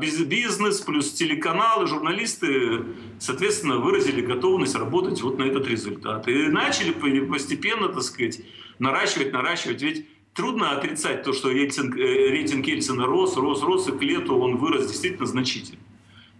бизнес, 0.00 0.80
плюс 0.80 1.12
телеканалы, 1.12 1.86
журналисты, 1.86 2.84
соответственно, 3.20 3.76
выразили 3.76 4.22
готовность 4.22 4.74
работать 4.74 5.22
вот 5.22 5.38
на 5.38 5.44
этот 5.44 5.68
результат. 5.68 6.26
И 6.26 6.48
начали 6.48 6.90
постепенно, 7.20 7.88
так 7.88 8.02
сказать, 8.02 8.40
наращивать, 8.80 9.32
наращивать. 9.32 9.82
Ведь 9.82 10.06
трудно 10.34 10.72
отрицать 10.72 11.22
то, 11.22 11.32
что 11.32 11.50
Ельцин, 11.50 11.92
э, 11.92 12.30
рейтинг 12.30 12.66
Ельцина 12.66 13.06
рос, 13.06 13.36
рос, 13.36 13.62
рос, 13.62 13.88
и 13.88 13.92
к 13.92 14.02
лету 14.02 14.38
он 14.38 14.56
вырос 14.56 14.86
действительно 14.86 15.26
значительно. 15.26 15.80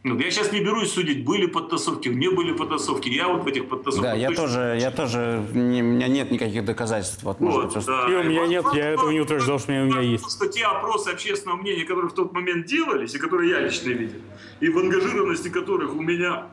Я 0.03 0.31
сейчас 0.31 0.51
не 0.51 0.61
берусь 0.61 0.93
судить, 0.93 1.27
были 1.27 1.45
подтасовки, 1.45 2.09
не 2.09 2.31
были 2.31 2.53
подтасовки. 2.53 3.11
Я 3.11 3.29
вот 3.29 3.45
в 3.45 3.47
этих 3.47 3.69
подтасовках... 3.69 4.13
Да, 4.13 4.17
я 4.17 4.31
тоже, 4.31 4.79
я 4.81 4.91
тоже, 4.91 5.45
не, 5.53 5.83
у 5.83 5.85
меня 5.85 6.09
нет 6.09 6.31
никаких 6.31 6.65
доказательств. 6.65 7.23
Вот, 7.23 7.39
вот, 7.39 7.75
быть, 7.75 7.85
да. 7.85 8.07
И 8.09 8.15
у 8.15 8.23
меня 8.23 8.47
нет, 8.47 8.65
я 8.73 8.89
этого 8.93 9.11
не 9.11 9.21
утверждал, 9.21 9.59
что 9.59 9.73
у 9.73 9.85
меня 9.85 10.01
есть. 10.01 10.25
Что 10.31 10.47
те 10.47 10.65
опросы 10.65 11.11
общественного 11.11 11.59
мнения, 11.59 11.85
которые 11.85 12.09
в 12.09 12.15
тот 12.15 12.33
момент 12.33 12.65
делались, 12.65 13.15
и 13.15 13.19
которые 13.19 13.51
я 13.51 13.61
лично 13.61 13.91
видел, 13.91 14.21
и 14.61 14.71
в 14.71 14.79
ангажированности 14.79 15.51
которых 15.51 15.95
у 15.95 16.01
меня 16.01 16.47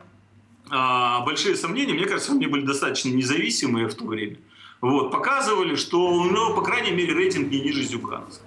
а, 0.68 1.24
большие 1.24 1.56
сомнения, 1.56 1.94
мне 1.94 2.04
кажется, 2.04 2.32
они 2.32 2.48
были 2.48 2.66
достаточно 2.66 3.08
независимые 3.08 3.88
в 3.88 3.94
то 3.94 4.04
время 4.04 4.36
вот, 4.80 5.10
показывали, 5.10 5.74
что 5.74 6.00
у 6.06 6.24
него, 6.24 6.54
по 6.54 6.62
крайней 6.62 6.92
мере, 6.92 7.12
рейтинг 7.12 7.50
не 7.50 7.60
ниже 7.60 7.82
Зюганского. 7.82 8.46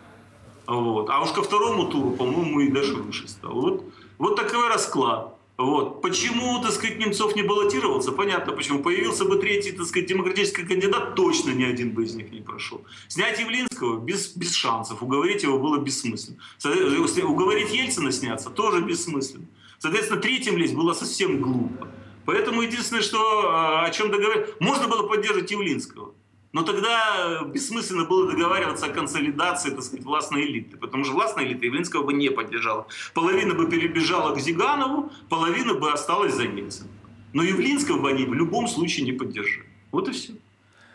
Вот. 0.67 1.09
А 1.09 1.21
уж 1.21 1.31
ко 1.31 1.41
второму 1.43 1.87
туру, 1.87 2.11
по-моему, 2.11 2.61
и 2.61 2.69
даже 2.69 2.95
выше 2.95 3.27
стал. 3.27 3.53
Вот, 3.53 3.85
вот 4.17 4.35
такой 4.35 4.69
расклад. 4.69 5.35
Вот. 5.57 6.01
Почему, 6.01 6.61
так 6.61 6.71
сказать, 6.71 6.97
Немцов 6.97 7.35
не 7.35 7.43
баллотировался? 7.43 8.11
Понятно, 8.11 8.53
почему. 8.53 8.79
Появился 8.79 9.25
бы 9.25 9.37
третий, 9.37 9.73
так 9.73 9.85
сказать, 9.85 10.07
демократический 10.07 10.63
кандидат, 10.63 11.15
точно 11.15 11.51
ни 11.51 11.63
один 11.63 11.91
бы 11.91 12.05
из 12.05 12.15
них 12.15 12.31
не 12.31 12.39
прошел. 12.39 12.81
Снять 13.09 13.39
Явлинского 13.39 13.99
без, 13.99 14.35
без 14.35 14.53
шансов. 14.53 15.03
Уговорить 15.03 15.43
его 15.43 15.59
было 15.59 15.77
бессмысленно. 15.77 16.37
Уговорить 16.63 17.73
Ельцина 17.73 18.11
сняться 18.11 18.49
тоже 18.49 18.81
бессмысленно. 18.81 19.45
Соответственно, 19.77 20.21
третьим 20.21 20.57
лезть 20.57 20.73
было 20.73 20.93
совсем 20.93 21.41
глупо. 21.41 21.87
Поэтому 22.25 22.61
единственное, 22.61 23.01
что, 23.01 23.49
а, 23.49 23.85
о 23.85 23.89
чем 23.89 24.11
договориться, 24.11 24.53
можно 24.59 24.87
было 24.87 25.07
поддерживать 25.07 25.51
Явлинского. 25.51 26.13
Но 26.53 26.63
тогда 26.63 27.43
бессмысленно 27.45 28.05
было 28.05 28.29
договариваться 28.29 28.87
о 28.87 28.89
консолидации, 28.89 29.69
так 29.69 29.83
сказать, 29.83 30.03
властной 30.03 30.43
элиты. 30.43 30.77
Потому 30.77 31.05
что 31.05 31.13
властная 31.13 31.45
элита 31.45 31.65
Явлинского 31.65 32.03
бы 32.03 32.13
не 32.13 32.29
поддержала. 32.29 32.87
Половина 33.13 33.53
бы 33.53 33.69
перебежала 33.69 34.35
к 34.35 34.39
Зиганову, 34.39 35.11
половина 35.29 35.75
бы 35.75 35.91
осталась 35.91 36.33
за 36.35 36.43
Ельциным. 36.43 36.91
Но 37.33 37.43
Явлинского 37.43 37.99
бы 37.99 38.09
они 38.09 38.25
в 38.25 38.33
любом 38.33 38.67
случае 38.67 39.05
не 39.05 39.13
поддержали. 39.13 39.67
Вот 39.91 40.09
и 40.09 40.11
все. 40.11 40.33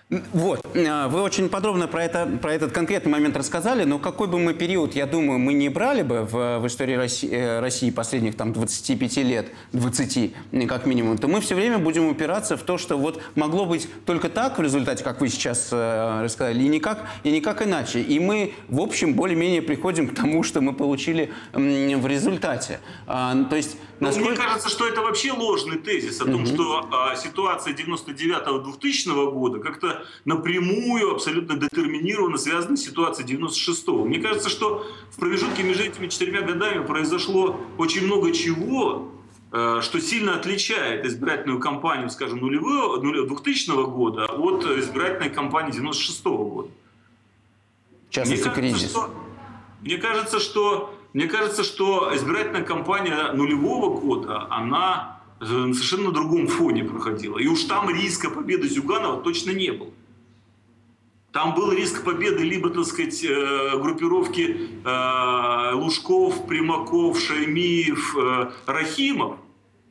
Вот, 0.09 0.64
э, 0.77 1.09
вы 1.09 1.21
очень 1.21 1.49
подробно 1.49 1.88
про, 1.88 2.05
это, 2.05 2.27
про 2.40 2.53
этот 2.53 2.71
конкретный 2.71 3.11
момент 3.11 3.37
рассказали, 3.37 3.83
но 3.83 3.99
какой 3.99 4.29
бы 4.29 4.38
мы 4.38 4.55
период, 4.55 4.95
я 4.95 5.05
думаю, 5.05 5.40
мы 5.40 5.53
не 5.53 5.69
брали 5.69 6.03
бы 6.03 6.23
в, 6.23 6.61
в 6.61 6.66
истории 6.69 6.95
России, 6.95 7.29
э, 7.29 7.59
России 7.59 7.90
последних 7.90 8.37
там, 8.37 8.53
25 8.53 9.16
лет, 9.16 9.49
20 9.73 10.33
как 10.69 10.87
минимум, 10.87 11.19
то 11.19 11.27
мы 11.27 11.40
все 11.40 11.57
время 11.57 11.79
будем 11.79 12.07
упираться 12.07 12.57
в 12.57 12.62
то, 12.62 12.79
что 12.79 12.97
вот 12.97 13.21
могло 13.35 13.66
быть 13.66 13.88
только 14.05 14.29
так 14.29 14.59
в 14.59 14.62
результате, 14.62 15.03
как 15.03 15.21
вы 15.21 15.29
сейчас 15.29 15.71
э, 15.73 16.23
рассказали, 16.23 16.62
и 16.62 16.69
никак, 16.69 17.05
и 17.25 17.33
никак 17.33 17.66
иначе. 17.66 18.01
И 18.01 18.21
мы, 18.21 18.55
в 18.69 18.81
общем, 18.81 19.14
более-менее 19.14 19.61
приходим 19.61 20.07
к 20.07 20.14
тому, 20.14 20.45
что 20.45 20.61
мы 20.61 20.73
получили 20.73 21.33
в 21.53 22.07
результате. 22.07 22.79
А, 23.09 23.35
то 23.51 23.57
есть 23.57 23.77
насколько... 24.00 24.30
Мне 24.30 24.37
кажется, 24.37 24.68
что 24.68 24.87
это 24.87 25.02
вообще 25.02 25.32
ложный 25.32 25.78
тезис 25.78 26.20
о 26.20 26.24
том, 26.24 26.42
угу. 26.42 26.46
что 26.46 26.88
а, 26.92 27.16
ситуация 27.16 27.74
99-2000 27.74 29.30
года 29.32 29.59
как-то 29.61 30.04
напрямую, 30.24 31.12
абсолютно 31.12 31.56
детерминированно 31.56 32.38
связана 32.38 32.76
с 32.76 32.80
ситуацией 32.80 33.37
96-го. 33.37 34.04
Мне 34.04 34.18
кажется, 34.18 34.48
что 34.48 34.87
в 35.11 35.16
промежутке 35.16 35.62
между 35.62 35.85
этими 35.85 36.09
четырьмя 36.09 36.42
годами 36.42 36.85
произошло 36.85 37.59
очень 37.78 38.04
много 38.06 38.32
чего, 38.32 39.12
а, 39.52 39.80
что 39.80 40.00
сильно 40.00 40.37
отличает 40.37 41.04
избирательную 41.06 41.61
кампанию, 41.61 42.11
скажем, 42.11 42.40
нулевого, 42.40 42.98
2000 43.00 43.87
года 43.87 44.26
от 44.26 44.64
избирательной 44.64 45.30
кампании 45.30 45.72
96 45.72 46.24
-го 46.26 46.50
года. 46.50 46.68
В 48.09 48.12
частности, 48.12 48.44
мне 48.44 48.54
кажется, 48.54 48.61
кризис. 48.61 48.90
Что, 48.90 49.11
мне 49.82 49.96
кажется, 49.98 50.40
что 50.40 50.95
мне 51.16 51.29
кажется, 51.29 51.64
что 51.64 52.14
избирательная 52.14 52.62
кампания 52.62 53.33
нулевого 53.33 53.98
года, 53.98 54.46
она 54.50 55.22
на 55.40 55.72
совершенно 55.72 56.12
другом 56.12 56.46
фоне 56.46 56.85
проходила. 56.85 57.38
И 57.38 57.46
уж 57.46 57.64
там 57.64 57.88
риска 57.88 58.29
победы 58.29 58.68
Зюганова 58.68 59.22
точно 59.22 59.52
не 59.52 59.70
было. 59.70 59.88
Там 61.33 61.55
был 61.55 61.72
риск 61.72 62.05
победы 62.05 62.42
либо, 62.42 62.68
так 62.68 62.85
сказать, 62.85 63.24
э, 63.24 63.79
группировки 63.79 64.68
э, 64.85 65.72
Лужков, 65.72 66.46
Примаков, 66.46 67.18
Шаймиев, 67.18 68.14
э, 68.14 68.50
Рахимов, 68.66 69.38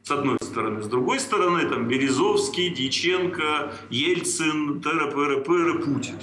с 0.04 0.12
одной 0.12 0.38
стороны. 0.44 0.84
С 0.84 0.88
другой 0.88 1.20
стороны, 1.20 1.68
там 1.68 1.88
Березовский, 1.88 2.70
Дьяченко, 2.70 3.74
Ельцин, 3.90 4.80
ТРП, 4.80 5.44
Путин. 5.84 6.20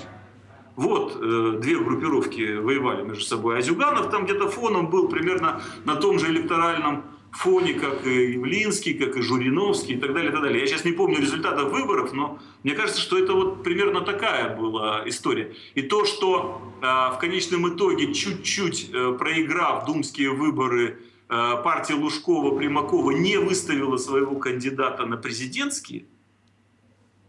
Вот 0.76 1.18
э, 1.20 1.58
две 1.60 1.78
группировки 1.78 2.56
воевали 2.56 3.02
между 3.02 3.24
собой. 3.24 3.58
А 3.58 3.60
Зюганов 3.60 4.10
там 4.10 4.24
где-то 4.24 4.48
фоном 4.48 4.88
был 4.88 5.08
примерно 5.08 5.62
на 5.84 5.96
том 5.96 6.18
же 6.18 6.28
электоральном 6.28 7.04
фоне, 7.32 7.74
как 7.74 8.06
и 8.06 8.32
Явлинский, 8.32 8.94
как 8.94 9.16
и 9.16 9.22
Журиновский 9.22 9.94
и 9.94 9.98
так 9.98 10.12
далее, 10.12 10.30
и 10.30 10.32
так 10.32 10.42
далее. 10.42 10.60
Я 10.60 10.66
сейчас 10.66 10.84
не 10.84 10.92
помню 10.92 11.18
результатов 11.18 11.72
выборов, 11.72 12.12
но 12.12 12.38
мне 12.62 12.74
кажется, 12.74 13.00
что 13.00 13.18
это 13.18 13.32
вот 13.32 13.62
примерно 13.62 14.02
такая 14.02 14.56
была 14.56 15.02
история. 15.06 15.54
И 15.74 15.82
то, 15.82 16.04
что 16.04 16.62
э, 16.80 16.84
в 16.84 17.18
конечном 17.18 17.74
итоге, 17.74 18.12
чуть-чуть 18.12 18.90
э, 18.92 19.16
проиграв 19.18 19.86
думские 19.86 20.30
выборы, 20.30 21.00
э, 21.28 21.62
партия 21.64 21.94
Лужкова-Примакова 21.94 23.12
не 23.12 23.38
выставила 23.38 23.96
своего 23.96 24.36
кандидата 24.36 25.06
на 25.06 25.16
президентские, 25.16 26.06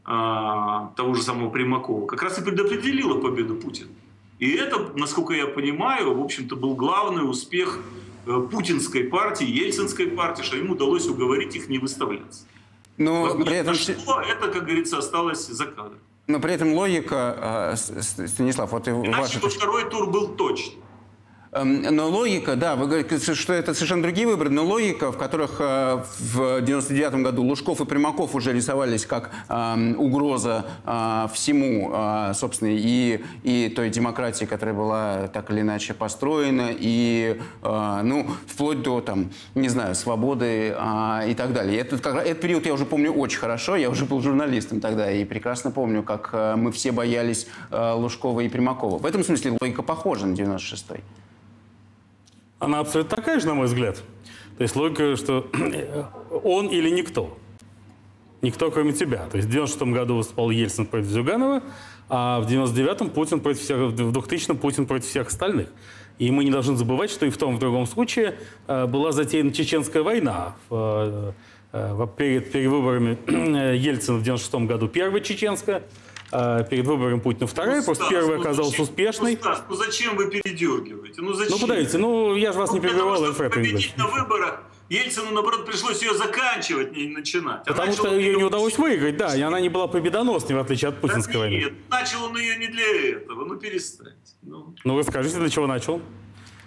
того 0.05 1.13
же 1.13 1.21
самого 1.21 1.49
Примакова, 1.49 2.05
как 2.05 2.23
раз 2.23 2.37
и 2.37 2.43
предопределила 2.43 3.21
победу 3.21 3.55
Путина. 3.55 3.89
И 4.39 4.51
это, 4.51 4.91
насколько 4.95 5.33
я 5.33 5.47
понимаю, 5.47 6.17
в 6.17 6.21
общем-то 6.21 6.57
был 6.57 6.75
главный 6.75 7.21
успех 7.21 7.79
э, 8.25 8.47
путинской 8.51 9.05
партии, 9.05 9.45
ельцинской 9.45 10.07
партии, 10.07 10.43
что 10.43 10.57
ему 10.57 10.73
удалось 10.73 11.07
уговорить 11.07 11.55
их 11.55 11.69
не 11.69 11.77
выставляться. 11.77 12.43
Но 12.97 13.33
при 13.35 13.55
этом... 13.55 13.73
что 13.75 14.21
это, 14.21 14.49
как 14.49 14.65
говорится, 14.65 14.97
осталось 14.97 15.47
за 15.47 15.65
кадром. 15.65 15.99
Но 16.27 16.39
при 16.39 16.53
этом 16.53 16.73
логика, 16.73 17.71
а, 17.71 17.75
Станислав, 17.75 18.71
вот 18.71 18.87
и 18.87 18.91
Иначе 18.91 19.39
ваша... 19.39 19.49
второй 19.49 19.89
тур 19.89 20.09
был 20.09 20.29
точно. 20.35 20.81
Эм, 21.53 21.83
но 21.83 22.09
логика, 22.09 22.55
да, 22.55 22.75
вы 22.75 22.87
говорите, 22.87 23.35
что 23.35 23.53
это 23.53 23.73
совершенно 23.75 24.01
другие 24.01 24.25
выборы, 24.25 24.49
но 24.49 24.65
логика, 24.65 25.11
в 25.11 25.17
которых 25.17 25.57
э, 25.59 26.03
в 26.19 26.61
99 26.61 27.21
году 27.21 27.43
Лужков 27.43 27.79
и 27.79 27.85
Примаков 27.85 28.33
уже 28.33 28.53
рисовались 28.53 29.05
как 29.05 29.29
эм, 29.49 29.99
угроза 29.99 30.65
э, 30.83 31.27
всему, 31.33 31.91
э, 31.93 32.33
собственно, 32.33 32.69
и, 32.71 33.23
и 33.43 33.69
той 33.69 33.91
демократии, 33.91 34.45
которая 34.45 34.73
была 34.73 35.27
так 35.27 35.51
или 35.51 35.61
иначе 35.61 35.93
построена, 35.93 36.69
и, 36.71 37.39
ну, 37.61 38.27
вплоть 38.47 38.81
до, 38.81 39.01
там, 39.01 39.31
не 39.55 39.69
знаю, 39.69 39.95
свободы 39.95 40.75
и 41.27 41.33
так 41.35 41.53
далее. 41.53 41.79
Этот, 41.79 42.05
этот 42.05 42.41
период 42.41 42.65
я 42.65 42.73
уже 42.73 42.85
помню 42.85 43.11
очень 43.11 43.39
хорошо, 43.39 43.75
я 43.75 43.89
уже 43.89 44.05
был 44.05 44.21
журналистом 44.21 44.79
тогда, 44.79 45.11
и 45.11 45.23
прекрасно 45.25 45.71
помню, 45.71 46.03
как 46.03 46.33
мы 46.57 46.71
все 46.71 46.91
боялись 46.91 47.47
Лужкова 47.71 48.41
и 48.41 48.49
Примакова. 48.49 48.97
В 48.97 49.05
этом 49.05 49.23
смысле 49.23 49.57
логика 49.61 49.83
похожа 49.83 50.25
на 50.25 50.33
96-й 50.33 51.01
она 52.63 52.79
абсолютно 52.79 53.15
такая 53.15 53.39
же, 53.39 53.47
на 53.47 53.55
мой 53.55 53.67
взгляд. 53.67 54.01
То 54.57 54.63
есть 54.63 54.75
логика, 54.75 55.15
что 55.15 55.47
он 56.43 56.67
или 56.67 56.89
никто. 56.89 57.37
Никто, 58.41 58.71
кроме 58.71 58.93
тебя. 58.93 59.25
То 59.29 59.37
есть 59.37 59.49
в 59.49 59.51
96 59.51 59.93
году 59.93 60.15
выступал 60.17 60.49
Ельцин 60.49 60.85
против 60.85 61.07
Зюганова, 61.07 61.63
а 62.09 62.41
в 62.41 62.47
99-м 62.47 63.09
Путин 63.09 63.39
против 63.39 63.61
всех, 63.61 63.77
в 63.77 63.93
2000-м 63.93 64.57
Путин 64.57 64.85
против 64.85 65.07
всех 65.07 65.27
остальных. 65.27 65.69
И 66.19 66.29
мы 66.29 66.43
не 66.43 66.51
должны 66.51 66.75
забывать, 66.75 67.09
что 67.09 67.25
и 67.25 67.29
в 67.29 67.37
том, 67.37 67.53
и 67.53 67.57
в 67.57 67.59
другом 67.59 67.85
случае 67.85 68.35
э, 68.67 68.85
была 68.85 69.11
затеяна 69.11 69.51
Чеченская 69.51 70.03
война. 70.03 70.55
В, 70.69 71.33
э, 71.71 72.07
перед, 72.17 72.51
перед 72.51 72.69
выборами 72.69 73.17
Ельцина 73.75 74.17
в 74.17 74.23
96 74.23 74.67
году 74.67 74.87
первая 74.87 75.21
чеченская, 75.21 75.83
а, 76.31 76.63
перед 76.63 76.85
выбором 76.85 77.21
Путина 77.21 77.47
вторая, 77.47 77.79
ну, 77.79 77.85
просто 77.85 78.05
первая 78.09 78.37
ну, 78.37 78.41
оказалась 78.41 78.71
зачем, 78.71 78.83
успешной. 78.83 79.33
Ну, 79.35 79.39
Стас, 79.39 79.63
ну 79.69 79.75
зачем 79.75 80.15
вы 80.15 80.29
передергиваете? 80.29 81.21
Ну 81.21 81.33
зачем? 81.33 81.53
Ну 81.55 81.59
подождите, 81.59 81.97
ну 81.97 82.35
я 82.35 82.51
же 82.51 82.59
вас 82.59 82.69
ну, 82.69 82.75
не 82.75 82.81
перебивал, 82.81 83.15
того, 83.15 83.33
чтобы 83.33 83.49
победить 83.49 83.97
на 83.97 84.07
выборах, 84.07 84.63
Ельцину, 84.89 85.31
наоборот, 85.31 85.65
пришлось 85.65 86.01
ее 86.01 86.13
заканчивать, 86.13 86.91
не 86.91 87.07
начинать. 87.07 87.61
А 87.65 87.71
Потому 87.71 87.93
что 87.93 88.13
ее 88.13 88.35
не 88.35 88.43
удалось 88.43 88.77
выиграть, 88.77 89.17
да, 89.17 89.35
и 89.35 89.41
она 89.41 89.59
не 89.59 89.69
была 89.69 89.87
победоносной, 89.87 90.55
в 90.55 90.59
отличие 90.59 90.89
от 90.89 91.01
путинской 91.01 91.33
да 91.33 91.39
войны. 91.39 91.55
Нет, 91.55 91.73
начал 91.89 92.25
он 92.25 92.37
ее 92.37 92.57
не 92.57 92.67
для 92.67 93.11
этого, 93.11 93.45
ну 93.45 93.55
перестаньте. 93.55 94.17
Ну, 94.41 94.75
ну 94.83 94.95
вы 94.95 95.03
скажите, 95.03 95.37
для 95.37 95.49
чего 95.49 95.67
начал? 95.67 96.01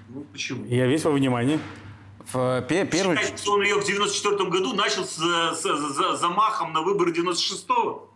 Ну 0.08 0.26
почему? 0.32 0.64
Я 0.66 0.86
весь 0.86 1.04
во 1.04 1.12
внимании. 1.12 1.60
В 2.32 2.64
первый... 2.68 3.16
Считаете, 3.16 3.36
что 3.36 3.52
он 3.52 3.62
ее 3.62 3.80
в 3.80 3.84
94 3.84 4.50
году 4.50 4.72
начал 4.72 5.04
с, 5.04 5.16
с, 5.16 5.62
с 5.62 6.18
замахом 6.18 6.72
на 6.72 6.82
выборы 6.82 7.12
96-го? 7.12 8.12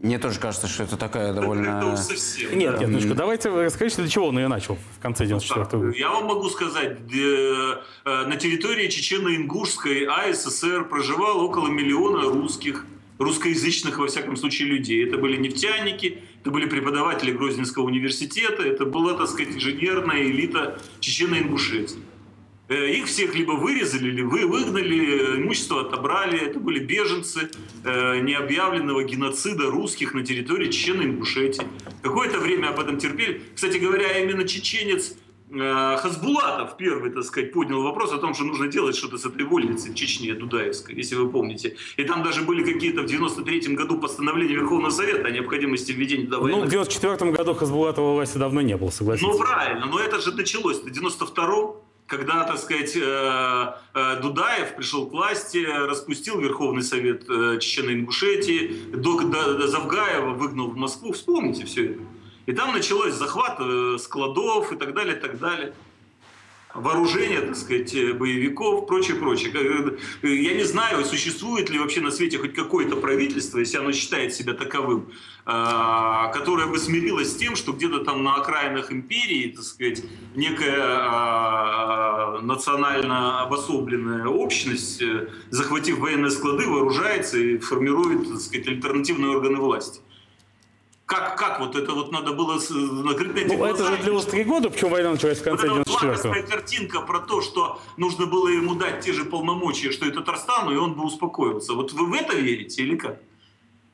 Мне 0.00 0.18
тоже 0.18 0.40
кажется, 0.40 0.66
что 0.66 0.84
это 0.84 0.96
такая 0.96 1.34
довольно... 1.34 1.94
совсем, 1.94 2.58
нет, 2.58 2.72
да. 2.72 2.78
нет, 2.78 2.88
Ночка, 2.88 3.14
давайте 3.14 3.50
расскажите, 3.50 4.00
для 4.00 4.10
чего 4.10 4.28
он 4.28 4.38
ее 4.38 4.48
начал 4.48 4.76
в 4.76 5.02
конце 5.02 5.26
94 5.26 5.64
-го 5.66 5.86
года. 5.86 5.98
Я 5.98 6.08
вам 6.08 6.24
могу 6.24 6.48
сказать, 6.48 6.98
э, 7.12 7.74
на 8.06 8.36
территории 8.36 8.88
Чечено-Ингушской 8.88 10.06
АССР 10.06 10.88
проживало 10.88 11.42
около 11.42 11.68
миллиона 11.68 12.30
русских, 12.30 12.86
русскоязычных, 13.18 13.98
во 13.98 14.06
всяком 14.06 14.36
случае, 14.36 14.68
людей. 14.68 15.06
Это 15.06 15.18
были 15.18 15.36
нефтяники, 15.36 16.22
это 16.40 16.50
были 16.50 16.66
преподаватели 16.66 17.32
Грозненского 17.32 17.84
университета, 17.84 18.62
это 18.62 18.86
была, 18.86 19.12
так 19.12 19.28
сказать, 19.28 19.54
инженерная 19.54 20.22
элита 20.22 20.78
Чечено-Ингушетии. 21.00 22.00
Э, 22.70 22.88
их 22.88 23.06
всех 23.06 23.34
либо 23.34 23.52
вырезали, 23.52 24.22
вы 24.22 24.46
выгнали, 24.46 25.38
имущество 25.42 25.80
отобрали. 25.80 26.38
Это 26.38 26.60
были 26.60 26.78
беженцы 26.78 27.50
э, 27.84 28.20
необъявленного 28.20 29.02
геноцида 29.02 29.70
русских 29.70 30.14
на 30.14 30.24
территории 30.24 30.68
Чечено-Ингушетии. 30.68 31.66
Какое-то 32.00 32.38
время 32.38 32.68
об 32.68 32.78
этом 32.78 32.98
терпели. 32.98 33.42
Кстати 33.56 33.78
говоря, 33.78 34.16
именно 34.20 34.46
чеченец 34.46 35.16
э, 35.50 35.96
Хасбулатов 35.98 36.76
первый, 36.76 37.10
так 37.10 37.24
сказать, 37.24 37.52
поднял 37.52 37.82
вопрос 37.82 38.12
о 38.12 38.18
том, 38.18 38.34
что 38.34 38.44
нужно 38.44 38.68
делать 38.68 38.94
что-то 38.94 39.18
с 39.18 39.26
этой 39.26 39.44
вольницей 39.44 39.90
в 39.90 39.96
Чечне, 39.96 40.32
Дудаевской, 40.34 40.94
если 40.94 41.16
вы 41.16 41.28
помните. 41.28 41.74
И 41.96 42.04
там 42.04 42.22
даже 42.22 42.42
были 42.42 42.62
какие-то 42.62 43.02
в 43.02 43.06
93 43.06 43.74
году 43.74 43.98
постановления 43.98 44.54
Верховного 44.54 44.92
Совета 44.92 45.26
о 45.26 45.30
необходимости 45.32 45.90
введения 45.90 46.26
туда 46.26 46.38
Ну, 46.38 46.60
в 46.60 46.68
94 46.68 47.32
году 47.32 47.52
Хасбулатова 47.54 48.12
власти 48.12 48.38
давно 48.38 48.60
не 48.60 48.76
было, 48.76 48.90
согласитесь. 48.90 49.26
Ну, 49.26 49.36
правильно, 49.36 49.86
но 49.86 49.98
это 49.98 50.20
же 50.20 50.32
началось 50.32 50.80
в 50.80 50.88
92 50.88 51.44
-м. 51.44 51.74
Когда, 52.10 52.42
так 52.42 52.58
сказать, 52.58 52.96
э, 52.96 53.72
э, 53.94 54.20
Дудаев 54.20 54.74
пришел 54.74 55.06
к 55.06 55.12
власти, 55.12 55.64
распустил 55.64 56.40
Верховный 56.40 56.82
Совет 56.82 57.22
э, 57.30 57.58
Чечено-Ингушетии, 57.60 58.90
Завгаева 59.68 60.30
выгнал 60.30 60.70
в 60.70 60.76
Москву. 60.76 61.12
Вспомните 61.12 61.66
все 61.66 61.92
это. 61.92 62.00
И 62.46 62.52
там 62.52 62.74
началось 62.74 63.14
захват 63.14 63.60
складов 64.00 64.72
и 64.72 64.76
так 64.76 64.92
далее, 64.92 65.16
и 65.16 65.20
так 65.20 65.38
далее 65.38 65.72
вооружения, 66.74 67.40
так 67.40 67.56
сказать, 67.56 67.94
боевиков, 68.16 68.86
прочее, 68.86 69.16
прочее. 69.16 69.52
Я 70.22 70.54
не 70.54 70.64
знаю, 70.64 71.04
существует 71.04 71.70
ли 71.70 71.78
вообще 71.78 72.00
на 72.00 72.10
свете 72.10 72.38
хоть 72.38 72.54
какое-то 72.54 72.96
правительство, 72.96 73.58
если 73.58 73.78
оно 73.78 73.92
считает 73.92 74.32
себя 74.34 74.54
таковым, 74.54 75.10
а, 75.44 76.28
которое 76.28 76.66
бы 76.66 76.78
смирилось 76.78 77.32
с 77.32 77.36
тем, 77.36 77.56
что 77.56 77.72
где-то 77.72 78.04
там 78.04 78.22
на 78.22 78.36
окраинах 78.36 78.92
империи, 78.92 79.52
так 79.54 79.64
сказать, 79.64 80.02
некая 80.34 80.76
а, 80.80 82.40
национально 82.42 83.42
обособленная 83.42 84.26
общность, 84.26 85.02
э, 85.02 85.28
захватив 85.50 85.98
военные 85.98 86.30
склады, 86.30 86.66
вооружается 86.66 87.38
и 87.38 87.58
формирует, 87.58 88.28
так 88.28 88.40
сказать, 88.40 88.68
альтернативные 88.68 89.30
органы 89.30 89.58
власти. 89.58 90.00
Как, 91.10 91.36
как 91.36 91.58
вот 91.58 91.74
это 91.74 91.92
вот 91.92 92.12
надо 92.12 92.34
было 92.34 92.60
накрыть 93.02 93.36
эти 93.36 93.52
ну? 93.52 93.64
Это 93.64 93.84
же 93.84 93.96
длилось 94.00 94.26
три 94.26 94.44
года, 94.44 94.70
почему 94.70 94.90
война 94.90 95.10
началась 95.10 95.38
в 95.38 95.42
конце 95.42 95.68
вот 95.68 95.84
94-го? 95.84 96.48
картинка 96.48 97.00
про 97.00 97.18
то, 97.18 97.42
что 97.42 97.80
нужно 97.96 98.26
было 98.26 98.46
ему 98.46 98.76
дать 98.76 99.00
те 99.00 99.12
же 99.12 99.24
полномочия, 99.24 99.90
что 99.90 100.06
и 100.06 100.12
Татарстану, 100.12 100.72
и 100.72 100.76
он 100.76 100.94
бы 100.94 101.04
успокоился. 101.04 101.72
Вот 101.72 101.92
вы 101.92 102.06
в 102.06 102.14
это 102.14 102.36
верите 102.36 102.82
или 102.82 102.94
как? 102.94 103.20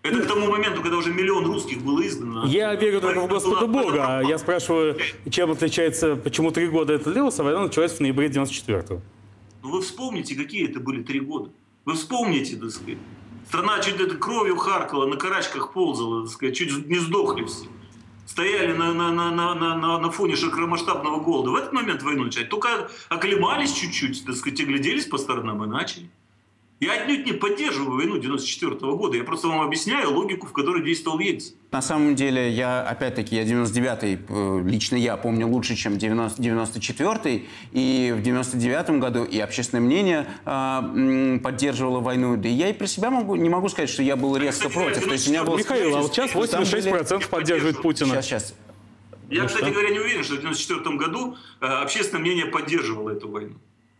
Это 0.02 0.20
к 0.20 0.26
тому 0.26 0.50
моменту, 0.50 0.82
когда 0.82 0.98
уже 0.98 1.10
миллион 1.10 1.46
русских 1.46 1.80
было 1.80 2.06
издано. 2.06 2.44
Я 2.48 2.74
верю 2.74 3.00
только 3.00 3.20
в 3.20 3.28
Господа 3.28 3.66
Бога. 3.66 4.18
А 4.18 4.22
я 4.22 4.36
спрашиваю, 4.36 4.98
чем 5.30 5.52
отличается, 5.52 6.16
почему 6.16 6.50
три 6.50 6.68
года 6.68 6.92
это 6.92 7.10
длилось, 7.10 7.40
а 7.40 7.44
война 7.44 7.62
началась 7.62 7.92
в 7.92 8.00
ноябре 8.00 8.28
94-го. 8.28 9.00
Ну 9.62 9.70
вы 9.70 9.80
вспомните, 9.80 10.34
какие 10.34 10.68
это 10.68 10.80
были 10.80 11.02
три 11.02 11.20
года. 11.20 11.50
Вы 11.86 11.94
вспомните, 11.94 12.56
так 12.56 12.70
сказать. 12.72 12.98
Страна 13.48 13.78
чуть 13.80 14.00
это 14.00 14.16
кровью 14.16 14.56
харкала, 14.56 15.06
на 15.06 15.16
карачках 15.16 15.72
ползала, 15.72 16.22
так 16.22 16.32
сказать, 16.32 16.56
чуть 16.56 16.88
не 16.88 16.98
сдохли 16.98 17.44
все. 17.44 17.66
Стояли 18.26 18.72
на, 18.72 18.92
на, 18.92 19.12
на, 19.12 19.30
на, 19.30 19.54
на, 19.54 19.98
на 19.98 20.10
фоне 20.10 20.34
широкомасштабного 20.34 21.20
голода. 21.20 21.50
В 21.50 21.54
этот 21.54 21.72
момент 21.72 22.02
войну 22.02 22.24
начать. 22.24 22.48
Только 22.48 22.90
оклемались 23.08 23.72
чуть-чуть, 23.72 24.26
так 24.26 24.34
сказать, 24.34 24.58
и 24.58 24.64
гляделись 24.64 25.06
по 25.06 25.16
сторонам 25.16 25.62
и 25.62 25.68
начали. 25.68 26.10
Я 26.78 26.92
отнюдь 26.92 27.24
не 27.24 27.32
поддерживаю 27.32 27.96
войну 27.96 28.18
94 28.18 28.72
-го 28.72 28.96
года. 28.98 29.16
Я 29.16 29.24
просто 29.24 29.48
вам 29.48 29.62
объясняю 29.62 30.12
логику, 30.12 30.46
в 30.46 30.52
которой 30.52 30.84
действовал 30.84 31.18
Ельцин. 31.20 31.54
На 31.72 31.80
самом 31.80 32.14
деле, 32.14 32.50
я, 32.50 32.82
опять-таки, 32.82 33.34
я 33.34 33.44
99-й, 33.44 34.18
э, 34.28 34.62
лично 34.62 34.96
я 34.96 35.16
помню 35.16 35.48
лучше, 35.48 35.74
чем 35.74 35.94
94-й. 35.94 37.48
И 37.72 38.14
в 38.14 38.20
99-м 38.20 39.00
году 39.00 39.24
и 39.24 39.38
общественное 39.40 39.80
мнение 39.80 40.26
э, 40.44 41.38
поддерживало 41.42 42.00
войну. 42.00 42.36
Да 42.36 42.46
и 42.46 42.52
я 42.52 42.68
и 42.68 42.74
про 42.74 42.86
себя 42.86 43.10
могу, 43.10 43.36
не 43.36 43.48
могу 43.48 43.70
сказать, 43.70 43.88
что 43.88 44.02
я 44.02 44.16
был 44.16 44.36
резко 44.36 44.68
кстати, 44.68 44.84
против. 44.84 45.04
То 45.06 45.12
есть 45.12 45.28
у 45.28 45.30
меня 45.30 45.44
был... 45.44 45.56
Михаил, 45.56 45.96
а 45.96 46.02
вот 46.02 46.14
сейчас 46.14 46.30
86% 46.32 47.08
деле... 47.08 47.26
поддерживает 47.30 47.80
Путина. 47.80 48.10
Сейчас, 48.10 48.26
сейчас. 48.26 48.54
Я, 49.30 49.42
ну, 49.42 49.48
кстати 49.48 49.64
что? 49.64 49.72
говоря, 49.72 49.90
не 49.90 49.98
уверен, 49.98 50.22
что 50.22 50.34
в 50.34 50.40
94 50.40 50.96
году 50.96 51.36
э, 51.60 51.66
общественное 51.66 52.20
мнение 52.20 52.46
поддерживало 52.46 53.10
эту 53.10 53.30
войну. 53.30 53.54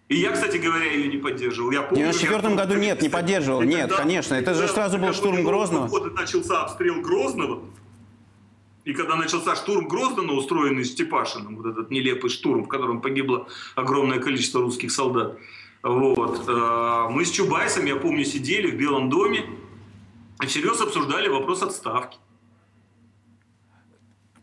И 0.09 0.17
я, 0.19 0.31
кстати 0.31 0.57
говоря, 0.59 0.85
ее 0.85 1.09
не 1.09 1.17
поддерживал. 1.17 1.73
Я 1.73 1.83
помню, 1.83 2.09
в 2.09 2.13
94 2.13 2.55
году 2.55 2.75
нет, 2.75 3.03
не 3.03 3.09
поддерживал. 3.09 3.63
И 3.63 3.67
нет, 3.67 3.93
конечно. 3.93 4.35
Это 4.35 4.55
же 4.55 4.69
сразу 4.69 4.99
был 4.99 5.13
штурм 5.13 5.43
Грозного. 5.43 5.89
Когда 5.89 6.21
начался 6.21 6.63
обстрел 6.63 7.01
Грозного, 7.01 7.63
и 8.85 8.93
когда 8.93 9.17
начался 9.17 9.57
штурм 9.57 9.89
Гроздана, 9.89 10.33
устроенный 10.33 10.85
Степашиным, 10.85 11.57
вот 11.57 11.67
этот 11.67 11.91
нелепый 11.91 12.31
штурм, 12.31 12.65
в 12.65 12.69
котором 12.69 13.01
погибло 13.01 13.49
огромное 13.75 14.21
количество 14.21 14.61
русских 14.61 14.93
солдат, 14.93 15.37
вот, 15.83 16.49
э, 16.49 17.07
мы 17.11 17.25
с 17.25 17.31
Чубайсом, 17.33 17.85
я 17.87 17.97
помню, 17.97 18.25
сидели 18.25 18.71
в 18.71 18.77
Белом 18.77 19.11
доме 19.11 19.45
и 20.41 20.47
всерьез 20.47 20.81
обсуждали 20.81 21.29
вопрос 21.29 21.63
отставки. 21.63 22.17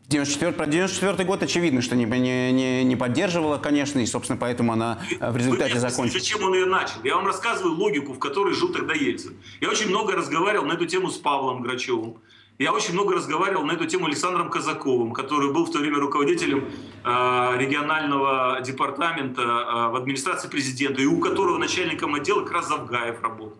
94, 0.09 0.51
про 0.51 0.65
94 0.67 1.23
год 1.23 1.43
очевидно, 1.43 1.81
что 1.81 1.95
не, 1.95 2.05
не, 2.05 2.51
не, 2.51 2.83
не 2.83 2.95
поддерживала, 2.95 3.57
конечно, 3.57 3.99
и, 3.99 4.05
собственно, 4.05 4.37
поэтому 4.37 4.73
она 4.73 4.99
э, 5.19 5.31
в 5.31 5.37
результате 5.37 5.79
закончилась. 5.79 6.23
Зачем 6.23 6.43
он 6.43 6.53
ее 6.53 6.65
начал? 6.65 6.95
Я 7.03 7.15
вам 7.15 7.25
рассказываю 7.25 7.75
логику, 7.75 8.13
в 8.13 8.19
которой 8.19 8.53
жил 8.53 8.69
тогда 8.69 8.93
Ельцин. 8.93 9.35
Я 9.61 9.69
очень 9.69 9.87
много 9.89 10.13
разговаривал 10.13 10.65
на 10.65 10.73
эту 10.73 10.85
тему 10.85 11.09
с 11.09 11.17
Павлом 11.17 11.61
Грачевым. 11.61 12.17
Я 12.59 12.71
очень 12.71 12.93
много 12.93 13.15
разговаривал 13.15 13.65
на 13.65 13.71
эту 13.71 13.85
тему 13.85 14.05
Александром 14.05 14.49
Казаковым, 14.51 15.11
который 15.11 15.51
был 15.51 15.65
в 15.65 15.71
то 15.71 15.79
время 15.79 15.99
руководителем 15.99 16.69
э, 17.03 17.57
регионального 17.57 18.61
департамента 18.61 19.41
э, 19.41 19.91
в 19.91 19.95
администрации 19.95 20.47
президента, 20.49 21.01
и 21.01 21.05
у 21.05 21.19
которого 21.19 21.57
начальником 21.57 22.13
отдела 22.13 22.43
как 22.43 22.53
раз 22.53 22.67
Завгаев 22.67 23.21
работал. 23.23 23.57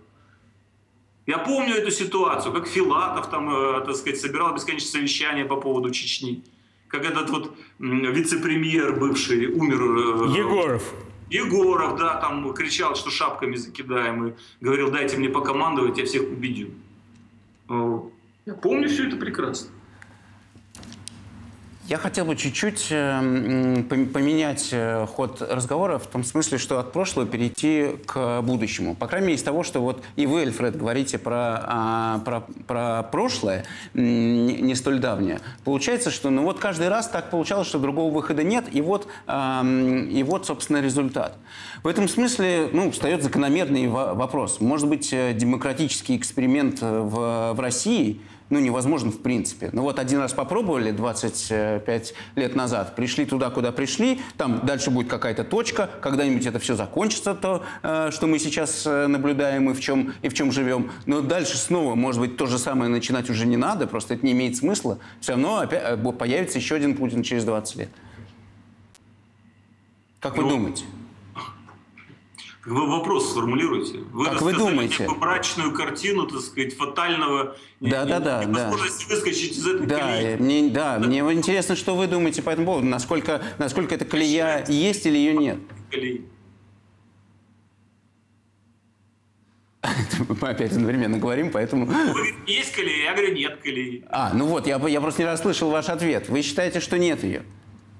Я 1.25 1.38
помню 1.38 1.75
эту 1.75 1.91
ситуацию, 1.91 2.53
как 2.53 2.67
Филатов 2.67 3.29
там, 3.29 3.49
э, 3.49 3.86
так 3.86 3.95
сказать, 3.95 4.19
собирал 4.19 4.53
бесконечное 4.53 4.91
совещание 4.91 5.45
по 5.45 5.55
поводу 5.55 5.89
Чечни. 5.89 6.43
Как 6.89 7.05
этот 7.05 7.29
вот 7.29 7.55
вице-премьер 7.79 8.99
бывший 8.99 9.47
умер. 9.47 9.81
Э, 9.81 10.38
Егоров. 10.38 10.93
Егоров, 11.29 11.97
да, 11.97 12.15
там 12.15 12.53
кричал, 12.53 12.95
что 12.95 13.09
шапками 13.09 13.55
закидаем, 13.55 14.27
и 14.27 14.33
говорил, 14.62 14.91
дайте 14.91 15.17
мне 15.17 15.29
покомандовать, 15.29 15.97
я 15.97 16.05
всех 16.05 16.23
убедю. 16.23 16.71
Я 17.69 18.53
помню 18.62 18.89
все 18.89 19.07
это 19.07 19.15
прекрасно. 19.15 19.72
Я 21.89 21.98
хотел 21.98 22.24
бы 22.24 22.38
чуть-чуть 22.38 22.88
э, 22.91 23.84
поменять 23.89 24.69
э, 24.72 25.06
ход 25.06 25.41
разговора 25.41 26.00
в 26.00 26.08
том 26.08 26.24
смысле, 26.24 26.58
что 26.58 26.80
от 26.80 26.93
прошлого 26.93 27.28
перейти 27.28 27.98
к 28.06 28.41
будущему. 28.41 28.96
По 28.96 29.08
крайней 29.08 29.28
мере, 29.28 29.38
из 29.38 29.43
того, 29.43 29.63
что 29.63 29.82
вот 29.82 30.02
и 30.15 30.26
вы, 30.26 30.43
Эльфред, 30.43 30.78
говорите 30.78 31.17
про, 31.17 31.60
а, 31.62 32.19
про, 32.19 32.46
про 32.67 33.04
прошлое, 33.04 33.65
не 33.93 34.76
столь 34.76 35.00
давнее. 35.00 35.41
Получается, 35.65 36.10
что 36.10 36.30
ну 36.30 36.43
вот 36.43 36.58
каждый 36.58 36.88
раз 36.88 37.10
так 37.10 37.30
получалось, 37.30 37.67
что 37.67 37.80
другого 37.80 38.13
выхода 38.13 38.43
нет, 38.43 38.65
и 38.72 38.80
вот, 38.82 39.08
и 39.28 40.26
вот 40.26 40.46
собственно, 40.46 40.82
результат. 40.82 41.38
В 41.84 41.88
этом 41.88 42.08
смысле 42.08 42.69
ну, 42.72 42.91
встает 42.91 43.24
закономерный 43.24 43.88
вопрос. 43.88 44.62
Может 44.62 44.88
быть, 44.88 45.12
э, 45.12 45.34
демократический 45.34 46.15
эксперимент 46.15 46.82
в, 46.82 47.54
в 47.54 47.60
России– 47.60 48.22
ну, 48.49 48.60
невозможно 48.60 49.12
в 49.12 49.19
принципе. 49.19 49.69
Ну 49.71 49.84
вот 49.84 49.99
один 49.99 50.19
раз 50.19 50.34
попробовали 50.34 50.91
25 50.91 52.13
лет 52.36 52.56
назад, 52.56 52.95
пришли 52.95 53.25
туда, 53.25 53.49
куда 53.49 53.71
пришли, 53.71 54.21
там 54.38 54.65
дальше 54.65 54.89
будет 54.89 55.08
какая-то 55.10 55.43
точка, 55.43 55.89
когда-нибудь 56.01 56.45
это 56.45 56.60
все 56.60 56.75
закончится, 56.75 57.36
то, 57.36 57.63
э, 57.82 58.10
что 58.12 58.27
мы 58.27 58.39
сейчас 58.39 58.86
э, 58.86 59.08
наблюдаем 59.08 59.69
и 59.69 59.73
в 59.73 59.79
чем, 59.79 60.13
и 60.21 60.29
в 60.29 60.34
чем 60.34 60.51
живем. 60.51 60.91
Но 61.06 61.21
дальше 61.21 61.58
снова, 61.58 61.95
может 61.95 62.21
быть, 62.21 62.38
то 62.38 62.45
же 62.45 62.60
самое 62.60 62.89
начинать 62.89 63.29
уже 63.29 63.45
не 63.45 63.58
надо, 63.58 63.88
просто 63.88 64.13
это 64.15 64.25
не 64.25 64.34
имеет 64.34 64.56
смысла. 64.56 64.99
Все 65.19 65.34
равно 65.34 65.58
опять 65.58 65.82
э, 65.84 66.12
появится 66.12 66.60
еще 66.60 66.75
один 66.75 66.95
Путин 66.95 67.23
через 67.23 67.45
20 67.45 67.75
лет. 67.77 67.89
Как 70.19 70.38
вы 70.38 70.43
ну, 70.43 70.49
думаете? 70.49 70.84
Вы 72.65 72.88
вопрос 72.88 73.32
сформулируйте. 73.32 73.99
Вы 74.13 74.26
как 74.26 74.41
вы 74.41 74.54
думаете? 74.54 75.06
мрачную 75.10 75.73
картину, 75.73 76.28
так 76.28 76.39
сказать, 76.39 76.78
фатального 76.78 77.58
да, 77.82 78.06
да, 78.06 78.21
да, 78.21 78.45
невозможности 78.45 79.06
да. 79.10 79.15
выскочить 79.15 79.58
из 79.58 79.67
этой 79.67 79.86
да, 79.86 79.99
колеи. 79.99 80.36
Мне, 80.38 80.69
да, 80.69 80.97
мне 80.97 81.19
интересно, 81.19 81.76
что 81.76 81.95
вы 81.95 82.08
думаете 82.08 82.41
по 82.41 82.52
этому 82.52 82.67
поводу. 82.67 82.88
Насколько, 82.88 83.41
насколько 83.58 83.95
эта 83.95 84.06
колея 84.06 84.63
есть 84.69 85.06
или 85.06 85.17
ее 85.17 85.36
нет? 85.36 85.60
Колеи. 85.91 86.26
Мы 90.41 90.47
опять 90.47 90.71
одновременно 90.71 91.17
говорим, 91.17 91.52
поэтому... 91.52 91.91
Есть 92.47 92.71
колея, 92.71 93.10
я 93.10 93.13
говорю, 93.13 93.34
нет 93.34 93.60
колеи. 93.62 94.06
А, 94.10 94.32
ну 94.34 94.45
вот, 94.45 94.67
я, 94.67 94.78
я 94.88 95.02
просто 95.02 95.23
не 95.23 95.26
расслышал 95.26 95.69
ваш 95.69 95.89
ответ. 95.89 96.30
Вы 96.30 96.41
считаете, 96.41 96.80
что 96.80 96.97
нет 96.97 97.26
ее? 97.26 97.43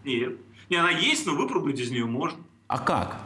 Нет. 0.06 0.38
Не, 0.69 0.78
она 0.78 0.91
есть, 0.91 1.26
но 1.26 1.36
выпрыгнуть 1.36 1.82
из 1.82 1.91
нее 1.91 2.06
можно. 2.06 2.39
А 2.67 2.80
как? 2.80 3.19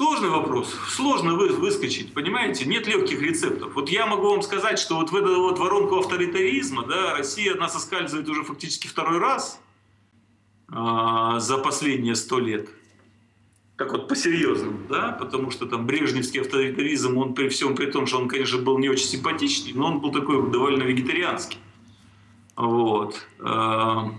Сложный 0.00 0.30
вопрос. 0.30 0.74
Сложно 0.88 1.34
вы, 1.34 1.50
выскочить, 1.50 2.14
понимаете? 2.14 2.64
Нет 2.64 2.86
легких 2.86 3.20
рецептов. 3.20 3.74
Вот 3.74 3.90
я 3.90 4.06
могу 4.06 4.30
вам 4.30 4.40
сказать, 4.40 4.78
что 4.78 4.94
вот 4.94 5.10
в 5.10 5.14
эту 5.14 5.42
вот 5.42 5.58
воронку 5.58 5.98
авторитаризма, 5.98 6.86
да, 6.86 7.18
Россия 7.18 7.54
нас 7.54 7.74
соскальзывает 7.74 8.26
уже 8.26 8.42
фактически 8.42 8.86
второй 8.86 9.18
раз 9.18 9.60
а, 10.68 11.38
за 11.38 11.58
последние 11.58 12.14
сто 12.14 12.38
лет. 12.38 12.70
Так 13.76 13.92
вот, 13.92 14.08
по-серьезному, 14.08 14.78
да, 14.88 15.12
потому 15.20 15.50
что 15.50 15.66
там 15.66 15.86
брежневский 15.86 16.40
авторитаризм, 16.40 17.18
он 17.18 17.34
при 17.34 17.50
всем 17.50 17.76
при 17.76 17.84
том, 17.84 18.06
что 18.06 18.20
он, 18.20 18.28
конечно, 18.28 18.56
был 18.56 18.78
не 18.78 18.88
очень 18.88 19.04
симпатичный, 19.04 19.74
но 19.74 19.88
он 19.88 20.00
был 20.00 20.12
такой 20.12 20.50
довольно 20.50 20.84
вегетарианский. 20.84 21.58
Вот. 22.56 23.26
А, 23.38 24.14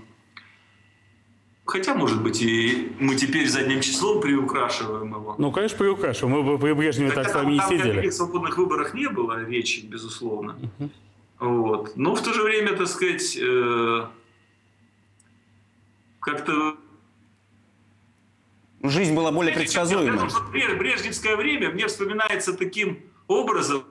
Хотя, 1.71 1.93
может 1.93 2.21
быть, 2.21 2.41
и 2.41 2.91
мы 2.99 3.15
теперь 3.15 3.47
задним 3.47 3.79
числом 3.79 4.19
приукрашиваем 4.19 5.07
его. 5.13 5.35
Ну, 5.37 5.53
конечно, 5.53 5.77
приукрашиваем. 5.77 6.43
Мы 6.43 6.59
при 6.59 6.73
Брежневе 6.73 7.11
так 7.11 7.29
с 7.29 7.33
вами 7.33 7.53
не 7.53 7.59
сидели. 7.61 8.01
Там 8.01 8.11
свободных 8.11 8.57
выборах 8.57 8.93
не 8.93 9.07
было 9.07 9.41
речи, 9.45 9.85
безусловно. 9.85 10.57
Uh-huh. 10.59 10.89
Вот. 11.39 11.95
Но 11.95 12.13
в 12.13 12.21
то 12.21 12.33
же 12.33 12.43
время, 12.43 12.75
так 12.75 12.87
сказать, 12.87 13.37
э, 13.41 14.05
как-то 16.19 16.75
Жизнь 18.83 19.15
была 19.15 19.31
более 19.31 19.53
предсказуемой. 19.53 20.27
Брежневское 20.77 21.37
время 21.37 21.69
мне 21.69 21.87
вспоминается 21.87 22.51
таким 22.51 22.99
образом, 23.27 23.85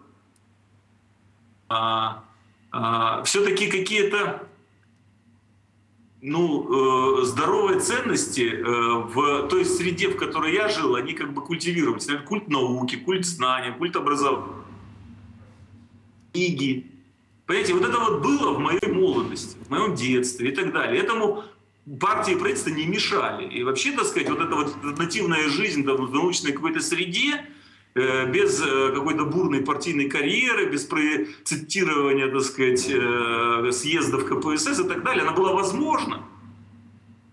а, 1.70 2.24
а, 2.72 3.22
все-таки 3.22 3.70
какие-то 3.70 4.49
ну, 6.22 7.20
э, 7.20 7.24
здоровые 7.24 7.80
ценности 7.80 8.42
э, 8.42 8.62
в 8.62 9.48
той 9.48 9.64
среде, 9.64 10.08
в 10.08 10.16
которой 10.16 10.54
я 10.54 10.68
жил, 10.68 10.94
они 10.94 11.14
как 11.14 11.32
бы 11.32 11.42
культивировались. 11.42 12.06
Например, 12.06 12.26
культ 12.26 12.48
науки, 12.48 12.96
культ 12.96 13.24
знания, 13.24 13.72
культ 13.72 13.96
образования, 13.96 14.64
книги. 16.32 16.86
Понимаете, 17.46 17.74
вот 17.74 17.84
это 17.84 17.98
вот 17.98 18.22
было 18.22 18.52
в 18.52 18.58
моей 18.58 18.86
молодости, 18.86 19.56
в 19.66 19.70
моем 19.70 19.94
детстве 19.94 20.50
и 20.50 20.54
так 20.54 20.72
далее. 20.72 21.02
Этому 21.02 21.44
партии 21.98 22.34
и 22.34 22.36
правительство 22.36 22.70
не 22.70 22.86
мешали. 22.86 23.48
И 23.48 23.64
вообще, 23.64 23.92
так 23.92 24.04
сказать, 24.04 24.28
вот 24.28 24.40
эта 24.40 24.54
вот 24.54 24.98
нативная 24.98 25.48
жизнь 25.48 25.84
там, 25.84 26.06
в 26.06 26.12
научной 26.12 26.52
какой-то 26.52 26.80
среде, 26.80 27.44
без 27.94 28.62
э, 28.62 28.92
какой-то 28.94 29.24
бурной 29.24 29.62
партийной 29.62 30.08
карьеры, 30.08 30.66
без 30.66 30.84
процитирования, 30.84 32.28
так 32.28 32.42
сказать, 32.42 32.88
э, 32.88 33.72
съездов 33.72 34.24
КПСС 34.26 34.78
и 34.78 34.84
так 34.84 35.02
далее, 35.02 35.22
она 35.22 35.32
была 35.32 35.52
возможна. 35.52 36.22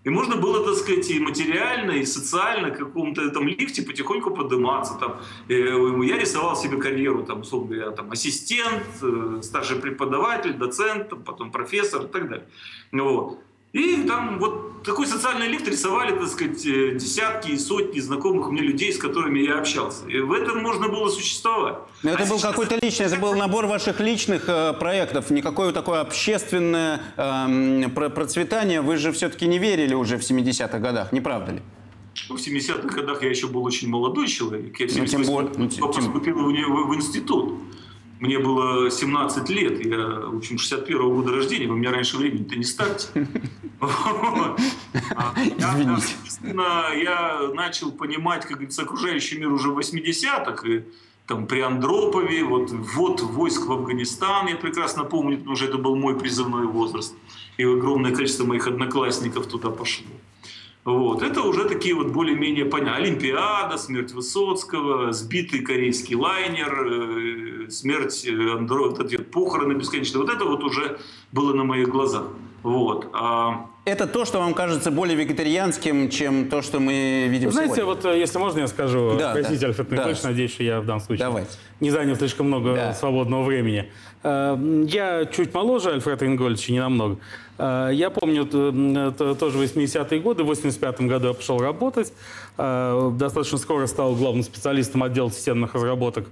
И 0.04 0.10
можно 0.10 0.36
было, 0.36 0.64
так 0.64 0.74
сказать, 0.76 1.10
и 1.10 1.20
материально, 1.20 1.92
и 1.92 2.04
социально 2.04 2.70
к 2.70 2.78
какому-то 2.78 3.22
этом 3.22 3.46
лифте 3.46 3.82
потихоньку 3.82 4.30
подниматься. 4.30 4.94
Там, 4.94 5.20
я 5.48 6.16
рисовал 6.16 6.56
себе 6.56 6.78
карьеру, 6.78 7.24
там, 7.24 7.40
условно 7.40 7.74
говоря, 7.74 7.90
там, 7.90 8.10
ассистент, 8.10 8.84
старший 9.42 9.76
преподаватель, 9.76 10.54
доцент, 10.54 11.12
потом 11.24 11.50
профессор 11.50 12.04
и 12.04 12.08
так 12.08 12.28
далее. 12.28 12.46
Вот. 12.92 13.38
И 13.72 14.02
там 14.04 14.38
вот 14.38 14.82
такой 14.82 15.06
социальный 15.06 15.46
лифт 15.48 15.68
рисовали, 15.68 16.12
так 16.18 16.28
сказать, 16.28 16.64
э, 16.64 16.94
десятки 16.94 17.50
и 17.50 17.58
сотни 17.58 18.00
знакомых 18.00 18.50
мне 18.50 18.62
людей, 18.62 18.92
с 18.92 18.98
которыми 18.98 19.40
я 19.40 19.58
общался. 19.58 20.08
И 20.08 20.20
в 20.20 20.32
этом 20.32 20.62
можно 20.62 20.88
было 20.88 21.10
существовать. 21.10 21.76
Но 22.02 22.10
это 22.10 22.22
а 22.22 22.26
был 22.26 22.38
сейчас... 22.38 22.50
какой-то 22.50 22.78
личный, 22.80 23.06
это 23.06 23.16
был 23.16 23.34
набор 23.34 23.66
ваших 23.66 24.00
личных 24.00 24.48
э, 24.48 24.72
проектов, 24.72 25.30
никакое 25.30 25.72
такое 25.72 26.00
общественное 26.00 27.00
э, 27.16 27.88
процветание. 27.90 28.80
Вы 28.80 28.96
же 28.96 29.12
все-таки 29.12 29.46
не 29.46 29.58
верили 29.58 29.94
уже 29.94 30.16
в 30.16 30.22
70-х 30.22 30.78
годах, 30.78 31.12
не 31.12 31.20
правда 31.20 31.52
ли? 31.52 31.62
Ну, 32.28 32.36
в 32.36 32.40
70-х 32.40 32.88
годах 32.88 33.22
я 33.22 33.28
еще 33.28 33.48
был 33.48 33.64
очень 33.64 33.88
молодой 33.88 34.28
человек. 34.28 34.80
Я 34.80 34.86
в 34.86 34.90
78 34.90 35.18
ну, 35.18 35.24
тем 35.24 35.34
более, 35.34 35.80
ну, 35.80 35.92
поступил 35.92 36.38
в, 36.38 36.50
в, 36.50 36.88
в 36.88 36.94
институт. 36.94 37.54
Мне 38.20 38.38
было 38.38 38.90
17 38.90 39.48
лет, 39.50 39.84
я, 39.84 39.96
в 39.96 40.36
общем, 40.38 40.56
61-го 40.56 41.14
года 41.14 41.32
рождения, 41.32 41.68
вы 41.68 41.76
меня 41.76 41.92
раньше 41.92 42.16
времени-то 42.16 42.56
не 42.56 42.64
ставьте. 42.64 43.08
Я, 46.42 46.92
я 46.94 47.50
начал 47.54 47.92
понимать, 47.92 48.42
как 48.42 48.56
говорится, 48.56 48.82
окружающий 48.82 49.38
мир 49.38 49.52
уже 49.52 49.70
в 49.70 49.78
80-х, 49.78 50.68
и 50.68 50.82
там 51.28 51.46
при 51.46 51.60
Андропове, 51.60 52.42
вот, 52.42 52.70
вот 52.70 53.20
войск 53.20 53.66
в 53.66 53.72
Афганистан, 53.72 54.48
я 54.48 54.56
прекрасно 54.56 55.04
помню, 55.04 55.38
потому 55.38 55.56
что 55.56 55.66
это 55.66 55.78
был 55.78 55.94
мой 55.94 56.18
призывной 56.18 56.66
возраст. 56.66 57.14
И 57.58 57.64
огромное 57.64 58.12
количество 58.14 58.44
моих 58.44 58.66
одноклассников 58.66 59.46
туда 59.46 59.70
пошло. 59.70 60.06
Вот. 60.88 61.22
Это 61.22 61.42
уже 61.42 61.68
такие 61.68 61.94
вот 61.94 62.08
более-менее 62.08 62.64
понятные. 62.64 63.08
Олимпиада, 63.08 63.76
смерть 63.76 64.12
Высоцкого, 64.12 65.12
сбитый 65.12 65.60
корейский 65.60 66.16
лайнер, 66.16 67.66
э, 67.66 67.70
смерть 67.70 68.24
э, 68.26 68.56
Андро... 68.56 68.90
похороны 69.30 69.74
бесконечные. 69.74 70.22
Вот 70.22 70.30
это 70.30 70.46
вот 70.46 70.64
уже 70.64 70.98
было 71.30 71.52
на 71.52 71.64
моих 71.64 71.88
глазах. 71.88 72.28
Вот. 72.62 73.10
А... 73.12 73.66
Это 73.84 74.06
то, 74.06 74.24
что 74.24 74.38
вам 74.38 74.54
кажется 74.54 74.90
более 74.90 75.14
вегетарианским, 75.14 76.08
чем 76.08 76.48
то, 76.48 76.62
что 76.62 76.80
мы 76.80 77.26
видим 77.28 77.50
Знаете, 77.52 77.76
сегодня. 77.76 77.94
вот 77.94 78.04
э, 78.06 78.18
если 78.18 78.38
можно, 78.38 78.60
я 78.60 78.68
скажу, 78.68 79.14
да, 79.18 79.32
простите, 79.34 79.60
да, 79.60 79.66
Альфред 79.66 79.90
Николаевич, 79.90 80.22
да. 80.22 80.28
надеюсь, 80.30 80.52
что 80.52 80.62
я 80.62 80.80
в 80.80 80.86
данном 80.86 81.00
случае 81.00 81.26
Давайте. 81.26 81.50
не 81.80 81.90
занял 81.90 82.16
слишком 82.16 82.46
много 82.46 82.74
да. 82.74 82.94
свободного 82.94 83.42
времени. 83.42 83.92
Я 84.24 85.26
чуть 85.26 85.54
моложе 85.54 85.90
Альфреда 85.90 86.26
Ингольевича, 86.26 86.72
не 86.72 86.80
намного. 86.80 87.18
Э, 87.58 87.90
я 87.92 88.10
помню, 88.10 88.46
тоже 88.46 89.58
80-е 89.58 90.20
годы, 90.20 90.44
в 90.44 90.46
85 90.46 91.00
году 91.02 91.28
я 91.28 91.34
пошел 91.34 91.58
работать. 91.58 92.12
Э, 92.56 93.10
достаточно 93.14 93.58
скоро 93.58 93.86
стал 93.86 94.14
главным 94.14 94.42
специалистом 94.42 95.02
отдела 95.02 95.30
системных 95.30 95.74
разработок 95.74 96.28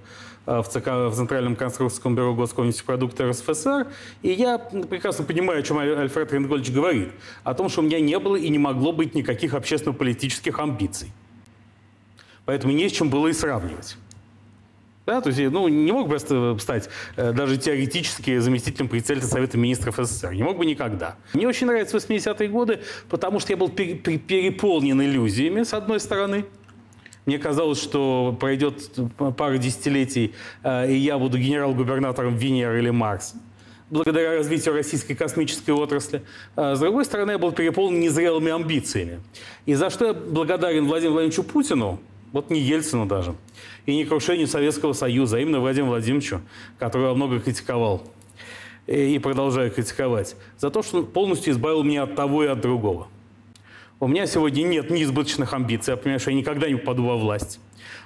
э, 0.47 0.61
в, 0.61 0.69
ЦК, 0.69 0.87
в 0.87 1.13
Центральном 1.15 1.57
конструкторском 1.57 2.15
бюро 2.15 2.35
Госкомнефтепродукта 2.35 3.29
РСФСР. 3.29 3.89
И 4.23 4.31
я 4.31 4.59
прекрасно 4.59 5.25
понимаю, 5.25 5.61
о 5.61 5.63
чем 5.63 5.79
Альфред 5.79 6.33
Рингольевич 6.33 6.73
говорит. 6.73 7.09
О 7.45 7.55
том, 7.55 7.69
что 7.69 7.81
у 7.81 7.85
меня 7.85 8.01
не 8.01 8.19
было 8.19 8.37
и 8.37 8.49
не 8.49 8.59
могло 8.59 8.93
быть 8.93 9.15
никаких 9.15 9.55
общественно-политических 9.55 10.59
амбиций. 10.59 11.13
Поэтому 12.45 12.73
не 12.73 12.89
с 12.89 12.93
чем 12.93 13.11
было 13.11 13.27
и 13.27 13.33
сравнивать. 13.33 13.97
Да, 15.07 15.21
то 15.21 15.31
есть, 15.31 15.41
ну, 15.53 15.69
не 15.69 15.93
мог 15.93 16.09
просто 16.09 16.59
стать 16.59 16.89
э, 17.17 17.33
даже 17.33 17.57
теоретически 17.57 18.39
заместителем 18.39 18.89
председателя 18.89 19.29
Совета 19.29 19.57
Министров 19.57 19.97
СССР. 19.97 20.33
Не 20.33 20.43
мог 20.43 20.59
бы 20.59 20.67
никогда. 20.67 21.17
Мне 21.33 21.47
очень 21.47 21.69
нравятся 21.69 21.97
80-е 21.97 22.49
годы, 22.49 22.81
потому 23.09 23.39
что 23.39 23.53
я 23.53 23.57
был 23.57 23.69
переполнен 23.69 25.01
иллюзиями, 25.01 25.63
с 25.63 25.73
одной 25.75 26.01
стороны. 26.01 26.45
Мне 27.25 27.39
казалось, 27.39 27.81
что 27.81 28.37
пройдет 28.41 28.91
пара 29.37 29.59
десятилетий, 29.59 30.35
э, 30.65 30.91
и 30.91 30.97
я 30.97 31.19
буду 31.19 31.39
генерал-губернатором 31.39 32.37
Венеры 32.37 32.81
или 32.81 32.91
Марса 32.91 33.37
благодаря 33.89 34.33
развитию 34.37 34.75
российской 34.75 35.15
космической 35.15 35.71
отрасли. 35.71 36.23
А 36.57 36.75
с 36.75 36.81
другой 36.81 37.05
стороны, 37.05 37.31
я 37.31 37.39
был 37.39 37.53
переполнен 37.53 38.01
незрелыми 38.01 38.51
амбициями. 38.51 39.21
И 39.65 39.75
за 39.75 39.91
что 39.91 40.07
я 40.07 40.13
благодарен 40.13 40.87
Владимиру 40.87 41.15
Владимировичу 41.15 41.45
Путину, 41.45 42.01
вот 42.37 42.51
не 42.51 42.61
Ельцину 42.61 43.07
даже, 43.07 43.35
и 43.87 43.97
не 43.97 44.05
крушению 44.05 44.47
Советского 44.47 44.93
Союза, 44.93 45.39
а 45.39 45.41
именно 45.41 45.59
Владимиру 45.59 45.93
Владимировичу, 45.93 46.43
которого 46.79 47.15
много 47.15 47.41
критиковал 47.41 48.03
и 48.87 49.19
продолжаю 49.19 49.71
критиковать, 49.71 50.37
за 50.59 50.71
то, 50.71 50.83
что 50.83 51.03
полностью 51.03 51.55
избавил 51.55 51.83
меня 51.83 52.03
от 52.03 52.15
того 52.15 52.45
и 52.45 52.47
от 52.47 52.61
другого. 52.61 53.09
У 54.01 54.07
меня 54.07 54.27
сегодня 54.27 54.65
нет 54.65 54.91
неизбыточных 54.91 55.55
амбиций, 55.55 55.93
я 55.93 55.97
понимаю, 55.97 56.21
что 56.21 56.31
я 56.31 56.37
никогда 56.37 56.69
не 56.69 56.75
попаду 56.75 57.07
во 57.07 57.17
власть. 57.17 57.59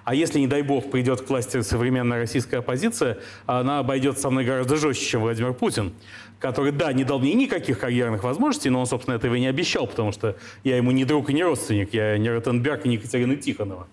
А 0.05 0.15
если, 0.15 0.39
не 0.39 0.47
дай 0.47 0.63
бог, 0.63 0.91
придет 0.91 1.23
к 1.23 1.29
власти 1.29 1.61
современная 1.63 2.19
российская 2.19 2.59
оппозиция, 2.59 3.19
она 3.47 3.79
обойдет 3.79 4.19
со 4.19 4.31
мной 4.31 4.45
гораздо 4.45 4.77
жестче, 4.77 5.07
чем 5.07 5.21
Владимир 5.23 5.53
Путин, 5.53 5.93
который, 6.39 6.73
да, 6.73 6.93
не 6.93 7.05
дал 7.05 7.19
мне 7.19 7.35
никаких 7.35 7.79
карьерных 7.79 8.25
возможностей, 8.25 8.71
но 8.71 8.81
он, 8.81 8.87
собственно, 8.87 9.15
этого 9.15 9.35
и 9.35 9.41
не 9.41 9.47
обещал, 9.47 9.87
потому 9.87 10.13
что 10.13 10.37
я 10.65 10.77
ему 10.77 10.91
не 10.91 11.05
друг 11.05 11.31
и 11.31 11.35
не 11.35 11.45
родственник, 11.45 11.93
я 11.93 12.17
не 12.19 12.31
Ротенберг 12.31 12.87
и 12.87 12.89
не 12.89 12.95
Екатерина 12.97 13.37
Тихонова. 13.37 13.87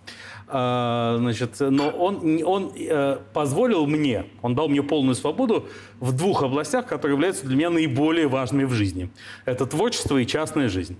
А, 0.49 1.17
значит, 1.19 1.59
но 1.59 1.89
он, 1.89 2.41
он 2.45 2.71
э, 2.73 3.17
позволил 3.33 3.85
мне, 3.85 4.27
он 4.41 4.55
дал 4.55 4.69
мне 4.69 4.81
полную 4.81 5.15
свободу 5.15 5.67
в 5.99 6.15
двух 6.15 6.41
областях, 6.41 6.87
которые 6.87 7.15
являются 7.15 7.45
для 7.45 7.57
меня 7.57 7.69
наиболее 7.69 8.29
важными 8.29 8.63
в 8.63 8.71
жизни. 8.71 9.09
Это 9.43 9.65
творчество 9.65 10.17
и 10.17 10.25
частная 10.25 10.69
жизнь. 10.69 10.95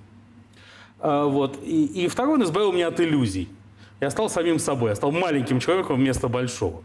А, 1.00 1.26
вот. 1.28 1.60
И, 1.64 1.86
и 1.86 2.08
второй, 2.10 2.34
он 2.36 2.44
избавил 2.44 2.74
меня 2.74 2.90
от 2.90 3.00
иллюзий. 3.00 3.48
Я 4.00 4.12
стал 4.12 4.30
самим 4.30 4.60
собой, 4.60 4.92
я 4.92 4.96
стал 4.96 5.12
маленьким 5.12 5.60
человеком 5.60 5.98
вместо 5.98 6.28
большого. 6.28 6.84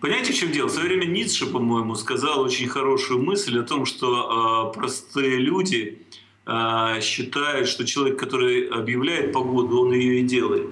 Понимаете, 0.00 0.32
в 0.32 0.36
чем 0.36 0.52
дело? 0.52 0.68
В 0.68 0.70
свое 0.70 0.88
время 0.88 1.06
Ницше, 1.06 1.46
по-моему, 1.46 1.94
сказал 1.94 2.40
очень 2.40 2.68
хорошую 2.68 3.22
мысль 3.22 3.58
о 3.58 3.62
том, 3.62 3.86
что 3.86 4.70
э, 4.70 4.74
простые 4.74 5.38
люди 5.38 6.06
э, 6.46 7.00
считают, 7.00 7.68
что 7.68 7.84
человек, 7.84 8.18
который 8.18 8.68
объявляет 8.68 9.32
погоду, 9.32 9.80
он 9.80 9.92
ее 9.92 10.20
и 10.20 10.22
делает. 10.22 10.68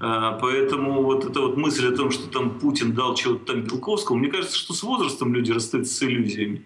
А, 0.00 0.32
поэтому 0.32 1.02
вот 1.02 1.24
эта 1.24 1.40
вот 1.40 1.56
мысль 1.56 1.88
о 1.88 1.96
том, 1.96 2.10
что 2.10 2.28
там 2.28 2.58
Путин 2.58 2.92
дал 2.92 3.14
чего-то 3.14 3.52
там 3.52 3.62
Белковскому, 3.62 4.18
мне 4.18 4.28
кажется, 4.28 4.56
что 4.56 4.74
с 4.74 4.82
возрастом 4.82 5.34
люди 5.34 5.52
расстаются 5.52 5.94
с 5.94 6.02
иллюзиями. 6.02 6.62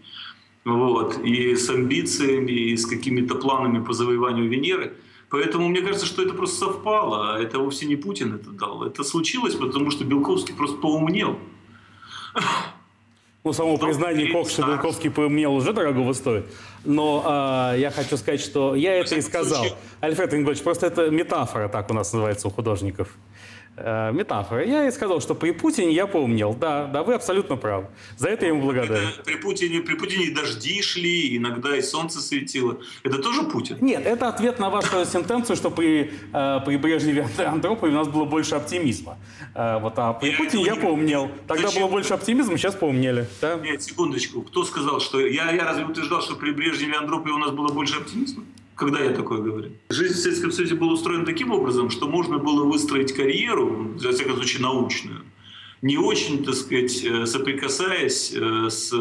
Вот, 0.64 1.18
и 1.24 1.54
с 1.54 1.70
амбициями, 1.70 2.50
и 2.50 2.76
с 2.76 2.84
какими-то 2.84 3.37
планами 3.37 3.82
по 3.84 3.92
завоеванию 3.92 4.48
Венеры. 4.48 4.94
Поэтому 5.31 5.69
мне 5.69 5.83
кажется, 5.83 6.07
что 6.07 6.23
это 6.23 6.35
просто 6.35 6.67
совпало. 6.67 7.35
А 7.35 7.38
это 7.38 7.59
вовсе 7.59 7.87
не 7.87 7.97
Путин 7.97 8.35
это 8.35 8.51
дал. 8.51 8.83
Это 8.85 9.05
случилось, 9.05 9.55
потому 9.55 9.91
что 9.91 10.05
Белковский 10.05 10.55
просто 10.55 10.77
поумнел. 10.79 11.38
Ну, 13.45 13.53
само 13.53 13.79
признание 13.79 14.45
что 14.47 14.67
Белковский 14.67 15.11
поумнел, 15.11 15.55
уже 15.55 15.73
дорогого 15.73 16.12
стоит. 16.12 16.47
Но 16.85 17.23
а, 17.25 17.75
я 17.77 17.91
хочу 17.91 18.17
сказать, 18.17 18.41
что 18.41 18.75
я 18.75 18.97
это 18.97 19.14
и 19.14 19.23
сказал. 19.23 19.64
Альфред 20.01 20.35
Ингольевич, 20.35 20.62
просто 20.62 20.87
это 20.87 21.09
метафора, 21.09 21.69
так 21.69 21.91
у 21.91 21.95
нас 21.95 22.12
называется 22.12 22.49
у 22.49 22.51
художников. 22.51 23.09
Э, 23.81 24.12
метафора. 24.12 24.64
Я 24.64 24.88
и 24.88 24.91
сказал, 24.91 25.21
что 25.21 25.35
при 25.35 25.53
Путине 25.53 25.93
я 25.93 26.07
поумнел. 26.07 26.55
Да, 26.55 26.87
да, 26.87 27.03
вы 27.03 27.14
абсолютно 27.14 27.57
правы. 27.57 27.87
За 28.17 28.29
это 28.29 28.45
я 28.45 28.51
ему 28.51 28.62
благодарен. 28.62 29.09
при, 29.24 29.37
Путине, 29.37 29.81
при 29.81 29.95
Путине 29.95 30.35
дожди 30.35 30.83
шли, 30.83 31.37
иногда 31.37 31.76
и 31.76 31.83
солнце 31.83 32.20
светило. 32.20 32.79
Это 33.05 33.18
тоже 33.18 33.45
Путин? 33.45 33.79
Нет, 33.81 34.05
это 34.05 34.29
ответ 34.29 34.59
на 34.59 34.70
вашу 34.70 35.05
сентенцию, 35.05 35.55
что 35.57 35.70
при, 35.70 36.11
э, 36.33 36.61
при 36.66 36.76
Брежневе 36.76 37.29
Андропове 37.39 37.93
у 37.93 37.97
нас 37.97 38.09
было 38.09 38.24
больше 38.24 38.57
оптимизма. 38.57 39.16
Э, 39.55 39.79
вот, 39.79 39.95
а 39.97 40.12
при 40.14 40.31
я 40.31 40.37
Путине 40.37 40.64
я 40.64 40.76
поумнел. 40.76 41.31
Тогда 41.47 41.68
Зачем? 41.68 41.83
было 41.83 41.91
больше 41.91 42.14
оптимизма, 42.14 42.59
сейчас 42.59 42.74
поумнели. 42.74 43.29
Да? 43.41 43.57
Нет, 43.57 43.83
секундочку. 43.83 44.43
Кто 44.43 44.64
сказал, 44.64 45.01
что... 45.01 45.20
Я, 45.20 45.53
я 45.53 45.64
разве 45.64 45.85
утверждал, 45.85 46.20
что 46.20 46.35
при 46.35 46.51
Брежневе 46.51 46.95
Андропове 46.95 47.33
у 47.33 47.39
нас 47.39 47.53
было 47.53 47.68
больше 47.68 47.97
оптимизма? 47.97 48.43
Когда 48.79 49.01
я 49.01 49.11
такое 49.11 49.39
говорю? 49.39 49.72
Жизнь 49.91 50.14
в 50.14 50.18
Советском 50.18 50.53
Союзе 50.53 50.76
была 50.76 50.93
устроена 50.93 51.26
таким 51.26 51.51
образом, 51.51 51.91
что 51.91 52.09
можно 52.09 52.39
было 52.39 52.64
выстроить 52.64 53.12
карьеру, 53.12 53.93
во 54.01 54.12
всяком 54.12 54.37
случае 54.37 54.62
научную, 54.62 55.22
не 55.83 55.99
очень, 55.99 56.45
так 56.45 56.55
сказать, 56.55 57.05
э, 57.05 57.26
соприкасаясь 57.26 58.33
э, 58.35 58.70
с 58.70 58.93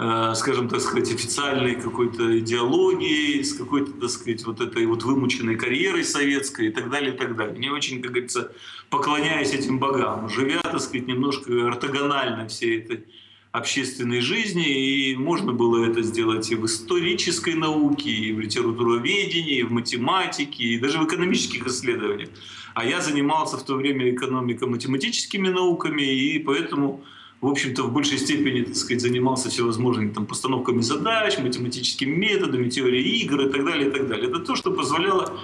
Э, 0.00 0.32
скажем 0.36 0.68
так 0.68 0.80
сказать, 0.80 1.12
официальной 1.12 1.74
какой-то 1.74 2.38
идеологией, 2.38 3.42
с 3.42 3.52
какой-то, 3.52 3.90
так 3.90 4.10
сказать, 4.10 4.46
вот 4.46 4.60
этой 4.60 4.86
вот 4.86 5.02
вымученной 5.02 5.56
карьерой 5.56 6.04
советской 6.04 6.68
и 6.68 6.70
так 6.70 6.88
далее, 6.88 7.14
и 7.14 7.16
так 7.16 7.34
далее. 7.34 7.58
Не 7.58 7.70
очень, 7.70 8.00
как 8.00 8.12
говорится, 8.12 8.52
поклоняясь 8.90 9.52
этим 9.52 9.80
богам, 9.80 10.28
живя, 10.28 10.60
так 10.62 10.80
сказать, 10.80 11.08
немножко 11.08 11.66
ортогонально 11.66 12.46
всей 12.46 12.78
этой 12.78 13.06
общественной 13.52 14.20
жизни, 14.20 14.66
и 14.68 15.16
можно 15.16 15.52
было 15.52 15.84
это 15.84 16.02
сделать 16.02 16.50
и 16.50 16.54
в 16.54 16.66
исторической 16.66 17.54
науке, 17.54 18.10
и 18.10 18.32
в 18.32 18.40
литературоведении, 18.40 19.58
и 19.58 19.62
в 19.62 19.72
математике, 19.72 20.64
и 20.64 20.78
даже 20.78 20.98
в 20.98 21.06
экономических 21.06 21.66
исследованиях. 21.66 22.28
А 22.74 22.84
я 22.84 23.00
занимался 23.00 23.56
в 23.56 23.64
то 23.64 23.74
время 23.74 24.10
экономико-математическими 24.10 25.48
науками, 25.48 26.02
и 26.02 26.38
поэтому 26.38 27.02
в 27.40 27.46
общем-то, 27.46 27.84
в 27.84 27.92
большей 27.92 28.18
степени, 28.18 28.62
так 28.62 28.74
сказать, 28.74 29.00
занимался 29.00 29.48
всевозможными 29.48 30.10
там, 30.10 30.26
постановками 30.26 30.80
задач, 30.80 31.38
математическими 31.38 32.12
методами, 32.12 32.68
теорией 32.68 33.22
игр 33.22 33.42
и 33.42 33.50
так 33.50 33.64
далее, 33.64 33.88
и 33.88 33.90
так 33.92 34.08
далее. 34.08 34.28
Это 34.28 34.40
то, 34.40 34.56
что 34.56 34.72
позволяло 34.72 35.38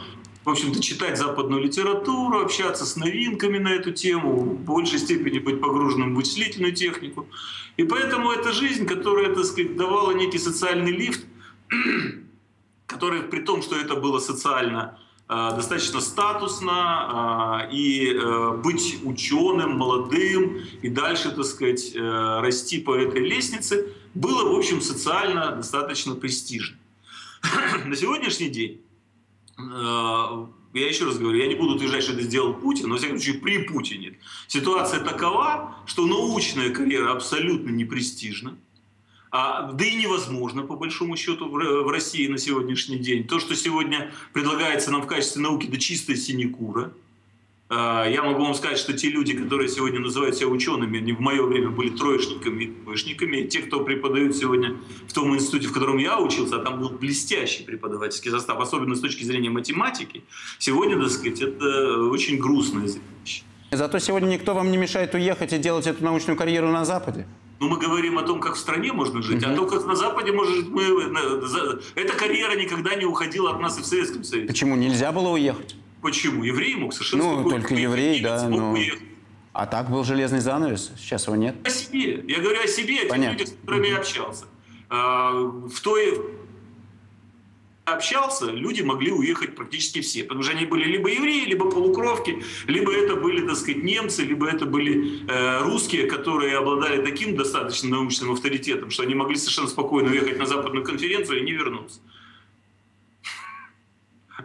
в 0.44 0.50
общем-то, 0.50 0.80
читать 0.82 1.18
западную 1.18 1.62
литературу, 1.62 2.40
общаться 2.40 2.84
с 2.84 2.96
новинками 2.96 3.58
на 3.58 3.68
эту 3.68 3.92
тему, 3.92 4.40
в 4.40 4.60
большей 4.60 4.98
степени 4.98 5.38
быть 5.38 5.60
погруженным 5.60 6.14
в 6.14 6.16
вычислительную 6.16 6.74
технику. 6.74 7.26
И 7.76 7.84
поэтому 7.84 8.30
это 8.30 8.52
жизнь, 8.52 8.86
которая, 8.86 9.34
так 9.34 9.44
сказать, 9.44 9.76
давала 9.76 10.12
некий 10.12 10.38
социальный 10.38 10.92
лифт, 10.92 11.24
который, 12.86 13.22
при 13.22 13.40
том, 13.40 13.62
что 13.62 13.76
это 13.76 13.94
было 13.94 14.18
социально 14.18 14.98
Э, 15.26 15.52
достаточно 15.56 16.00
статусно 16.00 17.64
э, 17.70 17.74
и 17.74 18.12
э, 18.12 18.56
быть 18.62 18.98
ученым, 19.04 19.78
молодым 19.78 20.60
и 20.82 20.90
дальше, 20.90 21.30
так 21.30 21.44
сказать, 21.46 21.94
расти 21.94 22.78
по 22.78 22.94
этой 22.94 23.22
лестнице 23.22 23.86
было, 24.12 24.52
в 24.52 24.54
общем, 24.54 24.82
социально 24.82 25.52
достаточно 25.52 26.14
престижно. 26.14 26.76
На 27.86 27.96
сегодняшний 27.96 28.48
день, 28.48 28.82
я 29.56 30.88
еще 30.88 31.04
раз 31.04 31.18
говорю, 31.18 31.38
я 31.38 31.46
не 31.46 31.54
буду 31.54 31.74
утверждать, 31.74 32.02
что 32.02 32.12
это 32.12 32.22
сделал 32.22 32.54
Путин, 32.54 32.88
но, 32.88 32.94
во 32.94 32.98
всяком 32.98 33.18
случае, 33.18 33.40
при 33.40 33.58
Путине 33.58 34.18
ситуация 34.48 35.00
такова, 35.00 35.76
что 35.86 36.06
научная 36.06 36.70
карьера 36.70 37.12
абсолютно 37.12 37.70
не 37.70 37.84
престижна. 37.84 38.56
А, 39.30 39.72
да 39.72 39.84
и 39.84 39.96
невозможно, 39.96 40.62
по 40.62 40.76
большому 40.76 41.16
счету, 41.16 41.48
в 41.48 41.90
России 41.90 42.28
на 42.28 42.38
сегодняшний 42.38 42.98
день. 42.98 43.24
То, 43.24 43.40
что 43.40 43.56
сегодня 43.56 44.12
предлагается 44.32 44.92
нам 44.92 45.02
в 45.02 45.06
качестве 45.06 45.42
науки, 45.42 45.66
да 45.66 45.76
чистая 45.76 46.16
синекура. 46.16 46.92
А, 47.70 48.06
я 48.06 48.22
могу 48.22 48.44
вам 48.44 48.54
сказать, 48.54 48.78
что 48.78 48.92
те 48.92 49.08
люди, 49.08 49.32
которые 49.34 49.68
сегодня 49.68 49.98
называют 49.98 50.36
себя 50.36 50.48
учеными, 50.48 50.98
они 50.98 51.12
в 51.12 51.20
мое 51.20 51.42
время 51.42 51.70
были 51.70 51.90
троечниками 51.90 52.64
и 52.64 52.66
двоечниками. 52.66 53.46
те, 53.46 53.60
кто 53.60 53.80
преподают 53.80 54.36
сегодня 54.36 54.76
в 55.08 55.12
том 55.12 55.34
институте, 55.34 55.68
в 55.68 55.72
котором 55.72 55.96
я 55.98 56.20
учился, 56.20 56.56
а 56.56 56.58
там 56.58 56.80
был 56.80 56.90
блестящий 56.90 57.64
преподавательский 57.64 58.30
состав, 58.30 58.60
особенно 58.60 58.94
с 58.94 59.00
точки 59.00 59.24
зрения 59.24 59.50
математики, 59.50 60.24
сегодня, 60.58 61.00
так 61.00 61.10
сказать, 61.10 61.40
это 61.40 62.04
очень 62.04 62.38
грустное 62.38 62.86
зрелище. 62.86 63.44
Зато 63.70 63.98
сегодня 63.98 64.28
никто 64.28 64.54
вам 64.54 64.70
не 64.70 64.76
мешает 64.76 65.14
уехать 65.14 65.52
и 65.52 65.58
делать 65.58 65.86
эту 65.86 66.04
научную 66.04 66.36
карьеру 66.36 66.68
на 66.68 66.84
Западе. 66.84 67.26
Но 67.60 67.68
мы 67.68 67.78
говорим 67.78 68.18
о 68.18 68.22
том, 68.22 68.40
как 68.40 68.56
в 68.56 68.58
стране 68.58 68.92
можно 68.92 69.22
жить, 69.22 69.42
угу. 69.42 69.52
а 69.52 69.56
то, 69.56 69.66
как 69.66 69.86
на 69.86 69.96
Западе 69.96 70.32
можно 70.32 70.54
жить, 70.54 70.68
мы... 70.68 70.82
Эта 71.94 72.12
карьера 72.12 72.56
никогда 72.56 72.94
не 72.94 73.06
уходила 73.06 73.50
от 73.52 73.60
нас 73.60 73.78
и 73.78 73.82
в 73.82 73.86
Советском 73.86 74.22
Союзе. 74.22 74.48
Почему? 74.48 74.76
Нельзя 74.76 75.12
было 75.12 75.30
уехать? 75.30 75.76
Почему? 76.04 76.44
Еврей 76.44 76.74
мог 76.74 76.92
совершенно 76.92 77.22
Ну, 77.22 77.48
только 77.48 77.74
еврей, 77.74 78.20
да, 78.20 78.46
но... 78.46 78.76
А 79.54 79.66
так 79.66 79.90
был 79.90 80.04
железный 80.04 80.40
занавес, 80.40 80.92
сейчас 80.98 81.26
его 81.26 81.36
нет. 81.36 81.56
О 81.64 81.70
себе. 81.70 82.22
Я 82.28 82.40
говорю 82.40 82.62
о 82.62 82.66
себе, 82.66 83.00
о 83.04 83.18
тех 83.18 83.30
людях, 83.32 83.48
с 83.48 83.52
которыми 83.52 83.86
я 83.86 83.96
общался. 83.96 84.44
А, 84.90 85.32
в 85.32 85.80
той 85.80 86.20
общался, 87.86 88.50
люди 88.50 88.82
могли 88.82 89.12
уехать 89.12 89.54
практически 89.56 90.02
все, 90.02 90.24
потому 90.24 90.42
что 90.42 90.52
они 90.52 90.66
были 90.66 90.84
либо 90.84 91.08
евреи, 91.08 91.46
либо 91.46 91.70
полукровки, 91.70 92.42
либо 92.66 92.92
это 92.92 93.16
были, 93.16 93.46
так 93.46 93.56
сказать, 93.56 93.82
немцы, 93.82 94.24
либо 94.24 94.46
это 94.46 94.66
были 94.66 95.26
э, 95.26 95.62
русские, 95.62 96.06
которые 96.06 96.58
обладали 96.58 97.02
таким 97.02 97.34
достаточно 97.34 97.88
научным 97.88 98.32
авторитетом, 98.32 98.90
что 98.90 99.04
они 99.04 99.14
могли 99.14 99.36
совершенно 99.36 99.68
спокойно 99.68 100.10
уехать 100.10 100.38
на 100.38 100.44
западную 100.44 100.84
конференцию 100.84 101.40
и 101.40 101.44
не 101.44 101.52
вернуться. 101.52 102.00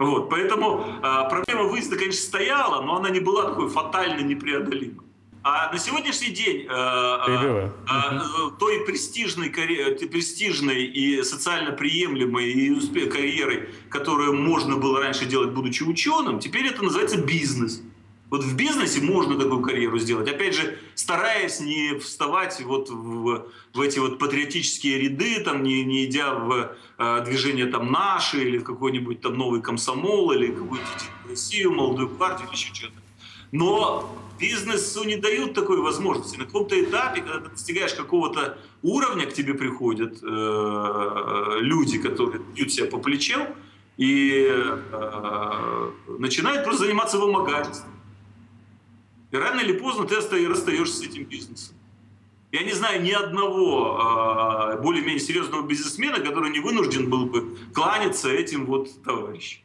Вот, 0.00 0.30
поэтому 0.30 0.82
э, 1.02 1.28
проблема 1.28 1.64
выезда, 1.64 1.96
конечно, 1.96 2.22
стояла, 2.22 2.80
но 2.82 2.96
она 2.96 3.10
не 3.10 3.20
была 3.20 3.50
такой 3.50 3.68
фатально 3.68 4.22
непреодолимой. 4.22 5.04
А 5.42 5.70
на 5.70 5.78
сегодняшний 5.78 6.30
день 6.30 6.66
э, 6.68 7.18
э, 7.28 7.70
э, 7.86 8.50
той 8.58 8.84
престижной, 8.86 9.50
престижной 9.50 10.84
и 10.84 11.22
социально 11.22 11.72
приемлемой 11.72 12.50
и 12.50 12.70
успех 12.70 13.12
карьеры, 13.12 13.68
которую 13.90 14.34
можно 14.34 14.76
было 14.76 15.00
раньше 15.00 15.26
делать, 15.26 15.50
будучи 15.50 15.82
ученым, 15.82 16.40
теперь 16.40 16.66
это 16.66 16.82
называется 16.82 17.18
бизнес. 17.18 17.82
Вот 18.30 18.44
в 18.44 18.56
бизнесе 18.56 19.00
можно 19.00 19.36
такую 19.36 19.60
карьеру 19.60 19.98
сделать. 19.98 20.28
Опять 20.28 20.54
же, 20.54 20.78
стараясь 20.94 21.60
не 21.60 21.98
вставать 21.98 22.60
вот 22.62 22.88
в, 22.88 23.46
в 23.74 23.80
эти 23.80 23.98
вот 23.98 24.20
патриотические 24.20 24.98
ряды, 24.98 25.40
там, 25.40 25.64
не, 25.64 25.84
не 25.84 26.04
идя 26.04 26.34
в 26.34 26.72
э, 26.98 27.24
движение 27.24 27.66
там 27.66 27.90
«Наши» 27.90 28.40
или 28.42 28.58
в 28.58 28.64
какой-нибудь 28.64 29.20
там 29.20 29.34
новый 29.34 29.60
комсомол 29.60 30.30
или 30.30 30.52
какую-то 30.52 30.86
Россию, 31.28 31.72
молодую 31.72 32.08
партию 32.08 32.46
или 32.48 32.54
еще 32.54 32.72
что-то. 32.72 32.94
Но 33.50 34.16
бизнесу 34.38 35.02
не 35.02 35.16
дают 35.16 35.54
такой 35.54 35.80
возможности. 35.80 36.36
На 36.36 36.44
каком-то 36.44 36.80
этапе, 36.80 37.22
когда 37.22 37.40
ты 37.40 37.50
достигаешь 37.50 37.94
какого-то 37.94 38.58
уровня, 38.82 39.26
к 39.26 39.32
тебе 39.32 39.54
приходят 39.54 40.22
э, 40.22 41.56
люди, 41.58 41.98
которые 41.98 42.40
бьют 42.54 42.72
себя 42.72 42.86
по 42.86 42.98
плечам 42.98 43.48
и 43.96 44.46
э, 44.48 45.90
начинают 46.18 46.64
просто 46.64 46.84
заниматься 46.84 47.18
вымогательством. 47.18 47.99
И 49.30 49.36
рано 49.36 49.60
или 49.60 49.72
поздно 49.72 50.06
ты 50.06 50.16
расстаешься 50.16 50.96
с 50.96 51.02
этим 51.02 51.24
бизнесом. 51.24 51.76
Я 52.52 52.64
не 52.64 52.72
знаю 52.72 53.02
ни 53.02 53.12
одного 53.12 54.74
э, 54.76 54.82
более-менее 54.82 55.20
серьезного 55.20 55.66
бизнесмена, 55.66 56.18
который 56.18 56.50
не 56.50 56.58
вынужден 56.58 57.08
был 57.08 57.26
бы 57.26 57.56
кланяться 57.72 58.28
этим 58.28 58.66
вот 58.66 59.02
товарищам 59.04 59.62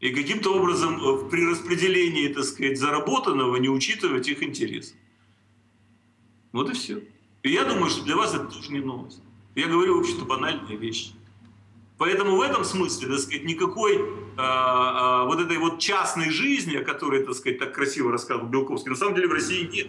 и 0.00 0.10
каким-то 0.10 0.54
образом 0.54 0.96
э, 1.02 1.28
при 1.30 1.46
распределении, 1.46 2.28
так 2.28 2.44
сказать, 2.44 2.78
заработанного 2.78 3.56
не 3.56 3.68
учитывать 3.68 4.28
их 4.28 4.42
интерес. 4.42 4.94
Вот 6.52 6.70
и 6.70 6.74
все. 6.74 7.02
И 7.42 7.50
я 7.50 7.64
думаю, 7.64 7.90
что 7.90 8.04
для 8.04 8.16
вас 8.16 8.34
это 8.34 8.44
тоже 8.44 8.72
не 8.72 8.80
новость. 8.80 9.20
Я 9.54 9.68
говорю, 9.68 9.96
в 9.96 10.00
общем-то, 10.00 10.24
банальные 10.24 10.76
вещи. 10.76 11.12
Поэтому 11.98 12.36
в 12.36 12.40
этом 12.42 12.64
смысле, 12.64 13.08
так 13.08 13.20
сказать, 13.20 13.44
никакой 13.44 13.98
а, 13.98 14.02
а, 14.02 14.25
вот 14.36 15.40
этой 15.40 15.58
вот 15.58 15.78
частной 15.78 16.30
жизни, 16.30 16.76
о 16.76 16.84
которой, 16.84 17.24
так 17.24 17.34
сказать, 17.34 17.58
так 17.58 17.74
красиво 17.74 18.12
рассказывал 18.12 18.48
Белковский, 18.48 18.90
на 18.90 18.96
самом 18.96 19.14
деле 19.14 19.28
в 19.28 19.32
России 19.32 19.68
нет. 19.72 19.88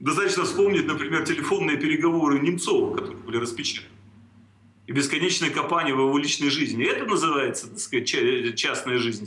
Достаточно 0.00 0.44
вспомнить, 0.44 0.86
например, 0.86 1.24
телефонные 1.24 1.76
переговоры 1.78 2.40
Немцова, 2.40 2.94
которые 2.94 3.16
были 3.18 3.36
распечатаны 3.38 4.01
и 4.86 4.92
бесконечное 4.92 5.50
копание 5.50 5.94
в 5.94 6.00
его 6.00 6.18
личной 6.18 6.50
жизни. 6.50 6.84
Это 6.84 7.06
называется, 7.06 7.68
так 7.68 7.78
сказать, 7.78 8.08
частная 8.56 8.98
жизнь 8.98 9.26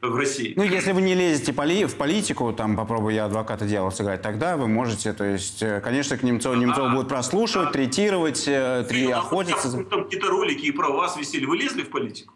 в 0.00 0.16
России. 0.16 0.52
Ну, 0.56 0.62
если 0.62 0.92
вы 0.92 1.02
не 1.02 1.14
лезете 1.14 1.52
в 1.52 1.96
политику, 1.96 2.52
там, 2.52 2.76
попробую 2.76 3.14
я 3.14 3.24
адвоката 3.24 3.66
дьявола 3.66 3.90
сыграть, 3.90 4.22
тогда 4.22 4.56
вы 4.56 4.68
можете, 4.68 5.12
то 5.12 5.24
есть, 5.24 5.62
э, 5.62 5.80
конечно, 5.80 6.16
к 6.16 6.22
Немцову, 6.22 6.54
Немцова 6.54 6.90
а, 6.90 6.94
будут 6.94 7.08
прослушивать, 7.08 7.70
а, 7.70 7.72
третировать, 7.72 8.44
э, 8.46 8.86
три, 8.88 9.10
а 9.10 9.18
охотиться. 9.18 9.72
Там 9.84 10.04
какие-то 10.04 10.28
ролики 10.28 10.66
и 10.66 10.70
про 10.70 10.90
вас 10.90 11.16
висели. 11.16 11.44
Вы 11.44 11.56
лезли 11.56 11.82
в 11.82 11.90
политику? 11.90 12.34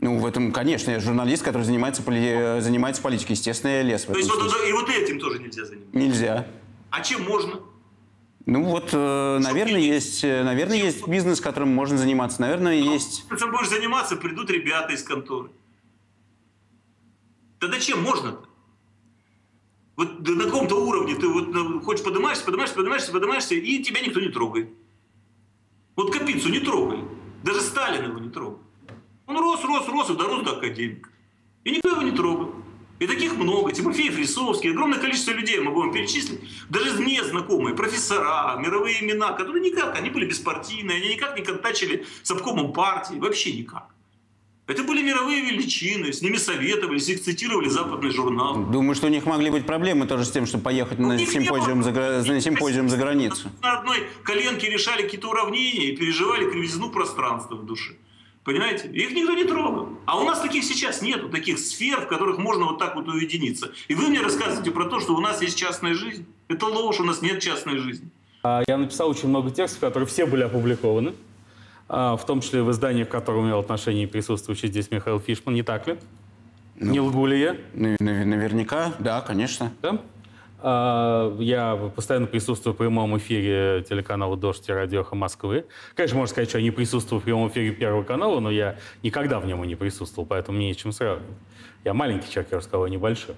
Ну, 0.00 0.18
в 0.18 0.26
этом, 0.26 0.52
конечно, 0.52 0.90
я 0.90 1.00
журналист, 1.00 1.42
который 1.42 1.62
занимается, 1.62 2.02
поли... 2.02 2.60
занимается 2.60 3.00
политикой. 3.02 3.32
Естественно, 3.32 3.70
я 3.70 3.82
лез 3.82 4.04
в 4.04 4.12
То 4.12 4.18
есть 4.18 4.30
вот, 4.30 4.54
и 4.68 4.72
вот 4.72 4.88
этим 4.90 5.18
тоже 5.18 5.38
нельзя 5.38 5.64
заниматься? 5.64 5.98
Нельзя. 5.98 6.46
А 6.90 7.00
чем 7.00 7.24
можно? 7.24 7.60
Ну 8.48 8.64
вот, 8.64 8.94
э, 8.94 9.38
наверное, 9.42 9.78
есть, 9.78 10.24
э, 10.24 10.42
наверное, 10.42 10.78
есть 10.78 11.06
бизнес, 11.06 11.38
которым 11.38 11.68
можно 11.68 11.98
заниматься. 11.98 12.40
Наверное, 12.40 12.82
ну, 12.82 12.92
есть... 12.94 13.26
Чем 13.38 13.50
будешь 13.50 13.68
заниматься, 13.68 14.16
придут 14.16 14.48
ребята 14.48 14.94
из 14.94 15.02
конторы. 15.02 15.50
Тогда 17.58 17.78
чем 17.78 18.02
можно-то? 18.02 18.48
Вот 19.96 20.26
на 20.26 20.44
каком-то 20.44 20.76
уровне 20.76 21.14
ты 21.14 21.28
вот 21.28 21.48
ну, 21.48 21.82
хочешь 21.82 22.02
поднимаешься, 22.02 22.42
поднимаешься, 22.42 22.74
поднимаешься, 22.74 23.12
поднимаешься, 23.12 23.54
и 23.54 23.82
тебя 23.82 24.00
никто 24.00 24.18
не 24.18 24.30
трогает. 24.30 24.70
Вот 25.94 26.10
Капицу 26.10 26.48
не 26.48 26.60
трогали. 26.60 27.04
Даже 27.44 27.60
Сталин 27.60 28.02
его 28.04 28.18
не 28.18 28.30
трогал. 28.30 28.60
Он 29.26 29.36
рос, 29.36 29.62
рос, 29.62 29.86
рос 29.88 30.08
и 30.08 30.16
дорос 30.16 30.42
до 30.44 30.56
академика. 30.56 31.10
И 31.64 31.72
никто 31.72 31.90
его 31.90 32.00
не 32.00 32.12
трогал. 32.12 32.54
И 32.98 33.06
таких 33.06 33.36
много. 33.36 33.72
Тимофей 33.72 34.10
Фрисовский, 34.10 34.70
огромное 34.70 34.98
количество 34.98 35.30
людей 35.30 35.60
могу 35.60 35.80
вам 35.80 35.92
перечислить. 35.92 36.40
Даже 36.68 36.94
мне 37.00 37.22
знакомые, 37.22 37.74
профессора, 37.74 38.56
мировые 38.58 39.04
имена, 39.04 39.32
которые 39.32 39.62
никак, 39.62 39.96
они 39.96 40.10
были 40.10 40.26
беспартийные, 40.26 40.98
они 40.98 41.14
никак 41.14 41.36
не 41.38 41.44
контачили 41.44 42.04
с 42.22 42.30
обкомом 42.30 42.72
партии, 42.72 43.14
вообще 43.18 43.52
никак. 43.52 43.94
Это 44.66 44.82
были 44.82 45.02
мировые 45.02 45.40
величины, 45.40 46.12
с 46.12 46.20
ними 46.20 46.36
советовались, 46.36 47.08
их 47.08 47.22
цитировали 47.22 47.70
западные 47.70 48.12
журналы. 48.12 48.70
Думаю, 48.70 48.94
что 48.94 49.06
у 49.06 49.10
них 49.10 49.24
могли 49.24 49.48
быть 49.48 49.64
проблемы 49.64 50.06
тоже 50.06 50.26
с 50.26 50.30
тем, 50.30 50.44
чтобы 50.44 50.64
поехать 50.64 50.98
на 50.98 51.18
симпозиум, 51.18 51.82
за, 51.82 51.90
на 51.92 52.40
симпозиум 52.40 52.90
за 52.90 52.98
границу. 52.98 53.48
На 53.62 53.78
одной 53.78 54.06
коленке 54.24 54.68
решали 54.68 55.02
какие-то 55.02 55.30
уравнения 55.30 55.86
и 55.86 55.96
переживали 55.96 56.50
кривизну 56.50 56.90
пространства 56.90 57.54
в 57.54 57.64
душе. 57.64 57.94
Понимаете? 58.48 58.88
Их 58.88 59.10
никто 59.10 59.34
не 59.34 59.44
трогал. 59.44 59.90
А 60.06 60.18
у 60.18 60.24
нас 60.24 60.40
таких 60.40 60.64
сейчас 60.64 61.02
нету, 61.02 61.28
таких 61.28 61.58
сфер, 61.58 62.00
в 62.00 62.08
которых 62.08 62.38
можно 62.38 62.64
вот 62.64 62.78
так 62.78 62.94
вот 62.94 63.06
уединиться. 63.06 63.72
И 63.88 63.94
вы 63.94 64.08
мне 64.08 64.22
рассказываете 64.22 64.70
про 64.70 64.86
то, 64.86 65.00
что 65.00 65.14
у 65.14 65.20
нас 65.20 65.42
есть 65.42 65.58
частная 65.58 65.92
жизнь. 65.92 66.24
Это 66.48 66.64
ложь, 66.64 66.98
у 66.98 67.04
нас 67.04 67.20
нет 67.20 67.40
частной 67.40 67.76
жизни. 67.76 68.08
А, 68.42 68.62
я 68.66 68.78
написал 68.78 69.10
очень 69.10 69.28
много 69.28 69.50
текстов, 69.50 69.80
которые 69.80 70.06
все 70.06 70.24
были 70.24 70.44
опубликованы. 70.44 71.12
А, 71.90 72.16
в 72.16 72.24
том 72.24 72.40
числе 72.40 72.62
в 72.62 72.70
изданиях, 72.70 73.08
к 73.08 73.10
которым 73.10 73.44
имел 73.44 73.58
отношение 73.58 74.08
присутствующий 74.08 74.68
здесь 74.68 74.90
Михаил 74.90 75.20
Фишман, 75.20 75.54
не 75.54 75.62
так 75.62 75.86
ли? 75.86 75.98
Ну, 76.76 76.90
не 76.90 77.00
лгу 77.00 77.26
ли 77.26 77.38
я? 77.38 77.56
Наверняка, 77.74 78.94
да, 78.98 79.20
конечно. 79.20 79.74
Да? 79.82 80.00
А, 80.60 81.36
я 81.38 81.76
постоянно 81.94 82.26
присутствую 82.26 82.74
в 82.74 82.76
прямом 82.76 83.16
эфире 83.18 83.84
телеканала 83.88 84.36
«Дождь» 84.36 84.68
и 84.68 84.72
радиоха 84.72 85.14
Москвы. 85.14 85.66
Конечно, 85.94 86.18
можно 86.18 86.32
сказать, 86.32 86.48
что 86.48 86.58
я 86.58 86.64
не 86.64 86.70
присутствую 86.70 87.20
в 87.20 87.24
прямом 87.24 87.48
эфире 87.48 87.70
Первого 87.70 88.02
канала, 88.02 88.40
но 88.40 88.50
я 88.50 88.76
никогда 89.02 89.38
в 89.38 89.46
нем 89.46 89.62
не 89.64 89.76
присутствовал, 89.76 90.26
поэтому 90.26 90.58
мне 90.58 90.68
нечем 90.68 90.92
сравнивать. 90.92 91.26
Я 91.84 91.94
маленький 91.94 92.30
человек, 92.30 92.52
я 92.52 92.58
рассказал, 92.58 92.86
небольшой. 92.88 93.36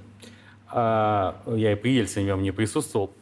А, 0.69 1.43
я 1.47 1.73
и 1.73 1.75
при 1.75 1.93
Ельцине 1.93 2.25
в 2.25 2.29
нем 2.29 2.43
не 2.43 2.53
присутствовал. 2.53 3.13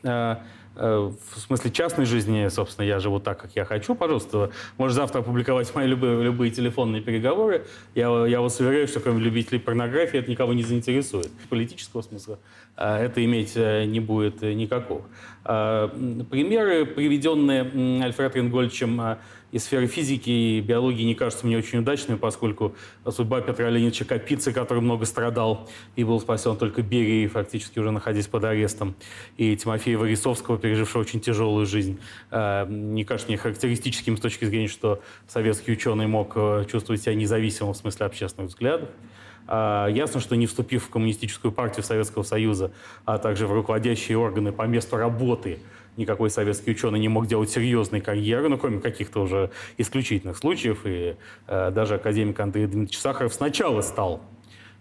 Э, 0.79 1.11
в 1.35 1.41
смысле 1.41 1.73
частной 1.73 2.07
жизни, 2.07 2.47
собственно, 2.49 2.87
я 2.87 3.01
живу 3.01 3.19
так, 3.19 3.41
как 3.41 3.51
я 3.57 3.65
хочу, 3.65 3.97
пожалуйста, 3.97 4.51
можешь 4.77 4.95
завтра 4.95 5.21
опубликовать 5.21 5.75
мои 5.75 5.89
любые, 5.89 6.23
любые 6.23 6.53
телефонные 6.53 7.03
переговоры. 7.03 7.67
Я, 7.97 8.27
я 8.27 8.41
вас 8.41 8.61
уверяю, 8.61 8.87
что 8.87 9.01
кроме 9.01 9.21
любителей 9.21 9.59
порнографии 9.59 10.21
это 10.21 10.31
никого 10.31 10.53
не 10.53 10.63
заинтересует. 10.63 11.31
Политического 11.49 12.03
смысла 12.03 12.39
э, 12.77 13.05
это 13.07 13.25
иметь 13.25 13.53
э, 13.57 13.87
не 13.87 13.99
будет 13.99 14.43
никакого. 14.43 15.03
Примеры, 15.49 16.85
приведенные 16.85 18.03
Альфредом 18.03 18.43
Ингольчем 18.43 19.19
из 19.51 19.65
сферы 19.65 19.87
физики 19.87 20.29
и 20.29 20.61
биологии 20.61 21.05
не 21.05 21.15
кажутся 21.15 21.47
мне 21.47 21.57
очень 21.57 21.79
удачными, 21.79 22.19
поскольку 22.19 22.75
судьба 23.09 23.41
Петра 23.41 23.71
Леонидовича 23.71 24.05
Капицы, 24.05 24.53
который 24.53 24.81
много 24.81 25.07
страдал 25.07 25.69
и 25.97 26.05
был 26.05 26.21
спасен 26.21 26.57
только 26.57 26.83
Берией, 26.83 27.29
фактически 27.29 27.79
уже 27.79 27.91
находясь 27.91 28.27
под 28.27 28.45
арестом, 28.45 28.95
и 29.39 29.57
Тимофея 29.57 29.97
Варисовского, 29.97 30.59
пережившего 30.59 31.01
очень 31.01 31.21
тяжелую 31.21 31.65
жизнь, 31.65 31.99
э, 32.31 32.67
не 32.69 33.05
кажется 33.05 33.29
мне 33.29 33.39
характеристическим 33.39 34.19
с 34.19 34.21
точки 34.21 34.45
зрения, 34.45 34.69
что 34.69 35.01
советский 35.27 35.73
ученый 35.73 36.07
мог 36.07 36.33
э, 36.37 36.67
чувствовать 36.71 37.03
себя 37.03 37.15
независимым 37.15 37.73
в 37.73 37.77
смысле 37.77 38.07
общественных 38.07 38.51
взглядов. 38.51 38.91
А, 39.49 39.89
ясно, 39.89 40.21
что 40.21 40.37
не 40.37 40.47
вступив 40.47 40.85
в 40.85 40.91
коммунистическую 40.91 41.53
партию 41.53 41.83
Советского 41.83 42.23
Союза, 42.23 42.71
а 43.07 43.19
также 43.19 43.47
в 43.47 43.53
руководящие 43.53 44.19
органы 44.19 44.53
по 44.53 44.63
месту 44.63 44.97
работы, 44.97 45.59
никакой 45.97 46.31
советский 46.31 46.73
ученый 46.73 47.01
не 47.01 47.09
мог 47.09 47.27
делать 47.27 47.51
серьезной 47.51 48.03
карьеры, 48.03 48.49
ну, 48.51 48.59
кроме 48.59 48.81
каких-то 48.81 49.23
уже 49.23 49.51
исключительных 49.79 50.37
случаев. 50.37 50.81
И 50.85 51.17
э, 51.47 51.71
даже 51.71 51.95
академик 51.95 52.39
Андрей 52.39 52.67
Дмитриевич 52.67 52.99
Сахаров 52.99 53.33
сначала 53.33 53.81
стал 53.81 54.21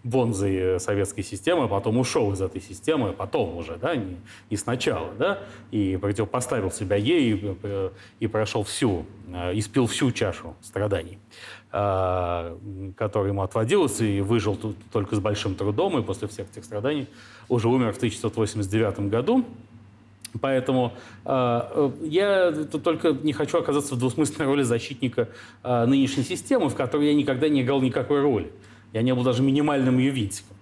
бонзой 0.04 0.78
советской 0.80 1.22
системы, 1.22 1.64
а 1.64 1.68
потом 1.68 1.98
ушел 1.98 2.32
из 2.32 2.40
этой 2.40 2.60
системы, 2.60 3.12
потом 3.12 3.56
уже, 3.56 3.76
да, 3.76 3.96
не, 3.96 4.16
не 4.50 4.56
сначала, 4.56 5.12
да, 5.18 5.40
и 5.70 5.96
противопоставил 5.96 6.70
себя 6.70 6.96
ей 6.96 7.32
и, 7.32 7.56
э, 7.62 7.90
и 8.20 8.26
прошел 8.26 8.62
всю, 8.62 9.06
э, 9.32 9.58
испил 9.58 9.86
всю 9.86 10.12
чашу 10.12 10.54
страданий, 10.62 11.18
э, 11.72 12.92
которая 12.96 13.30
ему 13.30 13.42
отводилась, 13.42 14.00
и 14.00 14.20
выжил 14.20 14.56
тут 14.56 14.76
только 14.92 15.16
с 15.16 15.20
большим 15.20 15.54
трудом, 15.54 15.98
и 15.98 16.02
после 16.02 16.28
всех 16.28 16.50
этих 16.50 16.64
страданий 16.64 17.06
уже 17.48 17.68
умер 17.68 17.92
в 17.92 17.96
1989 17.96 19.10
году. 19.10 19.44
Поэтому 20.40 20.92
э, 21.24 21.90
я 22.02 22.52
только 22.52 23.12
не 23.12 23.32
хочу 23.32 23.58
оказаться 23.58 23.94
в 23.94 23.98
двусмысленной 23.98 24.46
роли 24.46 24.62
защитника 24.62 25.28
э, 25.62 25.86
нынешней 25.86 26.22
системы, 26.22 26.68
в 26.68 26.74
которой 26.74 27.08
я 27.08 27.14
никогда 27.14 27.48
не 27.48 27.62
играл 27.62 27.80
никакой 27.80 28.20
роли. 28.20 28.50
Я 28.92 29.02
не 29.02 29.14
был 29.14 29.22
даже 29.22 29.42
минимальным 29.42 29.98
ее 29.98 30.10
винтиком. 30.10 30.56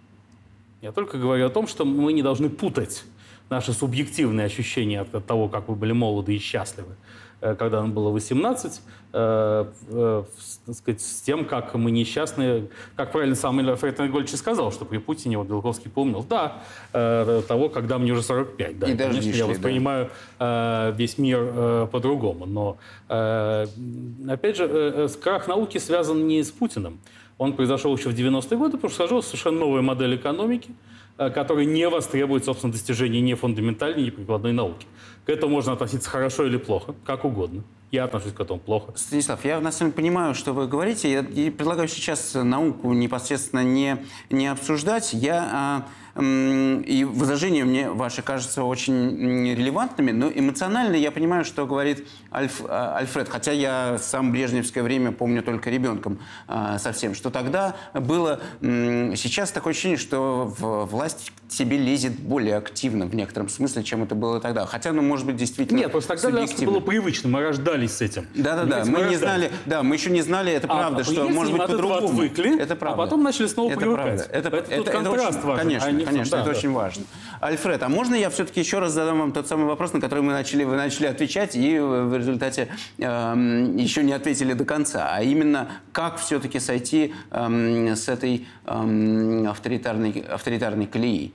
Я 0.82 0.92
только 0.92 1.18
говорю 1.18 1.46
о 1.46 1.50
том, 1.50 1.66
что 1.66 1.84
мы 1.84 2.12
не 2.12 2.22
должны 2.22 2.48
путать 2.48 3.04
наши 3.50 3.72
субъективные 3.72 4.46
ощущения 4.46 5.00
от, 5.00 5.14
от 5.14 5.26
того, 5.26 5.48
как 5.48 5.68
вы 5.68 5.74
были 5.74 5.92
молоды 5.92 6.34
и 6.34 6.38
счастливы, 6.38 6.96
Э, 6.96 7.05
когда 7.40 7.82
нам 7.82 7.92
было 7.92 8.10
18, 8.10 8.80
э, 9.12 9.66
э, 9.88 10.24
сказать, 10.72 11.00
с 11.00 11.20
тем, 11.20 11.44
как 11.44 11.74
мы 11.74 11.90
несчастны, 11.90 12.68
как 12.96 13.12
правильно 13.12 13.36
сам 13.36 13.58
Фред 13.76 14.10
Гольч 14.10 14.30
сказал, 14.30 14.72
что 14.72 14.84
при 14.84 14.98
Путине 14.98 15.36
вот 15.38 15.46
Белковский 15.46 15.90
помнил, 15.90 16.24
да, 16.28 16.62
того, 16.92 17.68
когда 17.68 17.98
мне 17.98 18.12
уже 18.12 18.22
45. 18.22 18.78
Да, 18.78 18.86
и, 18.88 18.96
конечно, 18.96 19.30
я 19.30 19.46
воспринимаю 19.46 20.10
да. 20.38 20.90
весь 20.96 21.18
мир 21.18 21.86
по-другому. 21.88 22.46
Но, 22.46 22.76
опять 23.08 24.56
же, 24.56 25.08
крах 25.22 25.48
науки 25.48 25.78
связан 25.78 26.26
не 26.26 26.42
с 26.42 26.50
Путиным. 26.50 26.98
Он 27.38 27.52
произошел 27.52 27.94
еще 27.96 28.10
в 28.10 28.14
90-е 28.14 28.56
годы, 28.56 28.72
потому 28.72 28.88
что 28.88 28.96
сложилась 28.96 29.26
совершенно 29.26 29.60
новая 29.60 29.82
модель 29.82 30.16
экономики, 30.16 30.70
которая 31.16 31.64
не 31.64 31.88
востребует, 31.88 32.44
собственно, 32.44 32.72
достижений 32.72 33.20
ни 33.20 33.34
фундаментальной, 33.34 34.04
ни 34.04 34.10
прикладной 34.10 34.52
науки. 34.52 34.86
К 35.24 35.30
этому 35.30 35.54
можно 35.54 35.72
относиться 35.72 36.10
хорошо 36.10 36.46
или 36.46 36.56
плохо, 36.56 36.94
как 37.04 37.24
угодно. 37.24 37.64
Я 37.90 38.04
отношусь 38.04 38.32
к 38.32 38.40
этому 38.40 38.58
плохо. 38.58 38.92
Станислав, 38.96 39.44
я 39.44 39.60
на 39.60 39.72
самом 39.72 39.92
деле 39.92 40.02
понимаю, 40.02 40.34
что 40.34 40.52
вы 40.52 40.66
говорите. 40.66 41.10
Я 41.12 41.22
предлагаю 41.22 41.88
сейчас 41.88 42.34
науку 42.34 42.92
непосредственно 42.92 43.62
не, 43.64 44.04
не 44.30 44.48
обсуждать. 44.48 45.12
Я... 45.12 45.48
А 45.52 45.86
и 46.18 47.04
возражения 47.04 47.64
мне 47.64 47.90
ваши 47.90 48.22
кажутся 48.22 48.64
очень 48.64 49.54
релевантными, 49.54 50.12
но 50.12 50.30
эмоционально 50.34 50.96
я 50.96 51.10
понимаю, 51.10 51.44
что 51.44 51.66
говорит 51.66 52.06
Альф, 52.32 52.62
а, 52.66 52.96
Альфред, 52.96 53.28
хотя 53.28 53.52
я 53.52 53.98
сам 54.00 54.32
брежневское 54.32 54.82
время 54.82 55.12
помню 55.12 55.42
только 55.42 55.68
ребенком 55.68 56.18
а, 56.48 56.78
совсем, 56.78 57.14
что 57.14 57.30
тогда 57.30 57.76
было... 57.92 58.40
Сейчас 58.60 59.50
такое 59.50 59.72
ощущение, 59.72 59.98
что 59.98 60.46
власть 60.58 61.32
тебе 61.48 61.76
лезет 61.76 62.18
более 62.18 62.56
активно 62.56 63.06
в 63.06 63.14
некотором 63.14 63.48
смысле, 63.48 63.82
чем 63.82 64.02
это 64.02 64.14
было 64.14 64.40
тогда. 64.40 64.66
Хотя, 64.66 64.92
ну, 64.92 65.02
может 65.02 65.26
быть, 65.26 65.36
действительно 65.36 65.78
Нет, 65.78 65.92
просто 65.92 66.14
тогда 66.14 66.30
для 66.30 66.40
нас 66.40 66.52
было 66.54 66.80
привычно, 66.80 67.28
мы 67.28 67.42
рождались 67.42 67.96
с 67.96 68.00
этим. 68.00 68.26
Да-да-да, 68.34 68.84
мы, 68.84 69.00
мы 69.00 69.08
не 69.10 69.16
знали, 69.16 69.52
да, 69.66 69.82
мы 69.82 69.94
еще 69.94 70.10
не 70.10 70.22
знали, 70.22 70.52
это 70.52 70.66
а, 70.66 70.76
правда, 70.76 71.00
а, 71.02 71.04
что 71.04 71.28
может 71.28 71.52
быть 71.52 71.66
по-другому. 71.66 72.22
это 72.22 72.76
правда. 72.76 73.02
а 73.02 73.04
потом 73.04 73.22
начали 73.22 73.46
снова 73.46 73.70
это 73.70 73.80
привыкать. 73.80 74.04
Правда. 74.04 74.24
Это, 74.32 74.48
это, 74.48 74.74
это, 74.74 74.90
контраст 74.90 75.28
это 75.30 75.38
очень, 75.38 75.46
важен. 75.46 75.64
Конечно, 75.66 76.05
а 76.05 76.05
конечно, 76.10 76.36
да, 76.36 76.42
это 76.42 76.52
да. 76.52 76.58
очень 76.58 76.72
важно. 76.72 77.04
Альфред, 77.40 77.82
а 77.82 77.88
можно 77.88 78.14
я 78.14 78.30
все-таки 78.30 78.60
еще 78.60 78.78
раз 78.78 78.92
задам 78.92 79.18
вам 79.18 79.32
тот 79.32 79.46
самый 79.46 79.66
вопрос, 79.66 79.92
на 79.92 80.00
который 80.00 80.20
мы 80.20 80.32
начали, 80.32 80.64
вы 80.64 80.76
начали 80.76 81.06
отвечать, 81.06 81.56
и 81.56 81.78
в 81.78 82.16
результате 82.16 82.68
э, 82.98 83.02
еще 83.76 84.02
не 84.02 84.12
ответили 84.12 84.52
до 84.52 84.64
конца, 84.64 85.08
а 85.12 85.22
именно, 85.22 85.68
как 85.92 86.18
все-таки 86.18 86.60
сойти 86.60 87.12
э, 87.30 87.94
с 87.94 88.08
этой 88.08 88.46
э, 88.64 89.46
авторитарной, 89.48 90.24
авторитарной 90.28 90.86
колеи? 90.86 91.32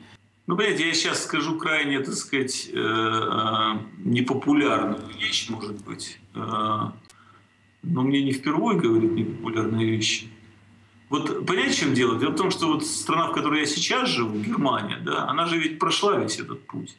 Ну, 0.47 0.57
понимаете, 0.57 0.87
я 0.87 0.93
сейчас 0.93 1.23
скажу 1.23 1.57
крайне, 1.57 1.99
так 1.99 2.15
сказать, 2.15 2.69
э, 2.73 2.77
э, 2.77 3.79
непопулярную 3.99 5.07
вещь, 5.19 5.49
может 5.49 5.83
быть. 5.85 6.19
Э, 6.33 6.91
но 7.83 8.01
мне 8.01 8.23
не 8.23 8.31
впервые 8.31 8.79
говорят 8.79 9.11
непопулярные 9.11 9.89
вещи. 9.89 10.30
Вот 11.11 11.29
в 11.29 11.75
чем 11.75 11.93
дело? 11.93 12.17
Дело 12.17 12.31
в 12.31 12.37
том, 12.37 12.49
что 12.51 12.67
вот 12.67 12.85
страна, 12.85 13.27
в 13.27 13.33
которой 13.33 13.59
я 13.59 13.65
сейчас 13.65 14.07
живу, 14.07 14.39
Германия, 14.39 14.97
да, 15.05 15.27
она 15.27 15.45
же 15.45 15.57
ведь 15.57 15.77
прошла 15.77 16.15
весь 16.15 16.39
этот 16.39 16.65
путь. 16.65 16.95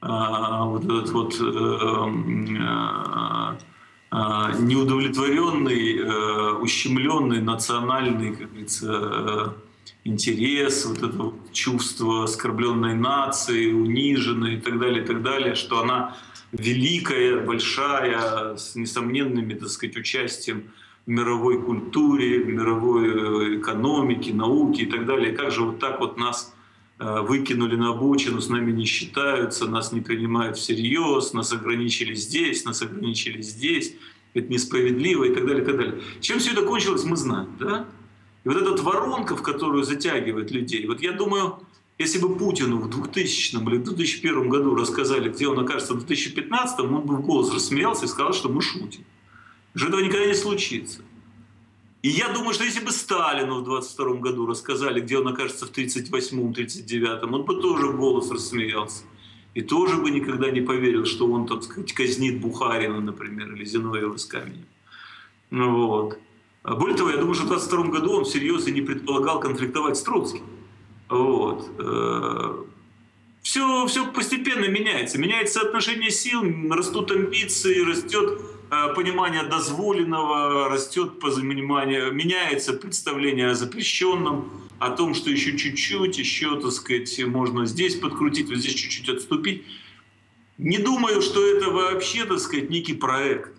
А, 0.00 0.64
вот 0.64 0.84
этот 0.84 1.10
вот 1.10 1.34
э, 1.40 1.44
э, 4.12 4.16
неудовлетворенный, 4.60 6.62
ущемленный 6.62 7.42
национальный, 7.42 8.36
как 8.36 8.48
говорится, 8.48 9.56
интерес, 10.04 10.86
вот 10.86 10.98
это 10.98 11.16
вот 11.16 11.52
чувство 11.52 12.22
оскорбленной 12.24 12.94
нации, 12.94 13.72
униженной 13.72 14.54
и 14.54 14.60
так 14.60 14.78
далее, 14.78 15.02
и 15.02 15.06
так 15.06 15.22
далее, 15.22 15.56
что 15.56 15.82
она 15.82 16.16
великая, 16.52 17.44
большая, 17.44 18.56
с 18.56 18.76
несомненными, 18.76 19.54
так 19.54 19.68
сказать, 19.68 19.96
участием 19.96 20.70
мировой 21.06 21.62
культуре, 21.62 22.44
мировой 22.44 23.08
э, 23.08 23.58
экономике, 23.58 24.32
науке 24.32 24.82
и 24.82 24.86
так 24.86 25.06
далее. 25.06 25.32
Как 25.32 25.50
же 25.50 25.62
вот 25.62 25.78
так 25.78 26.00
вот 26.00 26.18
нас 26.18 26.54
э, 26.98 27.20
выкинули 27.22 27.76
на 27.76 27.90
обочину, 27.90 28.40
с 28.40 28.48
нами 28.48 28.72
не 28.72 28.84
считаются, 28.84 29.66
нас 29.66 29.92
не 29.92 30.00
принимают 30.00 30.56
всерьез, 30.56 31.32
нас 31.32 31.52
ограничили 31.52 32.14
здесь, 32.14 32.64
нас 32.64 32.82
ограничили 32.82 33.42
здесь, 33.42 33.94
это 34.34 34.52
несправедливо 34.52 35.24
и 35.24 35.34
так 35.34 35.46
далее, 35.46 35.62
и 35.62 35.66
так 35.66 35.76
далее. 35.76 36.00
Чем 36.20 36.38
все 36.38 36.52
это 36.52 36.62
кончилось, 36.62 37.04
мы 37.04 37.16
знаем, 37.16 37.48
да? 37.58 37.86
И 38.44 38.48
вот 38.48 38.56
эта 38.56 38.82
воронка, 38.82 39.36
в 39.36 39.42
которую 39.42 39.84
затягивает 39.84 40.50
людей, 40.50 40.86
вот 40.86 41.02
я 41.02 41.12
думаю, 41.12 41.58
если 41.98 42.18
бы 42.18 42.34
Путину 42.34 42.78
в 42.78 42.88
2000 42.88 43.56
или 43.56 43.76
2001 43.76 44.48
году 44.48 44.74
рассказали, 44.74 45.28
где 45.28 45.48
он 45.48 45.58
окажется 45.58 45.92
в 45.92 45.98
2015, 45.98 46.80
он 46.80 47.02
бы 47.02 47.16
в 47.16 47.20
голос 47.20 47.52
рассмеялся 47.52 48.06
и 48.06 48.08
сказал, 48.08 48.32
что 48.32 48.48
мы 48.48 48.62
шутим. 48.62 49.04
Что 49.74 49.88
этого 49.88 50.00
никогда 50.00 50.26
не 50.26 50.34
случится. 50.34 51.02
И 52.02 52.08
я 52.08 52.28
думаю, 52.28 52.54
что 52.54 52.64
если 52.64 52.84
бы 52.84 52.92
Сталину 52.92 53.60
в 53.60 53.64
22 53.64 54.14
году 54.14 54.46
рассказали, 54.46 55.00
где 55.00 55.18
он 55.18 55.28
окажется 55.28 55.66
в 55.66 55.70
38-м, 55.70 56.52
39-м, 56.52 57.34
он 57.34 57.44
бы 57.44 57.60
тоже 57.60 57.88
в 57.88 57.96
голос 57.96 58.30
рассмеялся. 58.30 59.04
И 59.52 59.62
тоже 59.62 59.96
бы 59.96 60.10
никогда 60.10 60.50
не 60.50 60.60
поверил, 60.60 61.04
что 61.04 61.30
он, 61.30 61.46
так 61.46 61.62
сказать, 61.62 61.92
казнит 61.92 62.40
Бухарина, 62.40 63.00
например, 63.00 63.52
или 63.52 63.64
Зиновьева 63.64 64.16
с 64.16 64.24
каменем. 64.24 64.66
Ну, 65.50 65.86
вот. 65.86 66.18
А 66.62 66.74
более 66.74 66.96
того, 66.96 67.10
я 67.10 67.16
думаю, 67.16 67.34
что 67.34 67.44
в 67.44 67.48
22 67.48 67.84
году 67.88 68.12
он 68.12 68.24
всерьез 68.24 68.66
и 68.66 68.72
не 68.72 68.80
предполагал 68.80 69.40
конфликтовать 69.40 69.96
с 69.96 70.02
Троцким. 70.02 70.42
Вот. 71.08 71.68
Все, 73.42 73.84
э, 73.84 73.88
все 73.88 74.06
постепенно 74.06 74.66
меняется. 74.66 75.18
Меняется 75.18 75.60
отношение 75.62 76.10
сил, 76.10 76.42
растут 76.70 77.10
амбиции, 77.10 77.80
растет 77.80 78.40
понимание 78.94 79.42
дозволенного, 79.42 80.68
растет 80.68 81.18
понимание, 81.20 82.10
меняется 82.12 82.72
представление 82.72 83.50
о 83.50 83.54
запрещенном, 83.54 84.50
о 84.78 84.90
том, 84.90 85.14
что 85.14 85.30
еще 85.30 85.56
чуть-чуть, 85.56 86.18
еще, 86.18 86.58
так 86.58 86.72
сказать, 86.72 87.22
можно 87.26 87.66
здесь 87.66 87.96
подкрутить, 87.96 88.48
вот 88.48 88.58
здесь 88.58 88.74
чуть-чуть 88.74 89.08
отступить. 89.08 89.64
Не 90.56 90.78
думаю, 90.78 91.20
что 91.20 91.46
это 91.46 91.70
вообще, 91.70 92.24
так 92.24 92.38
сказать, 92.38 92.70
некий 92.70 92.94
проект. 92.94 93.50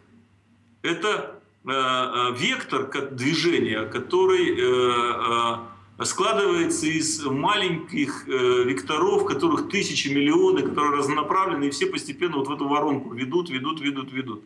Это 0.82 1.42
э, 1.66 1.72
э, 1.72 2.36
вектор 2.38 2.90
движения, 3.12 3.86
который 3.86 4.56
э, 4.58 6.06
складывается 6.06 6.88
из 6.88 7.24
маленьких 7.24 8.28
э, 8.28 8.64
векторов, 8.64 9.26
которых 9.26 9.70
тысячи, 9.70 10.10
миллионы, 10.10 10.64
которые 10.64 10.98
разнонаправлены, 10.98 11.66
и 11.66 11.70
все 11.70 11.86
постепенно 11.86 12.38
вот 12.38 12.48
в 12.48 12.52
эту 12.52 12.68
воронку 12.68 13.14
ведут, 13.14 13.50
ведут, 13.50 13.82
ведут, 13.82 14.12
ведут. 14.12 14.44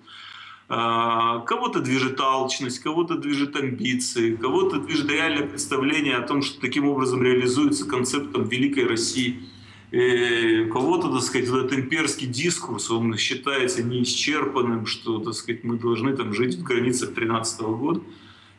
А, 0.67 1.39
кого-то 1.41 1.79
движет 1.79 2.19
алчность, 2.19 2.79
кого-то 2.79 3.17
движет 3.17 3.55
амбиции, 3.55 4.35
кого-то 4.35 4.79
движет 4.79 5.11
реальное 5.11 5.47
представление 5.47 6.15
о 6.15 6.21
том, 6.21 6.41
что 6.41 6.59
таким 6.59 6.87
образом 6.87 7.21
реализуется 7.21 7.85
концептом 7.87 8.45
великой 8.45 8.87
России. 8.87 9.43
И 9.91 10.67
кого-то, 10.73 11.11
так 11.11 11.21
сказать, 11.21 11.47
этот 11.47 11.71
имперский 11.73 12.25
дискурс, 12.25 12.89
он 12.89 13.15
считается 13.17 13.83
неисчерпанным, 13.83 14.87
что, 14.87 15.19
так 15.19 15.35
сказать, 15.35 15.63
мы 15.63 15.77
должны 15.77 16.15
там 16.17 16.33
жить 16.33 16.55
в 16.55 16.63
границах 16.63 17.13
13 17.13 17.61
года, 17.61 18.01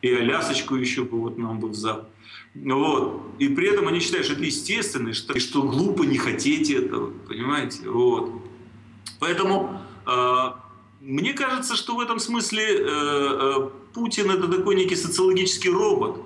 и 0.01 0.09
Алясочку 0.09 0.75
еще 0.75 1.03
бы 1.03 1.19
вот 1.19 1.37
нам 1.37 1.59
бы 1.59 1.67
в 1.67 1.75
Запад. 1.75 2.09
Вот. 2.55 3.21
И 3.39 3.49
при 3.49 3.67
этом 3.67 3.87
они 3.87 3.99
считают, 3.99 4.25
что 4.25 4.35
это 4.35 4.45
естественно, 4.45 5.13
что, 5.13 5.37
что 5.39 5.61
глупо 5.63 6.03
не 6.03 6.17
хотеть 6.17 6.71
этого, 6.71 7.11
понимаете? 7.27 7.89
Вот. 7.89 8.41
Поэтому 9.19 9.81
э, 10.05 10.51
мне 11.07 11.31
кажется, 11.31 11.77
что 11.77 11.95
в 11.95 12.01
этом 12.01 12.19
смысле 12.19 12.63
э, 12.65 12.83
э, 12.85 13.69
Путин 13.93 14.29
это 14.29 14.49
такой 14.49 14.75
некий 14.75 14.97
социологический 14.97 15.71
робот. 15.71 16.17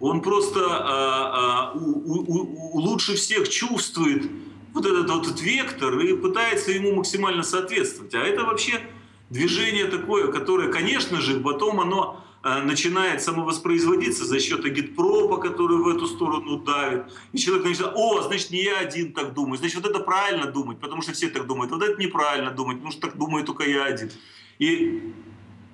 Он 0.00 0.22
просто 0.22 0.58
э, 0.58 1.76
э, 1.76 1.78
у, 1.78 2.14
у, 2.14 2.76
у, 2.76 2.78
лучше 2.78 3.14
всех 3.14 3.46
чувствует 3.50 4.30
вот 4.72 4.86
этот 4.86 5.10
вот 5.10 5.26
этот 5.26 5.42
вектор 5.42 5.98
и 5.98 6.16
пытается 6.16 6.72
ему 6.72 6.94
максимально 6.94 7.42
соответствовать. 7.42 8.14
А 8.14 8.20
это 8.20 8.44
вообще 8.44 8.80
движение 9.28 9.84
такое, 9.84 10.28
которое, 10.28 10.72
конечно 10.72 11.20
же, 11.20 11.38
потом 11.38 11.80
оно 11.80 12.24
начинает 12.42 13.22
самовоспроизводиться 13.22 14.24
за 14.24 14.40
счет 14.40 14.64
агитпропа, 14.64 15.36
который 15.36 15.76
в 15.76 15.88
эту 15.88 16.06
сторону 16.06 16.58
давит. 16.58 17.04
И 17.32 17.38
человек 17.38 17.66
начинает, 17.66 17.94
о, 17.96 18.22
значит, 18.22 18.50
не 18.50 18.64
я 18.64 18.78
один 18.78 19.12
так 19.12 19.32
думаю, 19.32 19.58
значит, 19.58 19.76
вот 19.76 19.88
это 19.88 20.00
правильно 20.00 20.46
думать, 20.46 20.78
потому 20.80 21.02
что 21.02 21.12
все 21.12 21.28
так 21.28 21.46
думают, 21.46 21.70
вот 21.70 21.82
это 21.82 22.00
неправильно 22.00 22.50
думать, 22.50 22.78
потому 22.78 22.90
что 22.90 23.02
так 23.02 23.16
думаю 23.16 23.44
только 23.44 23.64
я 23.64 23.84
один. 23.84 24.10
И 24.58 25.12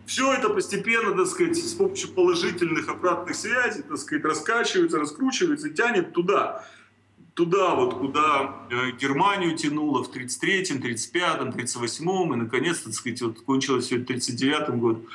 все 0.09 0.33
это 0.33 0.49
постепенно, 0.49 1.15
так 1.15 1.27
сказать, 1.27 1.57
с 1.57 1.75
помощью 1.75 2.09
положительных 2.09 2.89
обратных 2.89 3.37
связей, 3.37 3.83
так 3.83 3.99
сказать, 3.99 4.25
раскачивается, 4.25 4.99
раскручивается, 4.99 5.69
тянет 5.69 6.15
туда. 6.15 6.65
Туда 7.35 7.75
вот, 7.75 7.99
куда 7.99 8.67
э, 8.71 8.93
Германию 8.93 9.55
тянуло 9.55 10.03
в 10.03 10.11
33-м, 10.11 10.79
35-м, 10.79 11.51
38-м, 11.51 12.33
и 12.33 12.37
наконец, 12.37 12.79
так 12.79 12.95
сказать, 12.95 13.21
вот 13.21 13.41
кончилось 13.43 13.85
все 13.85 13.99
в 13.99 14.05
39-м 14.05 14.81
году. 14.81 15.07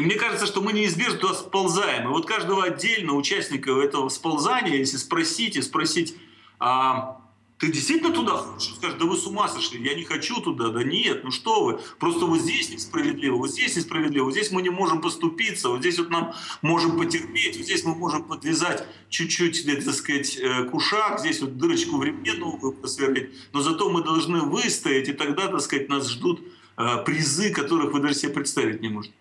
И 0.00 0.02
мне 0.02 0.14
кажется, 0.14 0.46
что 0.46 0.62
мы 0.62 0.72
неизбежно 0.72 1.18
туда 1.18 1.34
сползаем. 1.34 2.04
И 2.04 2.06
вот 2.06 2.24
каждого 2.24 2.64
отдельно 2.64 3.12
участника 3.12 3.72
этого 3.72 4.08
сползания, 4.08 4.76
если 4.76 4.96
спросить 4.96 5.56
и 5.56 5.60
спросить, 5.60 6.16
а 6.58 7.20
ты 7.58 7.70
действительно 7.70 8.10
туда 8.10 8.38
хочешь? 8.38 8.76
Скажешь, 8.76 8.96
да 8.98 9.04
вы 9.04 9.14
с 9.14 9.26
ума 9.26 9.46
сошли, 9.46 9.78
я 9.84 9.94
не 9.94 10.04
хочу 10.04 10.40
туда. 10.40 10.70
Да 10.70 10.82
нет, 10.82 11.22
ну 11.22 11.30
что 11.30 11.64
вы, 11.64 11.80
просто 11.98 12.24
вот 12.24 12.40
здесь 12.40 12.70
несправедливо, 12.70 13.36
вот 13.36 13.50
здесь 13.50 13.76
несправедливо, 13.76 14.24
вот 14.24 14.32
здесь 14.32 14.50
мы 14.50 14.62
не 14.62 14.70
можем 14.70 15.02
поступиться, 15.02 15.68
вот 15.68 15.80
здесь 15.80 15.98
вот 15.98 16.08
нам 16.08 16.32
можем 16.62 16.96
потерпеть, 16.96 17.58
вот 17.58 17.66
здесь 17.66 17.84
мы 17.84 17.94
можем 17.94 18.24
подвязать 18.24 18.86
чуть-чуть, 19.10 19.66
так 19.84 19.94
сказать, 19.94 20.38
э, 20.38 20.64
кушак, 20.64 21.20
здесь 21.20 21.42
вот 21.42 21.58
дырочку 21.58 21.98
в 21.98 22.02
ремне 22.02 22.32
новую 22.32 22.72
просверлить, 22.72 23.34
но 23.52 23.60
зато 23.60 23.90
мы 23.90 24.02
должны 24.02 24.40
выстоять, 24.40 25.10
и 25.10 25.12
тогда, 25.12 25.48
так 25.48 25.60
сказать, 25.60 25.90
нас 25.90 26.08
ждут 26.08 26.40
э, 26.78 27.04
призы, 27.04 27.50
которых 27.50 27.92
вы 27.92 28.00
даже 28.00 28.14
себе 28.14 28.32
представить 28.32 28.80
не 28.80 28.88
можете. 28.88 29.12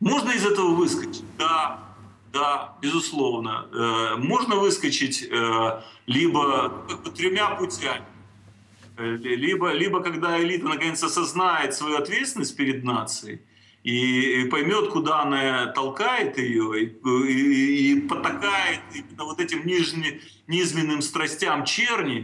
Можно 0.00 0.30
из 0.32 0.44
этого 0.44 0.74
выскочить? 0.74 1.24
Да, 1.38 1.86
да, 2.32 2.76
безусловно. 2.82 3.66
Э, 3.72 4.16
можно 4.16 4.56
выскочить 4.56 5.22
э, 5.22 5.82
либо 6.06 6.84
как 6.88 7.02
бы 7.02 7.10
тремя 7.10 7.50
путями. 7.50 8.04
Э, 8.98 9.16
либо, 9.16 9.72
либо 9.72 10.02
когда 10.02 10.38
элита 10.38 10.66
наконец 10.66 11.02
осознает 11.02 11.74
свою 11.74 11.96
ответственность 11.96 12.56
перед 12.56 12.84
нацией 12.84 13.40
и, 13.84 14.42
и 14.42 14.44
поймет, 14.48 14.88
куда 14.88 15.22
она 15.22 15.66
толкает 15.68 16.36
ее, 16.36 16.82
и, 16.82 16.86
и, 17.28 17.92
и 17.92 18.00
потакает 18.00 18.80
именно 18.92 19.24
вот 19.24 19.40
этим 19.40 19.66
нижне, 19.66 20.20
низменным 20.46 21.00
страстям 21.00 21.64
черни, 21.64 22.18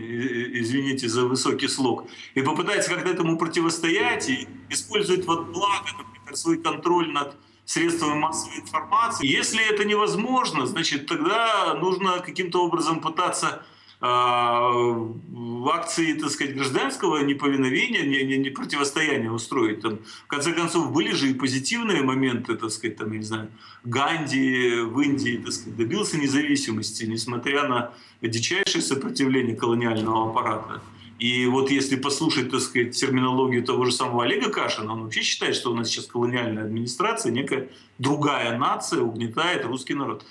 извините 0.60 1.08
за 1.08 1.24
высокий 1.24 1.68
слог, 1.68 2.06
и 2.34 2.42
попытается 2.42 2.90
как-то 2.90 3.08
этому 3.08 3.38
противостоять 3.38 4.28
и 4.28 4.48
использует 4.68 5.24
вот 5.24 5.46
благо, 5.52 5.88
например, 5.96 6.36
свой 6.36 6.58
контроль 6.58 7.10
над 7.12 7.36
средствами 7.64 8.18
массовой 8.18 8.60
информации. 8.60 9.26
Если 9.26 9.62
это 9.72 9.84
невозможно, 9.84 10.66
значит, 10.66 11.06
тогда 11.06 11.74
нужно 11.74 12.20
каким-то 12.20 12.64
образом 12.64 13.00
пытаться 13.00 13.62
э, 14.00 14.04
в 14.04 15.68
акции, 15.68 16.14
так 16.14 16.30
сказать, 16.30 16.54
гражданского 16.54 17.22
неповиновения, 17.22 18.02
не, 18.02 18.24
не, 18.24 18.36
не 18.38 18.50
противостояния 18.50 19.30
устроить. 19.30 19.80
Там, 19.80 19.98
в 20.24 20.26
конце 20.26 20.52
концов, 20.52 20.92
были 20.92 21.12
же 21.12 21.30
и 21.30 21.34
позитивные 21.34 22.02
моменты, 22.02 22.56
так 22.56 22.70
сказать, 22.70 22.96
там, 22.96 23.12
я 23.12 23.18
не 23.18 23.24
знаю, 23.24 23.48
Ганди 23.84 24.80
в 24.80 25.00
Индии, 25.00 25.40
так 25.42 25.52
сказать, 25.52 25.76
добился 25.76 26.18
независимости, 26.18 27.04
несмотря 27.04 27.68
на 27.68 27.92
дичайшее 28.20 28.82
сопротивление 28.82 29.56
колониального 29.56 30.30
аппарата. 30.30 30.82
И 31.22 31.46
вот 31.46 31.70
если 31.70 31.94
послушать, 31.94 32.50
так 32.50 32.60
сказать, 32.60 32.96
терминологию 32.96 33.62
того 33.62 33.84
же 33.84 33.92
самого 33.92 34.24
Олега 34.24 34.50
Кашина, 34.50 34.92
он 34.92 35.04
вообще 35.04 35.22
считает, 35.22 35.54
что 35.54 35.70
у 35.70 35.74
нас 35.74 35.86
сейчас 35.86 36.06
колониальная 36.06 36.64
администрация, 36.64 37.30
некая 37.30 37.68
другая 37.98 38.58
нация 38.58 39.02
угнетает 39.02 39.64
русский 39.64 39.94
народ. 39.94 40.24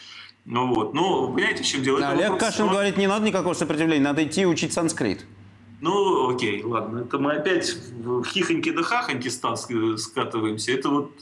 Ну 0.43 0.73
вот, 0.73 0.93
ну, 0.93 1.31
понимаете, 1.33 1.63
в 1.63 1.65
чем 1.65 1.81
дело? 1.81 2.01
Да, 2.01 2.09
Олег 2.09 2.31
вопрос... 2.31 2.49
Кашин 2.49 2.67
говорит, 2.67 2.97
не 2.97 3.07
надо 3.07 3.25
никакого 3.25 3.53
сопротивления, 3.53 4.03
надо 4.03 4.25
идти 4.25 4.45
учить 4.45 4.73
санскрит. 4.73 5.23
Ну, 5.79 6.29
окей, 6.29 6.61
ладно, 6.61 7.05
это 7.05 7.19
мы 7.19 7.35
опять 7.35 7.73
в 8.03 8.25
хихоньки 8.25 8.71
да 8.71 8.83
хахоньки 8.83 9.29
скатываемся. 9.29 10.73
Это 10.73 10.89
вот 10.89 11.13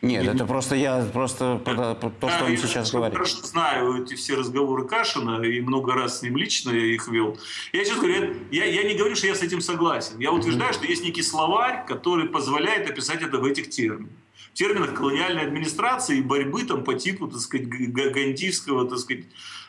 нет, 0.00 0.26
это 0.26 0.46
просто 0.46 0.76
я 0.76 1.04
просто 1.12 1.60
то, 1.64 2.28
что 2.28 2.44
он 2.44 2.56
сейчас 2.56 2.92
говорит. 2.92 3.14
Я 3.14 3.24
хорошо 3.24 3.42
знаю 3.42 4.04
эти 4.04 4.14
все 4.14 4.36
разговоры 4.36 4.86
Кашина 4.86 5.42
и 5.42 5.60
много 5.60 5.92
раз 5.94 6.20
с 6.20 6.22
ним 6.22 6.36
лично 6.36 6.70
я 6.70 6.86
их 6.94 7.08
вел. 7.08 7.36
Я 7.72 7.84
сейчас 7.84 7.98
говорю, 7.98 8.34
я, 8.52 8.64
я 8.64 8.84
не 8.84 8.94
говорю, 8.94 9.16
что 9.16 9.26
я 9.26 9.34
с 9.34 9.42
этим 9.42 9.60
согласен. 9.60 10.18
Я 10.20 10.32
утверждаю, 10.32 10.72
что 10.72 10.86
есть 10.86 11.02
некий 11.02 11.22
словарь, 11.22 11.84
который 11.86 12.28
позволяет 12.28 12.88
описать 12.88 13.22
это 13.22 13.38
в 13.38 13.44
этих 13.44 13.70
терминах. 13.70 14.10
В 14.52 14.54
терминах 14.54 14.94
колониальной 14.94 15.42
администрации 15.42 16.18
и 16.18 16.22
борьбы 16.22 16.64
там 16.64 16.84
по 16.84 16.94
типу, 16.94 17.26
так 17.26 17.40
сказать, 17.40 17.68
гандийского, 17.68 18.88
так 18.88 18.98
сказать, 18.98 19.24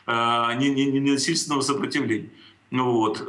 а, 0.06 0.54
ненасильственного 0.54 1.60
сопротивления. 1.62 2.30
Ну 2.70 2.92
вот. 2.92 3.20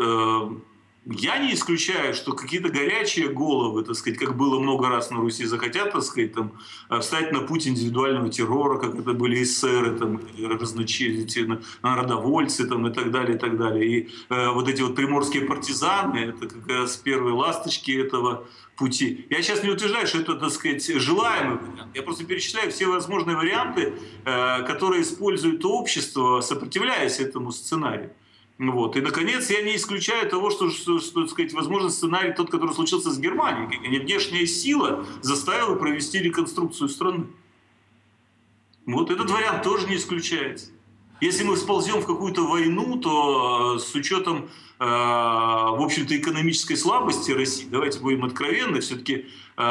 Я 1.03 1.39
не 1.39 1.55
исключаю, 1.55 2.13
что 2.13 2.33
какие-то 2.33 2.69
горячие 2.69 3.29
головы, 3.29 3.83
так 3.83 3.95
сказать, 3.95 4.19
как 4.19 4.37
было 4.37 4.59
много 4.59 4.87
раз 4.87 5.09
на 5.09 5.17
Руси, 5.17 5.45
захотят, 5.45 5.93
так 5.93 6.03
сказать, 6.03 6.33
там, 6.33 6.51
э, 6.91 6.99
встать 6.99 7.31
на 7.31 7.39
путь 7.39 7.67
индивидуального 7.67 8.29
террора, 8.29 8.77
как 8.77 8.93
это 8.93 9.13
были 9.13 9.41
эсеры, 9.41 9.97
там, 9.97 10.21
разночинные 10.39 11.59
народовольцы 11.81 12.67
там, 12.67 12.85
и 12.85 12.93
так 12.93 13.09
далее, 13.09 13.35
и 13.35 13.39
так 13.39 13.57
далее. 13.57 13.85
И 13.87 14.09
э, 14.29 14.49
вот 14.51 14.69
эти 14.69 14.83
вот 14.83 14.95
приморские 14.95 15.45
партизаны, 15.45 16.17
это 16.19 16.47
как 16.47 16.67
раз 16.67 16.97
первые 16.97 17.33
ласточки 17.33 17.91
этого 17.91 18.45
пути. 18.77 19.25
Я 19.31 19.41
сейчас 19.41 19.63
не 19.63 19.71
утверждаю, 19.71 20.05
что 20.05 20.19
это, 20.19 20.35
так 20.35 20.51
сказать, 20.51 20.85
желаемый 20.85 21.57
вариант. 21.57 21.95
Я 21.95 22.03
просто 22.03 22.25
перечисляю 22.25 22.71
все 22.71 22.85
возможные 22.85 23.35
варианты, 23.35 23.95
э, 24.23 24.63
которые 24.67 25.01
использует 25.01 25.65
общество, 25.65 26.41
сопротивляясь 26.41 27.19
этому 27.19 27.51
сценарию. 27.51 28.11
Вот. 28.61 28.95
И, 28.95 29.01
наконец, 29.01 29.49
я 29.49 29.63
не 29.63 29.75
исключаю 29.75 30.29
того, 30.29 30.51
что, 30.51 30.69
что, 30.69 30.99
что 30.99 31.25
сказать, 31.27 31.51
возможно, 31.51 31.89
сценарий 31.89 32.31
тот, 32.31 32.51
который 32.51 32.75
случился 32.75 33.09
с 33.09 33.17
Германией. 33.17 33.99
Внешняя 33.99 34.45
сила 34.45 35.03
заставила 35.21 35.73
провести 35.73 36.19
реконструкцию 36.19 36.87
страны. 36.89 37.25
Вот 38.85 39.09
этот 39.09 39.31
вариант 39.31 39.63
тоже 39.63 39.87
не 39.87 39.95
исключается. 39.95 40.67
Если 41.21 41.43
мы 41.43 41.57
сползем 41.57 42.01
в 42.01 42.05
какую-то 42.05 42.43
войну, 42.43 42.97
то 42.97 43.77
э, 43.77 43.79
с 43.79 43.95
учетом, 43.95 44.49
э, 44.79 44.85
в 44.85 45.81
общем-то, 45.81 46.15
экономической 46.15 46.75
слабости 46.75 47.31
России, 47.31 47.67
давайте 47.67 47.99
будем 47.99 48.25
откровенны, 48.25 48.79
все-таки 48.81 49.25
э, 49.57 49.61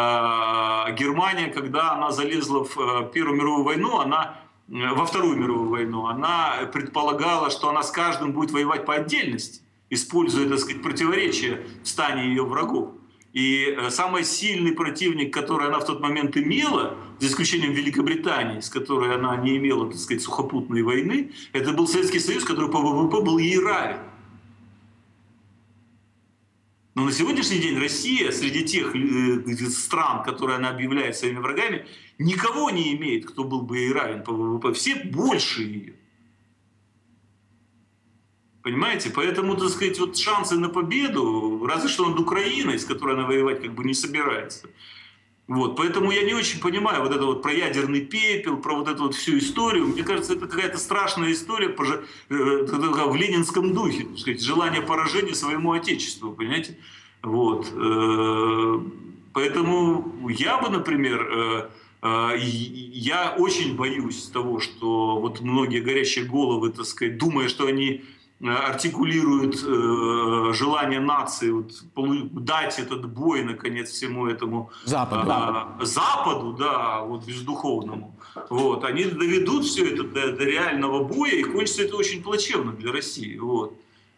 Германия, 0.97 1.47
когда 1.47 1.93
она 1.93 2.11
залезла 2.11 2.64
в 2.64 2.76
э, 2.76 3.11
Первую 3.12 3.36
мировую 3.36 3.64
войну, 3.64 4.01
она 4.01 4.41
во 4.70 5.04
Вторую 5.04 5.36
мировую 5.36 5.68
войну, 5.68 6.06
она 6.06 6.70
предполагала, 6.72 7.50
что 7.50 7.68
она 7.68 7.82
с 7.82 7.90
каждым 7.90 8.32
будет 8.32 8.52
воевать 8.52 8.86
по 8.86 8.94
отдельности, 8.94 9.62
используя, 9.90 10.48
так 10.48 10.60
сказать, 10.60 10.80
противоречия 10.80 11.66
в 11.82 11.88
стане 11.88 12.28
ее 12.28 12.44
врагов. 12.44 12.92
И 13.32 13.76
э, 13.76 13.90
самый 13.90 14.24
сильный 14.24 14.72
противник, 14.72 15.32
который 15.32 15.68
она 15.68 15.78
в 15.80 15.86
тот 15.86 16.00
момент 16.00 16.36
имела, 16.36 16.96
за 17.18 17.28
исключением 17.28 17.72
Великобритании, 17.72 18.60
с 18.60 18.68
которой 18.68 19.14
она 19.14 19.36
не 19.36 19.56
имела, 19.56 19.88
так 19.90 19.98
сказать, 19.98 20.22
сухопутной 20.22 20.82
войны, 20.82 21.32
это 21.52 21.72
был 21.72 21.86
Советский 21.86 22.20
Союз, 22.20 22.44
который 22.44 22.70
по 22.70 22.78
ВВП 22.78 23.20
был 23.20 23.38
ей 23.38 23.58
равен. 23.58 23.98
Но 26.95 27.05
на 27.05 27.12
сегодняшний 27.12 27.61
день 27.61 27.78
Россия 27.78 28.32
среди 28.32 28.64
тех 28.64 28.95
э, 28.97 29.70
стран, 29.70 30.24
которые 30.24 30.57
она 30.57 30.70
объявляет 30.70 31.16
своими 31.16 31.38
врагами, 31.38 31.86
никого 32.18 32.70
не 32.70 32.95
имеет, 32.97 33.26
кто 33.26 33.45
был 33.45 33.62
бы 33.62 33.78
ей 33.78 33.93
равен 33.93 34.24
по 34.24 34.32
ВВП. 34.32 34.72
Все 34.72 34.97
больше 34.97 35.62
ее. 35.62 35.95
Понимаете? 38.62 39.11
Поэтому, 39.11 39.57
так 39.57 39.70
сказать, 39.70 39.99
вот 39.99 40.18
шансы 40.18 40.57
на 40.57 40.68
победу, 40.68 41.64
разве 41.66 41.88
что 41.88 42.09
над 42.09 42.18
Украиной, 42.18 42.78
с 42.78 42.84
которой 42.84 43.14
она 43.14 43.26
воевать 43.26 43.62
как 43.62 43.74
бы 43.74 43.84
не 43.84 43.95
собирается. 43.95 44.68
Вот, 45.51 45.74
поэтому 45.74 46.12
я 46.12 46.22
не 46.22 46.32
очень 46.32 46.61
понимаю 46.61 47.03
вот 47.03 47.11
это 47.11 47.24
вот 47.24 47.42
про 47.42 47.53
ядерный 47.53 48.03
пепел, 48.03 48.59
про 48.59 48.76
вот 48.76 48.86
эту 48.86 49.03
вот 49.03 49.16
всю 49.16 49.36
историю. 49.38 49.88
Мне 49.88 50.05
кажется, 50.05 50.34
это 50.34 50.46
какая-то 50.46 50.78
страшная 50.78 51.32
история 51.32 51.66
э, 51.66 51.72
в 52.28 53.16
ленинском 53.16 53.74
духе, 53.74 54.05
так 54.05 54.16
сказать, 54.16 54.40
желание 54.44 54.80
поражения 54.80 55.34
своему 55.34 55.72
отечеству, 55.72 56.30
понимаете? 56.30 56.78
Вот. 57.20 57.66
Э, 57.72 58.80
поэтому 59.32 60.28
я 60.28 60.59
бы, 60.59 60.68
например, 60.68 61.68
э, 62.01 62.36
я 62.38 63.34
очень 63.36 63.74
боюсь 63.74 64.28
того, 64.28 64.61
что 64.61 65.18
вот 65.18 65.40
многие 65.40 65.80
горящие 65.80 66.26
головы, 66.26 66.70
так 66.70 66.86
сказать, 66.86 67.18
думая, 67.18 67.48
что 67.48 67.66
они 67.66 68.05
артикулирует 68.43 69.62
э, 69.62 70.53
желание 70.55 71.01
нации 71.01 71.51
вот, 71.51 71.72
дать 72.45 72.78
этот 72.78 73.07
бой, 73.07 73.45
наконец, 73.45 73.91
всему 73.91 74.26
этому 74.26 74.70
Западу, 74.84 75.22
э, 75.22 75.26
да. 75.26 75.68
Западу, 75.80 76.53
да, 76.55 77.03
вот 77.03 77.26
бездуховному. 77.26 78.16
Вот, 78.49 78.84
они 78.84 79.05
доведут 79.05 79.64
все 79.64 79.93
это 79.93 80.05
до, 80.05 80.32
до 80.32 80.45
реального 80.45 81.05
боя, 81.05 81.32
и 81.32 81.43
кончится 81.43 81.82
это 81.82 81.97
очень 81.97 82.22
плачевно 82.22 82.72
для 82.72 82.93
России. 82.93 83.36
Вот. 83.36 83.74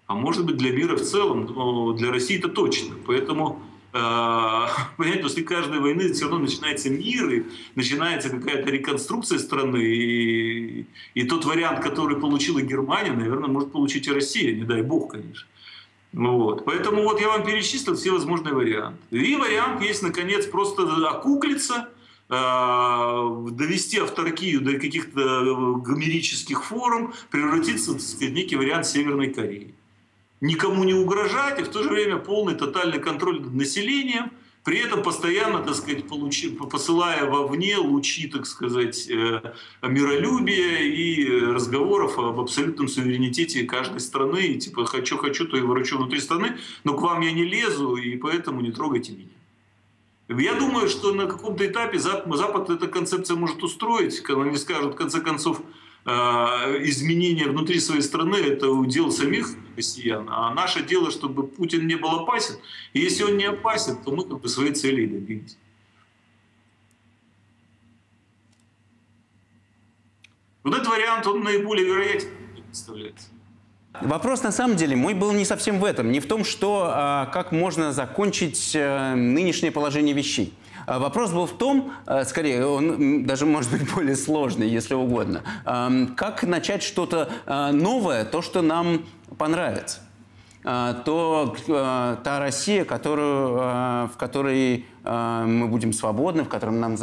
А 0.07 0.15
может 0.15 0.45
быть 0.45 0.57
для 0.57 0.71
мира 0.73 0.97
в 0.97 1.03
целом, 1.03 1.47
но 1.47 1.93
для 1.93 2.13
России 2.13 2.39
это 2.39 2.49
точно. 2.49 2.95
Поэтому 3.07 3.63
а, 3.93 4.69
понимаете, 4.97 5.23
после 5.23 5.43
каждой 5.43 5.81
войны 5.81 6.13
все 6.13 6.25
равно 6.25 6.39
начинается 6.39 6.91
мир, 6.91 7.31
и 7.31 7.45
начинается 7.75 8.31
какая-то 8.31 8.71
реконструкция 8.71 9.39
страны, 9.39 9.79
и, 9.79 10.87
и 11.15 11.25
тот 11.25 11.45
вариант, 11.45 11.81
который 11.81 12.19
получила 12.19 12.63
Германия, 12.63 13.13
наверное, 13.13 13.49
может 13.49 13.73
получить 13.73 14.07
и 14.07 14.13
Россия, 14.13 14.55
не 14.55 14.65
дай 14.65 14.83
бог, 14.83 15.13
конечно. 15.13 15.47
Вот. 16.13 16.65
Поэтому 16.65 17.05
вот 17.05 17.21
я 17.21 17.29
вам 17.29 17.45
перечислил 17.45 17.97
все 17.97 18.11
возможные 18.11 18.55
варианты. 18.55 18.99
И 19.11 19.35
вариант 19.35 19.81
есть, 19.83 20.03
наконец, 20.03 20.47
просто 20.47 20.83
окуклиться, 21.09 21.89
а, 22.29 23.29
довести 23.51 23.99
авторкию 23.99 24.61
до 24.61 24.79
каких-то 24.79 25.77
гомерических 25.77 26.65
форм, 26.65 27.15
превратиться 27.31 27.93
в 27.93 28.21
некий 28.23 28.57
вариант 28.57 28.87
Северной 28.87 29.33
Кореи 29.33 29.75
никому 30.43 30.85
не 30.85 30.93
угрожать, 30.93 31.59
и 31.61 31.63
в 31.63 31.69
то 31.69 31.83
же 31.83 31.89
время 31.89 32.19
полный 32.19 32.55
тотальный 32.55 32.99
контроль 32.99 33.41
над 33.41 33.55
населением, 33.55 34.33
при 34.65 34.79
этом 34.79 35.03
постоянно, 35.03 35.61
так 35.61 35.75
сказать, 35.75 36.07
получи, 36.07 36.51
посылая 36.51 37.29
вовне 37.29 37.79
лучи, 37.79 38.29
так 38.29 38.47
сказать, 38.47 39.09
э, 39.11 39.41
миролюбия 39.83 40.79
и 40.79 41.41
разговоров 41.41 42.19
об 42.19 42.39
абсолютном 42.39 42.87
суверенитете 42.87 43.65
каждой 43.65 44.01
страны. 44.01 44.39
И, 44.47 44.59
типа, 44.59 44.85
хочу, 44.85 45.17
хочу, 45.17 45.49
то 45.49 45.57
и 45.57 45.63
ворочу 45.63 45.97
внутри 45.97 46.21
страны, 46.21 46.59
но 46.85 46.95
к 46.95 47.03
вам 47.03 47.23
я 47.23 47.33
не 47.33 47.45
лезу, 47.45 47.97
и 47.97 48.17
поэтому 48.17 48.61
не 48.61 48.71
трогайте 48.71 49.13
меня. 49.13 49.29
Я 50.29 50.55
думаю, 50.55 50.89
что 50.89 51.13
на 51.13 51.27
каком-то 51.27 51.67
этапе 51.67 51.99
Запад 51.99 52.71
эта 52.71 52.87
концепция 52.87 53.37
может 53.37 53.63
устроить, 53.65 54.21
когда 54.21 54.43
они 54.45 54.57
скажут, 54.57 54.95
в 54.95 54.97
конце 54.97 55.21
концов, 55.21 55.61
изменения 56.05 57.47
внутри 57.47 57.79
своей 57.81 58.03
страны– 58.03 58.37
это 58.37 58.71
удел 58.71 59.13
самих 59.13 59.49
россиян. 59.77 60.27
А 60.31 60.53
наше 60.53 60.83
дело, 60.83 61.11
чтобы 61.11 61.47
Путин 61.47 61.87
не 61.87 61.97
был 61.97 62.11
опасен. 62.11 62.57
И 62.93 63.01
если 63.01 63.23
он 63.25 63.37
не 63.37 63.45
опасен, 63.45 63.97
то 63.97 64.11
мы 64.11 64.25
как 64.25 64.41
бы 64.41 64.49
своей 64.49 64.73
цели 64.73 65.07
добились. 65.07 65.57
Вот 70.65 70.75
этот 70.75 70.89
вариант, 70.89 71.27
он 71.27 71.43
наиболее 71.43 71.87
вероятен 71.87 72.29
представляется. 72.67 73.29
Вопрос, 74.01 74.43
на 74.43 74.53
самом 74.53 74.77
деле, 74.77 74.97
мой 74.97 75.13
был 75.13 75.33
не 75.33 75.45
совсем 75.45 75.79
в 75.79 75.85
этом. 75.85 76.11
Не 76.11 76.21
в 76.21 76.27
том, 76.27 76.45
что 76.45 76.91
а, 76.91 77.27
как 77.27 77.53
можно 77.53 77.93
закончить 77.93 78.73
а, 78.75 79.15
нынешнее 79.15 79.71
положение 79.71 80.15
вещей. 80.15 80.55
А 80.87 80.99
вопрос 80.99 81.33
был 81.33 81.47
в 81.47 81.53
том, 81.53 81.93
э, 82.07 82.25
скорее, 82.25 82.67
он 82.67 83.25
даже 83.25 83.47
может 83.47 83.71
быть 83.71 83.93
более 83.95 84.17
сложный, 84.17 84.69
если 84.69 84.95
угодно, 84.95 85.43
как 86.17 86.43
начать 86.43 86.83
что-то 86.83 87.31
э, 87.47 87.71
новое, 87.73 88.25
то, 88.25 88.43
что 88.43 88.63
нам 88.63 89.05
понравится 89.39 90.01
э, 90.65 90.95
то 91.05 91.57
та 92.25 92.39
Россия, 92.39 92.85
которую, 92.85 93.57
в 94.09 94.13
которой 94.19 94.87
мы 95.05 95.67
будем 95.67 95.93
свободны, 95.93 96.45
в 96.45 96.49
которой 96.49 96.71
нам, 96.71 96.97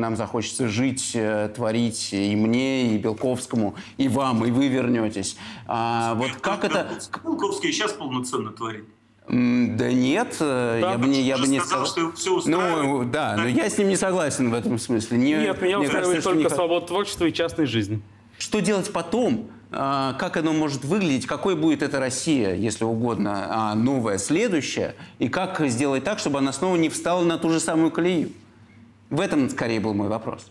нам 0.00 0.16
захочется 0.16 0.68
жить, 0.68 1.16
творить 1.54 2.12
и 2.12 2.36
мне, 2.36 2.94
и 2.94 2.98
Белковскому, 2.98 3.74
и 3.96 4.08
вам, 4.08 4.44
и 4.44 4.50
вы 4.50 4.68
вернетесь. 4.68 5.38
А 5.66 6.14
вот 6.14 6.32
как 6.42 6.64
это... 6.64 6.90
Белковский 7.24 7.72
сейчас 7.72 7.92
полноценно 7.92 8.50
творит. 8.50 8.84
Да 9.28 9.92
нет, 9.92 10.36
э, 10.40 10.78
да, 10.80 10.92
я 10.92 10.98
бы 10.98 11.06
не, 11.06 11.22
я 11.22 11.36
бы 11.36 11.46
не 11.46 11.60
сказал. 11.60 11.86
Что 11.86 12.12
все 12.12 12.40
ну, 12.46 13.04
да, 13.04 13.36
но 13.36 13.46
я 13.46 13.68
с 13.68 13.76
ним 13.76 13.88
не 13.88 13.96
согласен 13.96 14.50
в 14.50 14.54
этом 14.54 14.78
смысле. 14.78 15.18
Не, 15.18 15.32
нет, 15.32 15.60
меня 15.60 15.80
устраивает 15.80 16.24
только 16.24 16.44
не... 16.44 16.48
свобода 16.48 16.86
творчества 16.86 17.26
и 17.26 17.32
частной 17.32 17.66
жизни. 17.66 18.00
Что 18.38 18.60
делать 18.60 18.90
потом? 18.90 19.50
А, 19.70 20.14
как 20.14 20.38
оно 20.38 20.54
может 20.54 20.84
выглядеть? 20.84 21.26
Какой 21.26 21.56
будет 21.56 21.82
эта 21.82 22.00
Россия, 22.00 22.54
если 22.54 22.84
угодно, 22.84 23.48
а, 23.50 23.74
новая, 23.74 24.16
следующая? 24.16 24.94
И 25.18 25.28
как 25.28 25.60
сделать 25.68 26.04
так, 26.04 26.18
чтобы 26.18 26.38
она 26.38 26.52
снова 26.52 26.76
не 26.76 26.88
встала 26.88 27.22
на 27.22 27.36
ту 27.36 27.50
же 27.50 27.60
самую 27.60 27.90
колею? 27.90 28.30
В 29.10 29.20
этом, 29.20 29.50
скорее, 29.50 29.80
был 29.80 29.92
мой 29.92 30.08
вопрос. 30.08 30.50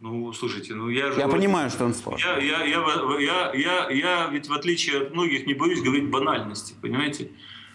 Ну, 0.00 0.32
слушайте, 0.32 0.74
ну 0.74 0.88
я 0.88 1.12
же... 1.12 1.20
Я 1.20 1.28
понимаю, 1.28 1.70
что 1.70 1.84
он 1.84 1.94
сложный. 1.94 2.28
Я, 2.28 2.38
я, 2.38 2.64
я, 2.64 2.84
я, 3.20 3.52
я, 3.54 3.90
я 3.90 4.26
ведь 4.32 4.48
в 4.48 4.52
отличие 4.52 5.02
от 5.02 5.14
многих 5.14 5.46
не 5.46 5.54
боюсь 5.54 5.80
говорить 5.80 6.10
банальности, 6.10 6.74
понимаете? 6.80 7.30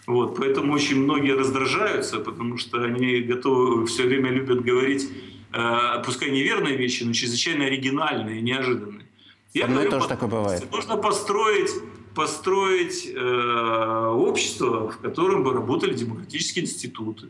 Вот, 0.07 0.37
поэтому 0.37 0.73
очень 0.73 1.03
многие 1.03 1.35
раздражаются, 1.35 2.19
потому 2.19 2.57
что 2.57 2.81
они 2.81 3.19
готовы, 3.19 3.85
все 3.87 4.03
время 4.03 4.29
любят 4.29 4.63
говорить, 4.63 5.09
э, 5.51 6.01
пускай 6.05 6.31
неверные 6.31 6.77
вещи, 6.77 7.03
но 7.03 7.11
чрезвычайно 7.11 7.65
оригинальные, 7.65 8.41
неожиданные. 8.41 9.05
Я 9.53 9.65
Со 9.65 9.71
говорю, 9.73 9.89
тоже 9.89 10.07
такое 10.07 10.29
бывает. 10.29 10.71
Нужно 10.71 10.95
построить, 10.95 11.71
построить 12.15 13.11
э, 13.13 14.07
общество, 14.13 14.89
в 14.89 14.97
котором 14.99 15.43
бы 15.43 15.51
работали 15.51 15.93
демократические 15.93 16.63
институты, 16.63 17.27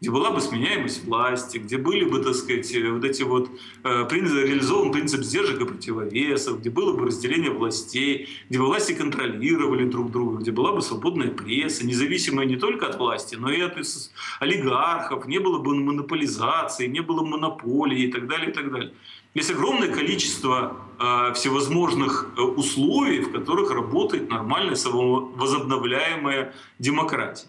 где 0.00 0.10
была 0.10 0.30
бы 0.30 0.40
сменяемость 0.40 1.04
власти, 1.04 1.58
где 1.58 1.76
были 1.76 2.04
бы, 2.04 2.22
так 2.22 2.34
сказать, 2.34 2.74
э, 2.74 2.90
вот 2.90 3.04
эти 3.04 3.22
вот 3.22 3.50
э, 3.84 4.06
реализован 4.10 4.92
принцип 4.92 5.22
сдержек 5.22 5.60
и 5.60 5.64
противовесов, 5.66 6.60
где 6.60 6.70
было 6.70 6.94
бы 6.94 7.06
разделение 7.06 7.50
властей, 7.50 8.28
где 8.48 8.58
бы 8.58 8.66
власти 8.66 8.92
контролировали 8.92 9.84
друг 9.84 10.10
друга, 10.10 10.38
где 10.38 10.52
была 10.52 10.72
бы 10.72 10.80
свободная 10.80 11.28
пресса, 11.28 11.86
независимая 11.86 12.46
не 12.46 12.56
только 12.56 12.86
от 12.86 12.98
власти, 12.98 13.34
но 13.34 13.50
и 13.50 13.60
от 13.60 13.76
олигархов, 14.40 15.26
не 15.26 15.38
было 15.38 15.58
бы 15.58 15.74
монополизации, 15.74 16.86
не 16.86 17.00
было 17.00 17.22
монополии 17.22 18.04
и 18.04 18.12
так 18.12 18.26
далее, 18.26 18.50
и 18.50 18.52
так 18.52 18.72
далее. 18.72 18.92
Есть 19.34 19.50
огромное 19.50 19.88
количество 19.88 20.76
э, 20.98 21.32
всевозможных 21.34 22.32
э, 22.36 22.40
условий, 22.40 23.20
в 23.20 23.32
которых 23.32 23.70
работает 23.70 24.28
нормальная 24.28 24.76
возобновляемая 24.82 26.52
демократия. 26.78 27.46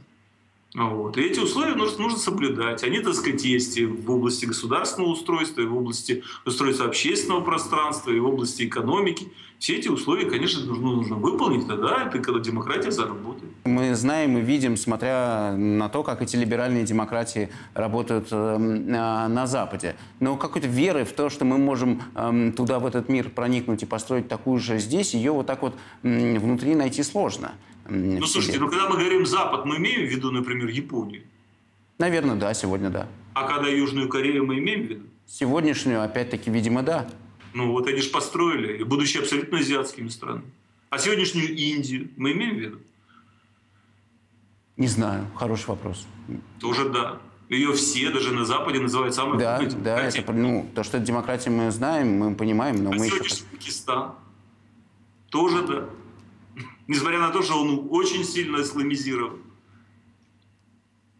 Вот. 0.73 1.17
И 1.17 1.21
эти 1.21 1.39
условия 1.39 1.75
нужно, 1.75 2.03
нужно 2.03 2.17
соблюдать. 2.17 2.83
Они, 2.83 2.99
так 2.99 3.13
сказать, 3.13 3.43
есть 3.43 3.77
и 3.77 3.85
в 3.85 4.09
области 4.09 4.45
государственного 4.45 5.11
устройства, 5.11 5.61
и 5.61 5.65
в 5.65 5.75
области 5.75 6.23
устройства 6.45 6.85
общественного 6.85 7.41
пространства, 7.41 8.11
и 8.11 8.19
в 8.19 8.25
области 8.25 8.63
экономики. 8.63 9.27
Все 9.59 9.75
эти 9.75 9.89
условия, 9.89 10.27
конечно, 10.27 10.65
нужно, 10.65 10.91
нужно 10.91 11.15
выполнить, 11.17 11.67
тогда 11.67 12.07
это 12.07 12.17
когда 12.17 12.39
демократия 12.39 12.89
заработает. 12.89 13.51
Мы 13.65 13.93
знаем 13.93 14.37
и 14.39 14.41
видим, 14.41 14.75
смотря 14.75 15.53
на 15.55 15.87
то, 15.87 16.01
как 16.01 16.23
эти 16.23 16.35
либеральные 16.35 16.83
демократии 16.83 17.49
работают 17.75 18.29
э, 18.31 18.57
на 18.57 19.45
Западе. 19.45 19.95
Но 20.19 20.35
какой-то 20.35 20.67
веры 20.67 21.05
в 21.05 21.11
то, 21.11 21.29
что 21.29 21.45
мы 21.45 21.59
можем 21.59 22.01
э, 22.15 22.53
туда, 22.57 22.79
в 22.79 22.87
этот 22.87 23.07
мир 23.07 23.29
проникнуть 23.29 23.83
и 23.83 23.85
построить 23.85 24.27
такую 24.27 24.59
же 24.59 24.79
здесь, 24.79 25.13
ее 25.13 25.31
вот 25.31 25.45
так 25.45 25.61
вот 25.61 25.75
э, 26.01 26.39
внутри 26.39 26.73
найти 26.73 27.03
сложно. 27.03 27.51
Ну, 27.91 28.25
слушайте, 28.25 28.57
ну 28.59 28.69
когда 28.69 28.87
мы 28.87 28.95
говорим 28.95 29.25
Запад, 29.25 29.65
мы 29.65 29.75
имеем 29.75 30.07
в 30.07 30.09
виду, 30.09 30.31
например, 30.31 30.69
Японию? 30.69 31.23
Наверное, 31.97 32.35
да, 32.35 32.53
сегодня 32.53 32.89
да. 32.89 33.07
А 33.33 33.45
когда 33.45 33.67
Южную 33.67 34.07
Корею 34.07 34.45
мы 34.45 34.59
имеем 34.59 34.87
в 34.87 34.89
виду? 34.89 35.03
Сегодняшнюю, 35.25 36.01
опять-таки, 36.01 36.49
видимо, 36.49 36.83
да. 36.83 37.09
Ну, 37.53 37.71
вот 37.71 37.87
они 37.87 37.99
же 37.99 38.09
построили, 38.09 38.83
будучи 38.83 39.17
абсолютно 39.17 39.59
азиатскими 39.59 40.07
странами. 40.07 40.45
А 40.89 40.99
сегодняшнюю 40.99 41.53
Индию 41.53 42.09
мы 42.15 42.31
имеем 42.31 42.55
в 42.55 42.59
виду? 42.59 42.79
Не 44.77 44.87
знаю, 44.87 45.27
хороший 45.35 45.67
вопрос. 45.67 46.07
Тоже 46.59 46.87
да. 46.89 47.17
Ее 47.49 47.73
все 47.73 48.09
даже 48.09 48.33
на 48.33 48.45
Западе 48.45 48.79
называют 48.79 49.13
самой 49.13 49.37
да, 49.37 49.59
Да, 49.83 49.99
это, 49.99 50.31
ну, 50.31 50.65
то, 50.73 50.83
что 50.83 50.95
это 50.95 51.05
демократия 51.05 51.49
мы 51.49 51.69
знаем, 51.71 52.17
мы 52.17 52.35
понимаем, 52.35 52.81
но 52.81 52.91
а 52.91 52.95
мы 52.95 53.07
еще... 53.07 53.43
Пакистан 53.51 54.13
тоже 55.29 55.61
да 55.63 55.89
несмотря 56.91 57.19
на 57.19 57.29
то, 57.29 57.41
что 57.41 57.59
он 57.61 57.87
очень 57.89 58.25
сильно 58.25 58.61
исламизирован. 58.61 59.41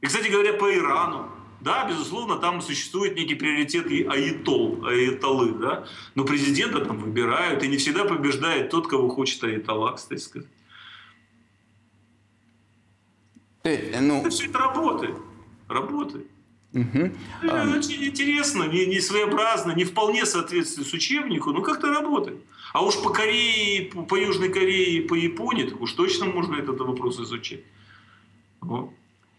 И, 0.02 0.06
кстати 0.06 0.28
говоря, 0.28 0.54
по 0.54 0.70
Ирану, 0.76 1.32
да, 1.62 1.88
безусловно, 1.88 2.36
там 2.38 2.62
существует 2.62 3.16
некий 3.16 3.36
приоритет 3.36 3.90
и 3.90 4.04
аитол, 4.04 4.86
аитолы, 4.86 5.54
да, 5.54 5.88
но 6.16 6.26
президента 6.26 6.84
там 6.84 6.98
выбирают, 6.98 7.64
и 7.64 7.70
не 7.70 7.78
всегда 7.78 8.04
побеждает 8.04 8.70
тот, 8.70 8.88
кого 8.88 9.08
хочет 9.08 9.44
аитола, 9.44 9.94
кстати 9.94 10.20
сказать. 10.20 10.50
Ты, 13.64 13.96
ну... 14.02 14.20
Это 14.20 14.30
все 14.30 14.48
это 14.48 14.58
работает. 14.58 15.16
Работает. 15.70 16.28
Угу. 16.74 17.12
Очень 17.78 18.06
интересно, 18.06 18.64
не, 18.64 18.88
не 18.88 19.00
своеобразно, 19.00 19.72
не 19.72 19.86
вполне 19.86 20.26
соответствует 20.26 20.88
с 20.88 20.94
учебнику, 20.94 21.52
но 21.52 21.62
как-то 21.62 21.88
работает. 21.94 22.42
А 22.74 22.84
уж 22.84 23.02
по 23.02 23.10
Корее, 23.10 23.92
по 23.92 24.16
Южной 24.16 24.50
Корее, 24.50 25.02
по 25.02 25.14
Японии, 25.14 25.64
так 25.64 25.82
уж 25.82 25.94
точно 25.94 26.26
можно 26.26 26.56
этот 26.56 26.80
вопрос 26.80 27.20
изучить. 27.20 27.64
Вот. 28.62 28.92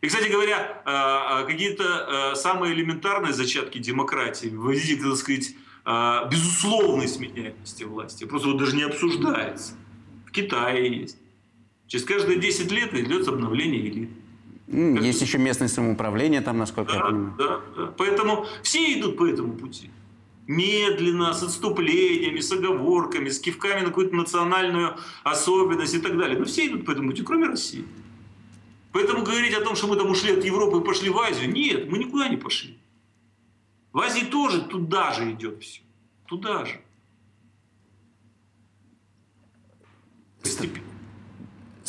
И, 0.03 0.09
кстати 0.09 0.31
говоря, 0.31 0.83
а, 0.85 1.41
а, 1.41 1.45
какие-то 1.45 2.33
а, 2.33 2.35
самые 2.35 2.75
элементарные 2.75 3.33
зачатки 3.33 3.79
демократии 3.79 4.49
в 4.49 4.71
виде, 4.71 5.03
так 5.03 5.17
сказать, 5.17 5.55
безусловной 6.31 7.09
сменяемости 7.09 7.83
власти 7.83 8.25
просто 8.25 8.49
вот 8.49 8.59
даже 8.59 8.77
не 8.77 8.83
обсуждается. 8.83 9.75
В 10.27 10.31
Китае 10.31 11.01
есть. 11.01 11.17
Через 11.89 12.05
каждые 12.05 12.39
10 12.39 12.71
лет 12.71 12.95
идет 12.95 13.27
обновление 13.27 13.89
элит. 13.89 14.11
Есть 14.69 15.21
еще 15.23 15.39
местное 15.39 15.69
самоуправление 15.69 16.41
там, 16.41 16.59
насколько 16.59 16.93
да, 16.93 16.99
я 16.99 17.05
понимаю. 17.05 17.35
Да, 17.37 17.61
да. 17.77 17.95
Поэтому 17.99 18.47
все 18.63 18.99
идут 18.99 19.17
по 19.17 19.27
этому 19.27 19.55
пути 19.55 19.91
медленно, 20.47 21.33
с 21.33 21.43
отступлениями, 21.43 22.41
с 22.41 22.53
оговорками, 22.53 23.29
с 23.29 23.39
кивками 23.39 23.81
на 23.81 23.87
какую-то 23.87 24.17
национальную 24.17 24.97
особенность 25.23 25.95
и 25.95 26.01
так 26.01 26.19
далее. 26.19 26.39
Но 26.39 26.45
все 26.45 26.67
идут 26.67 26.85
по 26.85 26.91
этому 26.91 27.11
пути, 27.11 27.23
кроме 27.23 27.47
России. 27.47 27.85
Поэтому 28.93 29.25
говорить 29.25 29.55
о 29.55 29.63
том, 29.63 29.75
что 29.75 29.87
мы 29.87 29.97
там 29.97 30.11
ушли 30.11 30.33
от 30.33 30.45
Европы 30.45 30.79
и 30.79 30.85
пошли 30.85 31.09
в 31.09 31.19
Азию, 31.19 31.51
нет, 31.51 31.91
мы 31.91 31.99
никуда 31.99 32.29
не 32.29 32.37
пошли. 32.37 32.79
В 33.93 34.01
Азии 34.01 34.25
тоже 34.25 34.63
туда 34.63 35.13
же 35.13 35.31
идет 35.33 35.63
все. 35.63 35.83
Туда 36.27 36.65
же. 36.65 36.81
Постепенно. 40.43 40.92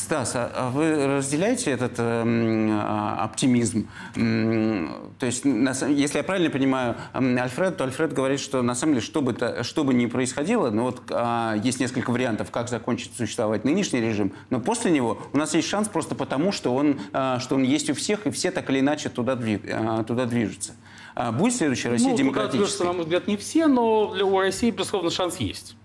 Стас, 0.04 0.36
а, 0.36 0.51
а 0.54 0.70
вы 0.70 1.18
разделяете 1.18 1.72
этот 1.72 1.93
э, 1.97 3.16
оптимизм? 3.20 3.88
То 4.14 5.26
есть, 5.26 5.45
если 5.45 6.18
я 6.18 6.24
правильно 6.26 6.49
понимаю 6.49 6.97
Альфред, 7.14 7.78
то 7.78 7.86
Альфред 7.86 8.12
говорит, 8.12 8.41
что 8.41 8.62
на 8.62 8.76
самом 8.76 8.95
деле, 8.95 9.06
что 9.06 9.22
бы, 9.22 9.34
то, 9.34 9.64
что 9.64 9.86
бы 9.86 9.93
ни 9.93 10.06
происходило, 10.08 10.72
но 10.72 10.84
вот 10.84 11.04
а, 11.10 11.56
есть 11.56 11.80
несколько 11.80 12.12
вариантов, 12.12 12.51
как 12.51 12.68
закончит 12.68 13.12
существовать 13.16 13.64
нынешний 13.64 14.01
режим, 14.01 14.34
но 14.49 14.60
после 14.60 14.91
него 14.91 15.22
у 15.32 15.38
нас 15.38 15.54
есть 15.54 15.70
шанс 15.70 15.88
просто 15.88 16.16
потому, 16.16 16.51
что 16.51 16.76
он, 16.76 16.99
а, 17.14 17.39
что 17.39 17.56
он 17.56 17.64
есть 17.64 17.89
у 17.89 17.93
всех, 17.93 18.28
и 18.28 18.32
все 18.32 18.51
так 18.51 18.70
или 18.70 18.82
иначе 18.82 19.08
туда, 19.08 19.36
двиг, 19.36 19.62
а, 19.72 20.04
туда 20.04 20.26
движутся. 20.26 20.74
А 21.16 21.32
будет 21.32 21.56
следующая 21.56 21.89
Россия 21.89 22.10
ну, 22.10 22.18
демократической? 22.18 22.80
Туда 22.80 22.89
на 22.89 22.93
мой 22.93 23.04
взгляд, 23.04 23.28
не 23.28 23.38
все, 23.38 23.68
но 23.68 24.14
для, 24.14 24.26
у 24.26 24.38
России, 24.38 24.70
безусловно, 24.70 25.12
шанс 25.12 25.38
есть. 25.38 25.78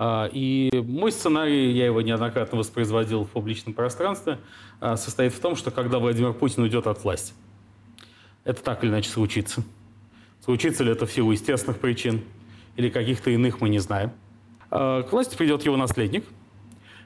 А, 0.00 0.30
и 0.32 0.70
мой 0.86 1.10
сценарий, 1.10 1.72
я 1.72 1.86
его 1.86 2.00
неоднократно 2.00 2.56
воспроизводил 2.56 3.24
в 3.24 3.30
публичном 3.30 3.74
пространстве, 3.74 4.38
а, 4.78 4.96
состоит 4.96 5.34
в 5.34 5.40
том, 5.40 5.56
что 5.56 5.72
когда 5.72 5.98
Владимир 5.98 6.32
Путин 6.32 6.62
уйдет 6.62 6.86
от 6.86 7.02
власти, 7.02 7.34
это 8.44 8.62
так 8.62 8.84
или 8.84 8.90
иначе 8.92 9.10
случится. 9.10 9.64
Случится 10.44 10.84
ли 10.84 10.92
это 10.92 11.04
в 11.04 11.10
силу 11.10 11.32
естественных 11.32 11.80
причин 11.80 12.22
или 12.76 12.90
каких-то 12.90 13.30
иных, 13.30 13.60
мы 13.60 13.68
не 13.70 13.80
знаем. 13.80 14.12
А, 14.70 15.02
к 15.02 15.10
власти 15.10 15.36
придет 15.36 15.64
его 15.64 15.76
наследник, 15.76 16.24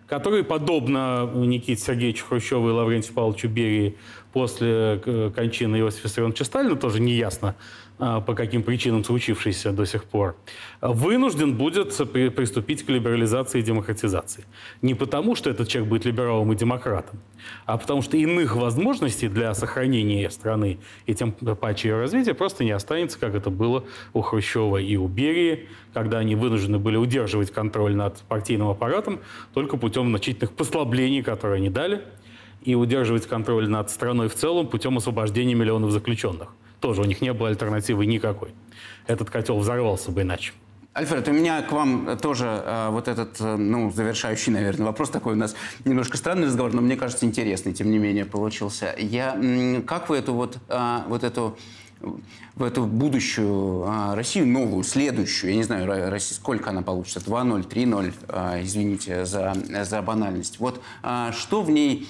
который, 0.06 0.44
подобно 0.44 1.30
Никите 1.34 1.80
Сергеевичу 1.80 2.26
Хрущеву 2.26 2.68
и 2.68 2.72
Лаврентию 2.72 3.14
Павловичу 3.14 3.48
Берии 3.48 3.96
после 4.34 5.00
э, 5.02 5.30
кончины 5.34 5.76
Иосифа 5.76 6.08
Виссарионовича 6.08 6.44
Сталина, 6.44 6.76
тоже 6.76 7.00
неясно, 7.00 7.54
по 8.02 8.34
каким 8.34 8.64
причинам 8.64 9.04
случившийся 9.04 9.70
до 9.70 9.86
сих 9.86 10.04
пор, 10.04 10.34
вынужден 10.80 11.54
будет 11.54 11.96
приступить 11.96 12.84
к 12.84 12.88
либерализации 12.88 13.60
и 13.60 13.62
демократизации. 13.62 14.44
Не 14.80 14.94
потому, 14.94 15.36
что 15.36 15.50
этот 15.50 15.68
человек 15.68 15.88
будет 15.88 16.04
либералом 16.04 16.52
и 16.52 16.56
демократом, 16.56 17.20
а 17.64 17.78
потому 17.78 18.02
что 18.02 18.16
иных 18.16 18.56
возможностей 18.56 19.28
для 19.28 19.54
сохранения 19.54 20.28
страны 20.30 20.80
и 21.06 21.14
тем 21.14 21.30
паче 21.30 21.90
ее 21.90 21.96
развития 21.96 22.34
просто 22.34 22.64
не 22.64 22.72
останется, 22.72 23.20
как 23.20 23.36
это 23.36 23.50
было 23.50 23.84
у 24.14 24.20
Хрущева 24.20 24.78
и 24.78 24.96
у 24.96 25.06
Берии, 25.06 25.68
когда 25.94 26.18
они 26.18 26.34
вынуждены 26.34 26.80
были 26.80 26.96
удерживать 26.96 27.52
контроль 27.52 27.94
над 27.94 28.18
партийным 28.22 28.68
аппаратом 28.68 29.20
только 29.54 29.76
путем 29.76 30.08
значительных 30.08 30.50
послаблений, 30.52 31.22
которые 31.22 31.58
они 31.58 31.70
дали, 31.70 32.02
и 32.64 32.74
удерживать 32.74 33.26
контроль 33.26 33.68
над 33.68 33.90
страной 33.90 34.28
в 34.28 34.34
целом 34.34 34.66
путем 34.66 34.96
освобождения 34.96 35.54
миллионов 35.54 35.92
заключенных. 35.92 36.48
Тоже 36.82 37.00
у 37.00 37.04
них 37.04 37.20
не 37.20 37.32
было 37.32 37.48
альтернативы 37.48 38.06
никакой. 38.06 38.50
Этот 39.06 39.30
котел 39.30 39.56
взорвался 39.58 40.10
бы 40.10 40.22
иначе. 40.22 40.52
Альфред, 40.94 41.28
у 41.28 41.32
меня 41.32 41.62
к 41.62 41.70
вам 41.70 42.18
тоже 42.18 42.44
э, 42.44 42.88
вот 42.90 43.06
этот, 43.06 43.40
э, 43.40 43.56
ну, 43.56 43.90
завершающий, 43.92 44.52
наверное, 44.52 44.86
вопрос 44.86 45.08
такой 45.08 45.34
у 45.34 45.36
нас 45.36 45.54
немножко 45.84 46.16
странный 46.18 46.48
разговор, 46.48 46.74
но 46.74 46.82
мне 46.82 46.96
кажется 46.96 47.24
интересный, 47.24 47.72
тем 47.72 47.90
не 47.90 47.98
менее, 47.98 48.24
получился. 48.26 48.94
Я, 48.98 49.40
как 49.86 50.10
вы 50.10 50.18
эту 50.18 50.34
вот, 50.34 50.58
э, 50.68 50.98
вот 51.06 51.22
эту 51.22 51.56
в 52.56 52.64
эту 52.64 52.84
будущую 52.84 53.84
а, 53.86 54.16
Россию, 54.16 54.48
новую, 54.48 54.82
следующую, 54.82 55.50
я 55.50 55.56
не 55.56 55.62
знаю, 55.62 56.10
Россия, 56.10 56.36
сколько 56.36 56.70
она 56.70 56.82
получится, 56.82 57.20
2-0, 57.20 57.68
3-0, 57.68 58.14
а, 58.28 58.60
извините 58.60 59.24
за, 59.24 59.54
за 59.84 60.02
банальность. 60.02 60.58
Вот 60.58 60.82
а, 61.04 61.30
что 61.30 61.62
в 61.62 61.70
ней 61.70 62.08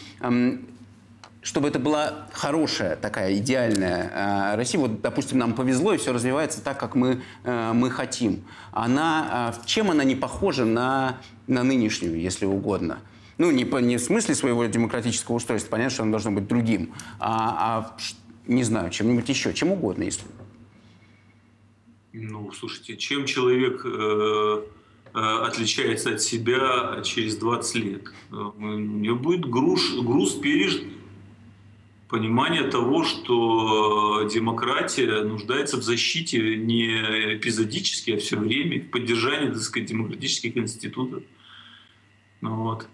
чтобы 1.42 1.68
это 1.68 1.80
была 1.80 2.28
хорошая, 2.32 2.96
такая 2.96 3.36
идеальная 3.36 4.52
э, 4.52 4.56
Россия, 4.56 4.80
вот, 4.80 5.00
допустим, 5.00 5.38
нам 5.38 5.54
повезло, 5.54 5.92
и 5.92 5.96
все 5.98 6.12
развивается 6.12 6.62
так, 6.62 6.78
как 6.78 6.94
мы, 6.94 7.20
э, 7.42 7.72
мы 7.72 7.90
хотим. 7.90 8.44
Она, 8.70 9.52
э, 9.56 9.66
чем 9.66 9.90
она 9.90 10.04
не 10.04 10.14
похожа 10.14 10.64
на, 10.64 11.18
на 11.48 11.64
нынешнюю, 11.64 12.20
если 12.20 12.46
угодно? 12.46 13.00
Ну, 13.38 13.50
не, 13.50 13.64
по, 13.64 13.78
не 13.78 13.96
в 13.96 14.00
смысле 14.00 14.36
своего 14.36 14.64
демократического 14.66 15.34
устройства, 15.34 15.70
понятно, 15.70 15.90
что 15.90 16.02
оно 16.04 16.12
должно 16.12 16.30
быть 16.30 16.46
другим, 16.46 16.94
а, 17.18 17.88
а 17.88 17.96
не 18.46 18.62
знаю, 18.62 18.90
чем-нибудь 18.90 19.28
еще, 19.28 19.52
чем 19.52 19.72
угодно, 19.72 20.04
если... 20.04 20.24
Ну, 22.12 22.52
слушайте, 22.52 22.96
чем 22.98 23.24
человек 23.24 23.84
э, 23.86 24.62
э, 25.14 25.18
отличается 25.18 26.14
от 26.14 26.20
себя 26.20 27.00
через 27.02 27.36
20 27.36 27.74
лет? 27.76 28.12
Э, 28.30 28.34
у 28.34 28.78
него 28.78 29.16
будет 29.16 29.48
груз, 29.48 29.94
груз 29.94 30.34
пережитый 30.34 31.01
понимание 32.12 32.64
того, 32.64 33.04
что 33.04 34.28
демократия 34.30 35.22
нуждается 35.22 35.78
в 35.78 35.82
защите 35.82 36.58
не 36.58 36.88
эпизодически, 37.36 38.10
а 38.10 38.18
все 38.18 38.36
время, 38.36 38.82
в 38.82 38.90
поддержании, 38.90 39.48
так 39.48 39.62
сказать, 39.62 39.88
демократических 39.88 40.54
институтов. 40.58 41.22
Ну, 42.42 42.54
вот. 42.56 42.86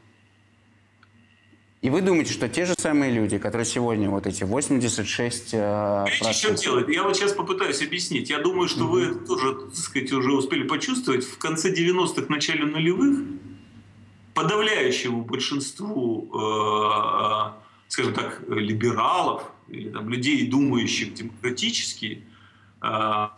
И 1.81 1.91
вы 1.91 2.01
думаете, 2.01 2.33
что 2.33 2.49
те 2.49 2.65
же 2.65 2.75
самые 2.79 3.13
люди, 3.13 3.39
которые 3.39 3.65
сегодня 3.65 4.09
вот 4.09 4.29
эти 4.29 4.45
86 4.45 5.51
э, 5.53 6.07
Что 6.33 6.55
делать? 6.55 6.89
Я 6.89 7.03
вот 7.03 7.17
сейчас 7.17 7.33
попытаюсь 7.33 7.83
объяснить. 7.83 8.31
Я 8.31 8.39
думаю, 8.39 8.69
что 8.69 8.85
mm-hmm. 8.85 9.15
вы 9.15 9.27
тоже, 9.27 9.55
так 9.55 9.75
сказать, 9.75 10.13
уже 10.13 10.33
успели 10.33 10.63
почувствовать. 10.63 11.25
В 11.25 11.39
конце 11.39 11.75
90-х, 11.75 12.27
начале 12.29 12.67
нулевых 12.67 13.19
подавляющему 14.35 15.25
большинству, 15.25 16.31
э, 16.33 17.68
скажем 17.89 18.15
так, 18.15 18.43
либералов 18.49 19.51
или 19.69 19.91
там, 19.91 20.09
людей, 20.09 20.47
думающих 20.47 21.15
демократически, 21.15 22.25
э, 22.83 23.29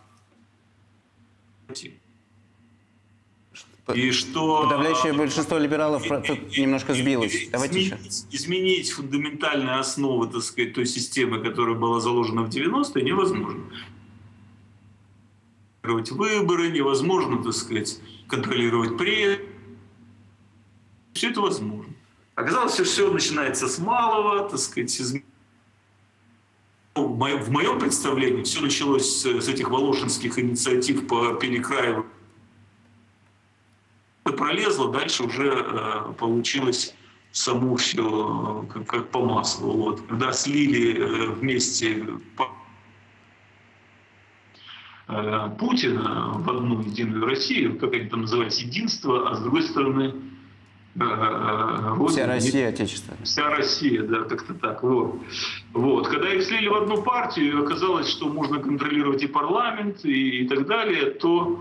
и 3.95 4.11
что... 4.11 4.63
Подавляющее 4.63 5.13
большинство 5.13 5.57
либералов 5.57 6.03
тут 6.03 6.57
немножко 6.57 6.93
сбилось. 6.93 7.49
Давайте 7.51 7.79
изменить, 7.81 8.25
еще. 8.29 8.37
изменить 8.37 8.91
фундаментальные 8.91 9.75
основы, 9.75 10.27
так 10.27 10.43
сказать, 10.43 10.73
той 10.73 10.85
системы, 10.85 11.41
которая 11.41 11.75
была 11.75 11.99
заложена 11.99 12.43
в 12.43 12.49
90-е, 12.49 13.03
невозможно. 13.03 13.63
Выборы 15.83 16.69
невозможно, 16.69 17.43
так 17.43 17.53
сказать, 17.53 17.99
контролировать 18.27 18.97
прессу. 18.97 19.41
Все 21.13 21.31
это 21.31 21.41
возможно. 21.41 21.90
Оказалось, 22.35 22.73
что 22.73 22.83
все 22.83 23.11
начинается 23.11 23.67
с 23.67 23.77
малого, 23.79 24.49
так 24.49 24.59
сказать, 24.59 24.99
из... 24.99 25.15
В 26.95 27.49
моем 27.51 27.79
представлении 27.79 28.43
все 28.43 28.61
началось 28.61 29.23
с 29.25 29.47
этих 29.47 29.69
волошинских 29.69 30.37
инициатив 30.37 31.07
по 31.07 31.33
перекраиванию 31.35 32.05
пролезло, 34.41 34.91
дальше 34.91 35.23
уже 35.23 35.49
э, 35.49 36.13
получилось 36.17 36.95
само 37.31 37.75
все 37.75 38.65
как, 38.73 38.87
как 38.87 39.09
по 39.09 39.23
маслу. 39.23 39.71
Вот. 39.73 40.01
Когда 40.07 40.33
слили 40.33 40.97
э, 40.97 41.29
вместе 41.31 42.05
э, 45.07 45.49
Путина 45.59 46.33
в 46.35 46.49
одну 46.49 46.81
единую 46.81 47.25
Россию, 47.25 47.77
как 47.77 47.93
они 47.93 48.09
там 48.09 48.21
называют, 48.21 48.53
единство, 48.55 49.29
а 49.29 49.35
с 49.35 49.41
другой 49.41 49.63
стороны 49.63 50.15
Родина, 50.95 52.07
Вся 52.07 52.27
Россия, 52.27 52.69
Отечество. 52.69 53.15
Вся 53.23 53.49
Россия, 53.49 54.03
да, 54.03 54.23
как-то 54.23 54.53
так. 54.53 54.83
Вот. 54.83 55.21
вот. 55.73 56.07
Когда 56.07 56.33
их 56.33 56.43
слили 56.43 56.67
в 56.67 56.75
одну 56.75 57.01
партию, 57.01 57.59
и 57.59 57.63
оказалось, 57.63 58.09
что 58.09 58.27
можно 58.27 58.59
контролировать 58.59 59.23
и 59.23 59.27
парламент, 59.27 60.03
и, 60.03 60.41
и 60.43 60.47
так 60.47 60.67
далее, 60.67 61.11
то 61.11 61.59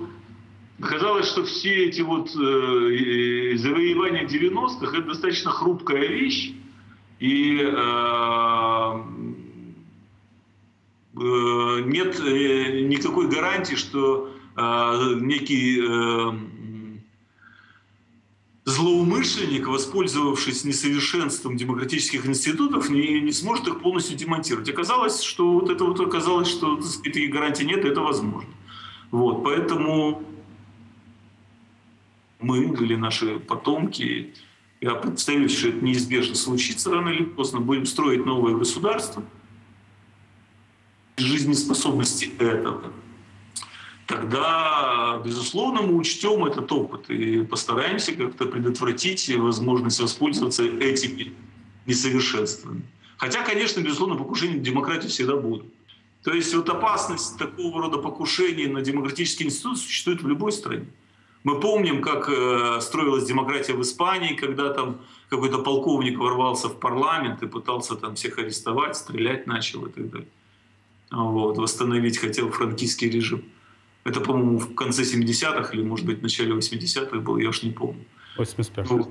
Оказалось, 0.83 1.29
что 1.29 1.45
все 1.45 1.87
эти 1.87 2.01
вот 2.01 2.29
э, 2.31 3.57
завоевания 3.59 4.27
90-х 4.27 4.97
это 4.97 5.09
достаточно 5.09 5.51
хрупкая 5.51 6.07
вещь. 6.07 6.55
И 7.19 7.61
э, 7.61 7.73
э, 11.17 11.81
нет 11.85 12.19
э, 12.21 12.81
никакой 12.81 13.29
гарантии, 13.29 13.75
что 13.75 14.31
э, 14.57 15.15
некий 15.21 15.81
э, 15.83 16.33
злоумышленник, 18.71 19.67
воспользовавшись 19.67 20.65
несовершенством 20.65 21.57
демократических 21.57 22.27
институтов, 22.27 22.89
не, 22.89 23.21
не 23.21 23.33
сможет 23.33 23.69
их 23.69 23.81
полностью 23.81 24.17
демонтировать. 24.17 24.69
Оказалось, 24.69 25.23
что 25.23 25.53
вот 25.53 25.71
это 25.71 25.85
вот 25.85 26.01
оказалось, 26.01 26.49
что 26.49 26.81
таких 27.03 27.31
гарантий 27.31 27.65
нет, 27.65 27.85
это 27.85 28.01
возможно. 28.01 28.51
Вот, 29.11 29.43
поэтому 29.43 30.23
мы 32.41 32.59
или 32.59 32.95
наши 32.95 33.39
потомки, 33.41 34.35
я 34.81 34.95
представляю, 34.95 35.49
что 35.49 35.69
это 35.69 35.85
неизбежно 35.85 36.35
случится 36.35 36.91
рано 36.91 37.11
или 37.11 37.25
поздно, 37.25 37.61
будем 37.61 37.87
строить 37.87 38.25
новое 38.25 38.55
государство, 38.55 39.23
жизнеспособности 41.17 42.31
этого, 42.39 42.93
тогда, 44.11 45.23
безусловно, 45.25 45.83
мы 45.83 45.95
учтем 45.95 46.45
этот 46.45 46.73
опыт 46.73 47.09
и 47.11 47.45
постараемся 47.45 48.13
как-то 48.13 48.47
предотвратить 48.47 49.37
возможность 49.37 50.01
воспользоваться 50.01 50.65
этими 50.65 51.33
несовершенствами. 51.87 52.83
Хотя, 53.19 53.43
конечно, 53.43 53.81
безусловно, 53.81 54.17
покушения 54.17 54.57
на 54.57 54.65
демократию 54.65 55.11
всегда 55.11 55.37
будут. 55.37 55.67
То 56.25 56.33
есть 56.33 56.55
вот 56.55 56.69
опасность 56.69 57.39
такого 57.39 57.83
рода 57.83 57.99
покушений 57.99 58.67
на 58.67 58.83
демократический 58.83 59.45
институт 59.45 59.79
существует 59.79 60.23
в 60.23 60.29
любой 60.29 60.53
стране. 60.53 60.87
Мы 61.45 61.61
помним, 61.61 62.03
как 62.03 62.29
э, 62.29 62.81
строилась 62.81 63.25
демократия 63.25 63.75
в 63.75 63.81
Испании, 63.81 64.35
когда 64.35 64.75
там 64.75 65.01
какой-то 65.29 65.59
полковник 65.59 66.19
ворвался 66.19 66.69
в 66.69 66.81
парламент 66.81 67.43
и 67.43 67.47
пытался 67.47 67.95
там 67.95 68.15
всех 68.15 68.39
арестовать, 68.39 68.97
стрелять 68.97 69.47
начал 69.47 69.87
и 69.87 69.91
так 69.91 70.11
далее. 70.11 70.29
Вот, 71.11 71.59
восстановить 71.59 72.19
хотел 72.19 72.51
франкистский 72.51 73.09
режим. 73.09 73.43
Это, 74.05 74.21
по-моему, 74.21 74.59
в 74.59 74.75
конце 74.75 75.03
70-х 75.03 75.75
или, 75.75 75.83
может 75.83 76.07
быть, 76.07 76.21
в 76.21 76.23
начале 76.23 76.53
80-х 76.53 77.19
был, 77.19 77.37
я 77.37 77.49
уж 77.51 77.63
не 77.63 77.71
помню. 77.71 78.05
85 78.37 78.89
Вот, 78.89 79.11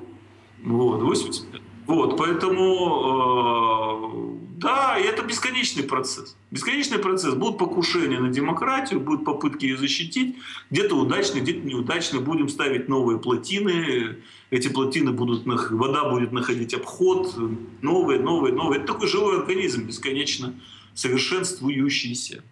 вот 0.63 1.01
85 1.01 1.61
Вот, 1.85 2.17
поэтому 2.17 3.75
э, 3.85 4.59
да, 4.59 4.97
это 4.97 5.23
бесконечный 5.23 5.83
процесс. 5.83 6.35
Бесконечный 6.51 6.99
процесс. 6.99 7.33
Будут 7.33 7.57
покушения 7.57 8.19
на 8.19 8.29
демократию, 8.29 8.99
будут 8.99 9.23
попытки 9.23 9.65
ее 9.65 9.77
защитить. 9.77 10.35
Где-то 10.69 10.95
удачно, 10.95 11.39
где-то 11.39 11.65
неудачно. 11.65 12.19
Будем 12.19 12.49
ставить 12.49 12.89
новые 12.89 13.19
плотины. 13.19 14.17
Эти 14.49 14.67
плотины 14.67 15.11
будут, 15.11 15.45
вода 15.45 16.09
будет 16.09 16.33
находить 16.33 16.73
обход. 16.73 17.33
Новые, 17.81 18.19
новые, 18.19 18.53
новые. 18.53 18.81
Это 18.81 18.93
такой 18.93 19.07
живой 19.07 19.39
организм, 19.39 19.85
бесконечно 19.85 20.53
совершенствующийся. 20.93 22.43